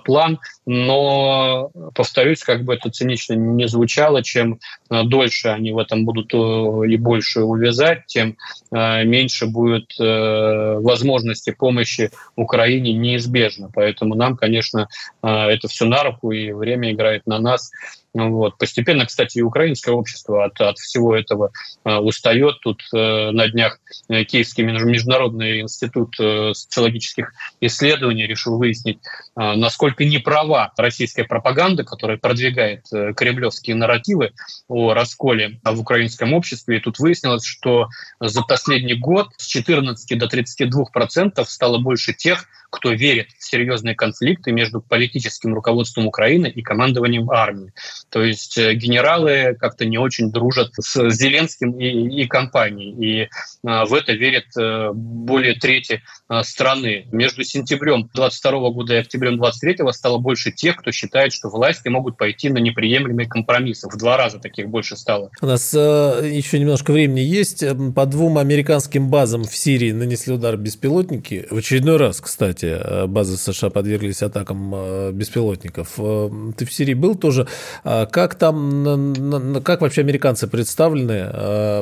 план. 0.04 0.40
Но, 0.66 1.72
повторюсь, 1.94 2.44
как 2.44 2.64
бы 2.64 2.74
это 2.76 2.90
цинично 2.90 3.34
не 3.34 3.68
звучало, 3.68 4.24
чем 4.24 4.60
дольше 4.90 5.50
они 5.50 5.72
в 5.72 5.78
этом 5.78 6.06
будут 6.06 6.34
и 6.34 6.98
больше 6.98 7.42
увязать, 7.42 8.06
тем 8.08 8.38
меньше 8.72 9.48
будет 9.48 9.94
возможности 9.98 11.52
помощи 11.52 12.12
Украине 12.36 12.94
неизбежно. 12.94 13.70
Поэтому 13.74 14.16
нам, 14.16 14.36
конечно, 14.38 14.88
это 15.22 15.68
все 15.68 15.86
на 15.86 16.04
руку, 16.04 16.32
и 16.32 16.52
время 16.52 16.92
играет 16.92 17.28
на 17.28 17.40
нас. 17.40 17.72
Вот. 18.14 18.58
Постепенно, 18.60 19.06
кстати, 19.06 19.40
и 19.40 19.42
украинское 19.42 19.94
общество 19.94 20.46
от, 20.46 20.62
от 20.62 20.78
всего 20.78 21.16
этого 21.16 21.52
э, 21.84 21.96
устает. 21.96 22.60
Тут 22.62 22.84
э, 22.94 23.32
на 23.32 23.48
днях 23.48 23.80
э, 24.08 24.24
Киевский 24.24 24.64
международный 24.64 25.62
институт 25.62 26.16
э, 26.20 26.54
социологических 26.54 27.34
исследований 27.60 28.28
решил 28.28 28.60
выяснить, 28.60 29.00
э, 29.36 29.54
насколько 29.56 30.06
неправа 30.06 30.72
российская 30.78 31.24
пропаганда, 31.24 31.84
которая 31.84 32.18
продвигает 32.18 32.86
э, 32.94 33.14
кремлевские 33.14 33.76
нарративы 33.76 34.34
о 34.68 34.94
расколе 34.94 35.60
в 35.64 35.80
украинском 35.80 36.34
обществе. 36.34 36.78
И 36.78 36.82
тут 36.82 37.00
выяснилось, 37.00 37.46
что 37.46 37.88
за 38.20 38.44
последний 38.44 38.96
год 38.96 39.30
с 39.38 39.48
14 39.48 40.20
до 40.20 40.28
32 40.28 40.86
процентов 40.86 41.50
стало 41.50 41.80
больше 41.80 42.14
тех, 42.14 42.46
кто 42.74 42.92
верит 42.92 43.28
в 43.38 43.46
серьезные 43.46 43.94
конфликты 43.94 44.52
между 44.52 44.82
политическим 44.82 45.54
руководством 45.54 46.08
Украины 46.08 46.48
и 46.48 46.64
командованием 46.64 47.30
армии. 47.30 47.72
То 48.10 48.24
есть 48.24 48.58
э, 48.58 48.74
генералы 48.74 49.56
как-то 49.60 49.86
не 49.86 50.00
очень 50.00 50.32
дружат 50.32 50.72
с 50.80 51.12
Зеленским 51.12 51.80
и, 51.80 52.24
и 52.24 52.28
компанией. 52.28 53.24
И 53.24 53.30
а, 53.64 53.86
в 53.86 53.94
это 53.94 54.14
верит 54.14 54.46
а, 54.58 54.92
более 54.92 55.54
трети 55.54 56.02
страны. 56.42 57.06
Между 57.12 57.44
сентябрем 57.44 58.10
22 58.12 58.70
года 58.72 58.96
и 58.96 58.98
октябрем 58.98 59.38
23 59.38 59.92
стало 59.92 60.18
больше 60.18 60.52
тех, 60.52 60.78
кто 60.78 60.92
считает, 60.92 61.32
что 61.32 61.50
власти 61.50 61.90
могут 61.90 62.18
пойти 62.18 62.50
на 62.50 62.58
неприемлемые 62.58 63.28
компромиссы. 63.30 63.88
В 63.88 63.98
два 63.98 64.18
раза 64.18 64.40
таких 64.40 64.68
больше 64.68 64.98
стало. 64.98 65.30
У 65.42 65.46
нас 65.46 65.76
э, 65.76 66.32
еще 66.34 66.58
немножко 66.58 66.92
времени 66.92 67.20
есть. 67.20 67.64
По 67.94 68.08
двум 68.08 68.40
американским 68.40 69.10
базам 69.10 69.44
в 69.44 69.56
Сирии 69.56 69.92
нанесли 69.92 70.34
удар 70.34 70.58
беспилотники. 70.58 71.46
В 71.52 71.58
очередной 71.58 71.98
раз, 71.98 72.20
кстати 72.20 72.63
кстати, 72.64 72.82
э, 72.82 73.08
базы 73.08 73.38
США 73.38 73.70
подверглись 73.70 74.22
атакам 74.24 74.74
э, 74.76 75.12
беспилотников. 75.12 75.94
Э, 75.98 76.30
ты 76.58 76.66
в 76.66 76.74
Сирии 76.74 76.94
был 76.94 77.16
тоже. 77.16 77.48
А 77.84 78.06
как 78.06 78.36
там, 78.36 79.62
как 79.64 79.82
вообще 79.82 80.02
американцы 80.02 80.48
представлены, 80.48 81.30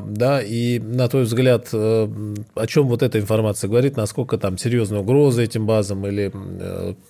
да, 0.05 0.41
и 0.41 0.79
на 0.79 1.07
твой 1.07 1.23
взгляд, 1.23 1.69
о 1.73 2.67
чем 2.67 2.87
вот 2.87 3.03
эта 3.03 3.19
информация 3.19 3.67
говорит, 3.67 3.97
насколько 3.97 4.37
там 4.37 4.57
серьезная 4.57 4.99
угроза 4.99 5.41
этим 5.41 5.65
базам, 5.65 6.05
или 6.07 6.31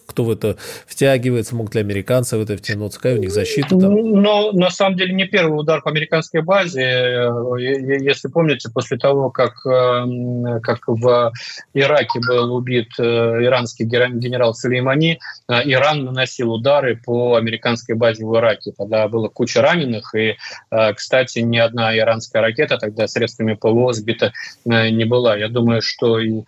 кто 0.08 0.24
в 0.24 0.32
это 0.32 0.58
втягивается, 0.86 1.56
могут 1.56 1.76
ли 1.76 1.82
американцы 1.82 2.38
в 2.38 2.42
это 2.42 2.58
втянуться, 2.58 3.00
какая 3.00 3.18
у 3.18 3.20
них 3.20 3.32
защита 3.32 3.70
там? 3.70 4.22
Но 4.22 4.52
на 4.52 4.70
самом 4.70 4.98
деле 4.98 5.14
не 5.14 5.26
первый 5.26 5.58
удар 5.58 5.82
по 5.82 5.90
американской 5.90 6.42
базе. 6.42 7.32
Если 7.60 8.28
помните, 8.28 8.70
после 8.74 8.98
того, 8.98 9.30
как, 9.30 9.62
как 9.64 10.88
в 10.88 11.32
Ираке 11.74 12.20
был 12.28 12.56
убит 12.56 12.90
Иран 13.00 13.61
иранский 13.62 13.86
генерал 13.86 14.54
Сулеймани, 14.54 15.20
э, 15.48 15.62
Иран 15.66 16.06
наносил 16.06 16.54
удары 16.54 16.98
по 16.98 17.36
американской 17.36 17.96
базе 17.96 18.26
в 18.26 18.36
Ираке. 18.36 18.72
Тогда 18.78 19.08
было 19.08 19.28
куча 19.28 19.62
раненых, 19.62 20.16
и, 20.16 20.38
э, 20.72 20.94
кстати, 20.94 21.40
ни 21.40 21.58
одна 21.58 21.96
иранская 21.98 22.42
ракета 22.42 22.78
тогда 22.78 23.08
средствами 23.08 23.54
ПВО 23.54 23.94
сбита 23.94 24.34
э, 24.66 24.90
не 24.90 25.06
была. 25.06 25.38
Я 25.38 25.50
думаю, 25.50 25.82
что 25.82 26.20
и 26.20 26.44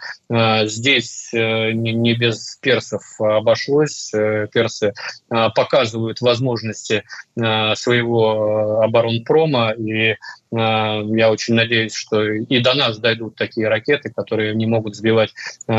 здесь 0.63 1.29
не 1.33 2.13
без 2.15 2.57
персов 2.61 3.03
обошлось. 3.19 4.11
Персы 4.11 4.93
показывают 5.29 6.21
возможности 6.21 7.03
своего 7.35 8.81
оборонпрома, 8.81 9.71
и 9.71 10.15
я 10.55 11.31
очень 11.31 11.55
надеюсь, 11.55 11.95
что 11.95 12.21
и 12.23 12.59
до 12.59 12.73
нас 12.73 12.99
дойдут 12.99 13.35
такие 13.35 13.67
ракеты, 13.67 14.11
которые 14.11 14.53
не 14.53 14.65
могут 14.65 14.95
сбивать 14.95 15.31
э, 15.67 15.73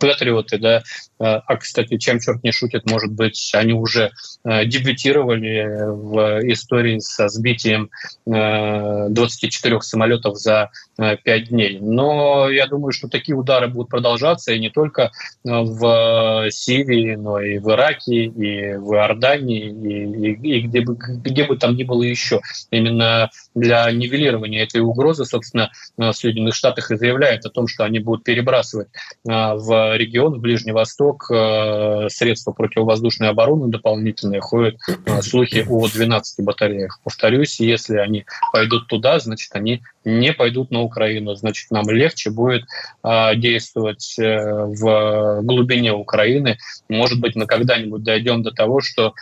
патриоты. 0.00 0.58
Да. 0.58 0.82
Э, 1.20 1.40
а, 1.46 1.56
кстати, 1.56 1.98
чем 1.98 2.18
черт 2.18 2.42
не 2.42 2.50
шутит, 2.50 2.90
может 2.90 3.12
быть, 3.12 3.52
они 3.54 3.72
уже 3.72 4.10
дебютировали 4.44 5.86
в 5.86 6.40
истории 6.52 6.98
со 6.98 7.28
сбитием 7.28 7.90
24 8.26 9.80
самолетов 9.82 10.36
за 10.36 10.70
5 10.96 11.48
дней. 11.48 11.78
Но 11.80 12.48
я 12.50 12.66
думаю, 12.66 12.92
что 12.92 13.08
такие 13.08 13.36
удары 13.36 13.68
будут 13.68 13.90
продолжаться 13.90 14.52
и 14.52 14.58
не 14.58 14.70
только 14.70 15.12
в 15.44 16.48
Сирии, 16.50 17.14
но 17.14 17.40
и 17.40 17.58
в 17.58 17.70
Ираке, 17.70 18.24
и 18.24 18.74
в 18.76 18.94
Иордании, 18.94 19.70
и, 19.70 20.32
и, 20.32 20.58
и 20.58 20.60
где, 20.62 20.80
бы, 20.80 20.96
где 20.96 21.44
бы 21.44 21.56
там 21.56 21.76
ни 21.76 21.84
было 21.84 22.02
еще. 22.02 22.40
Именно 22.70 23.30
для 23.54 23.90
нивелирования 23.90 24.62
этой 24.62 24.80
угрозы, 24.80 25.24
собственно, 25.24 25.70
в 25.96 26.02
э, 26.02 26.12
Соединенных 26.12 26.54
Штатах 26.54 26.90
и 26.90 26.96
заявляет 26.96 27.44
о 27.44 27.50
том, 27.50 27.68
что 27.68 27.84
они 27.84 27.98
будут 27.98 28.24
перебрасывать 28.24 28.88
э, 28.88 29.30
в 29.30 29.96
регион, 29.96 30.34
в 30.34 30.40
Ближний 30.40 30.72
Восток, 30.72 31.30
э, 31.30 32.08
средства 32.08 32.52
противовоздушной 32.52 33.28
обороны 33.28 33.68
дополнительные. 33.68 34.40
Ходят 34.40 34.76
слухи 35.22 35.64
о 35.68 35.86
12 35.88 36.44
батареях. 36.44 37.00
Повторюсь, 37.04 37.60
если 37.60 37.96
они 37.96 38.24
пойдут 38.52 38.88
туда, 38.88 39.18
значит, 39.18 39.50
они 39.54 39.82
не 40.04 40.32
пойдут 40.32 40.70
на 40.70 40.82
Украину. 40.82 41.34
Значит, 41.34 41.70
нам 41.70 41.88
легче 41.90 42.30
будет 42.30 42.64
действовать 43.02 44.14
в 44.18 45.40
глубине 45.42 45.92
Украины. 45.92 46.58
Может 46.88 47.20
быть, 47.20 47.36
мы 47.36 47.46
когда-нибудь 47.46 48.02
дойдем 48.02 48.42
до 48.42 48.52
того, 48.52 48.80
что 48.80 49.14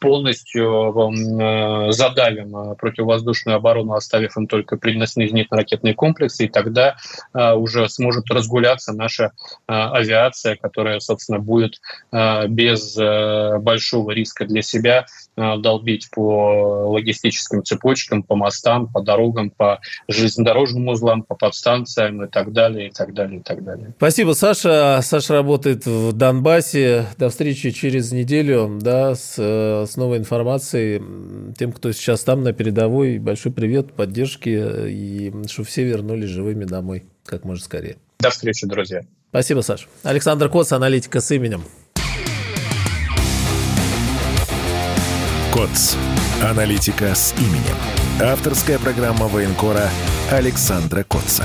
полностью 0.00 1.92
задавим 1.92 2.76
противовоздушную 2.76 3.56
оборону 3.56 3.94
оставив 3.94 4.36
им 4.36 4.46
только 4.46 4.76
переносные 4.76 5.28
зенитно-ракетные 5.28 5.94
комплексы, 5.94 6.44
и 6.44 6.48
тогда 6.48 6.96
э, 7.34 7.52
уже 7.54 7.88
сможет 7.88 8.30
разгуляться 8.30 8.92
наша 8.92 9.24
э, 9.24 9.28
авиация, 9.66 10.56
которая, 10.56 11.00
собственно, 11.00 11.38
будет 11.38 11.80
э, 12.12 12.46
без 12.48 12.96
э, 12.96 13.58
большого 13.58 14.10
риска 14.12 14.44
для 14.44 14.62
себя 14.62 15.06
э, 15.36 15.56
долбить 15.58 16.08
по 16.10 16.88
логистическим 16.90 17.64
цепочкам, 17.64 18.22
по 18.22 18.36
мостам, 18.36 18.88
по 18.88 19.02
дорогам, 19.02 19.50
по 19.50 19.80
железнодорожным 20.16 20.88
узлам, 20.88 21.22
по 21.22 21.34
подстанциям 21.34 22.24
и 22.24 22.28
так 22.28 22.52
далее, 22.52 22.88
и 22.88 22.90
так 22.90 23.14
далее, 23.14 23.40
и 23.40 23.42
так 23.42 23.62
далее. 23.64 23.94
Спасибо, 23.96 24.32
Саша. 24.32 25.00
Саша 25.02 25.34
работает 25.34 25.86
в 25.86 26.12
Донбассе. 26.12 27.06
До 27.18 27.28
встречи 27.30 27.70
через 27.70 28.12
неделю, 28.12 28.78
да, 28.80 29.14
с, 29.14 29.34
э, 29.38 29.86
с 29.86 29.96
новой 29.96 30.18
информацией. 30.18 31.02
Тем, 31.56 31.72
кто 31.72 31.92
сейчас 31.92 32.22
там 32.24 32.42
на 32.42 32.52
передовой, 32.52 33.18
большой 33.18 33.52
привет, 33.52 33.92
поддержки 33.92 34.48
и 34.88 35.32
чтобы 35.48 35.68
все 35.68 35.84
вернулись 35.84 36.30
живыми 36.30 36.64
домой 36.64 37.04
как 37.26 37.44
можно 37.44 37.62
скорее. 37.62 37.96
До 38.20 38.30
встречи, 38.30 38.66
друзья. 38.66 39.02
Спасибо, 39.30 39.60
Саш. 39.60 39.88
Александр 40.02 40.48
Коц, 40.48 40.72
аналитика 40.72 41.20
с 41.20 41.30
именем. 41.30 41.62
Коц. 45.52 45.94
Аналитика 46.42 47.14
с 47.14 47.34
именем. 47.38 47.95
Авторская 48.22 48.78
программа 48.78 49.26
военкора 49.26 49.90
Александра 50.30 51.02
Котца. 51.02 51.44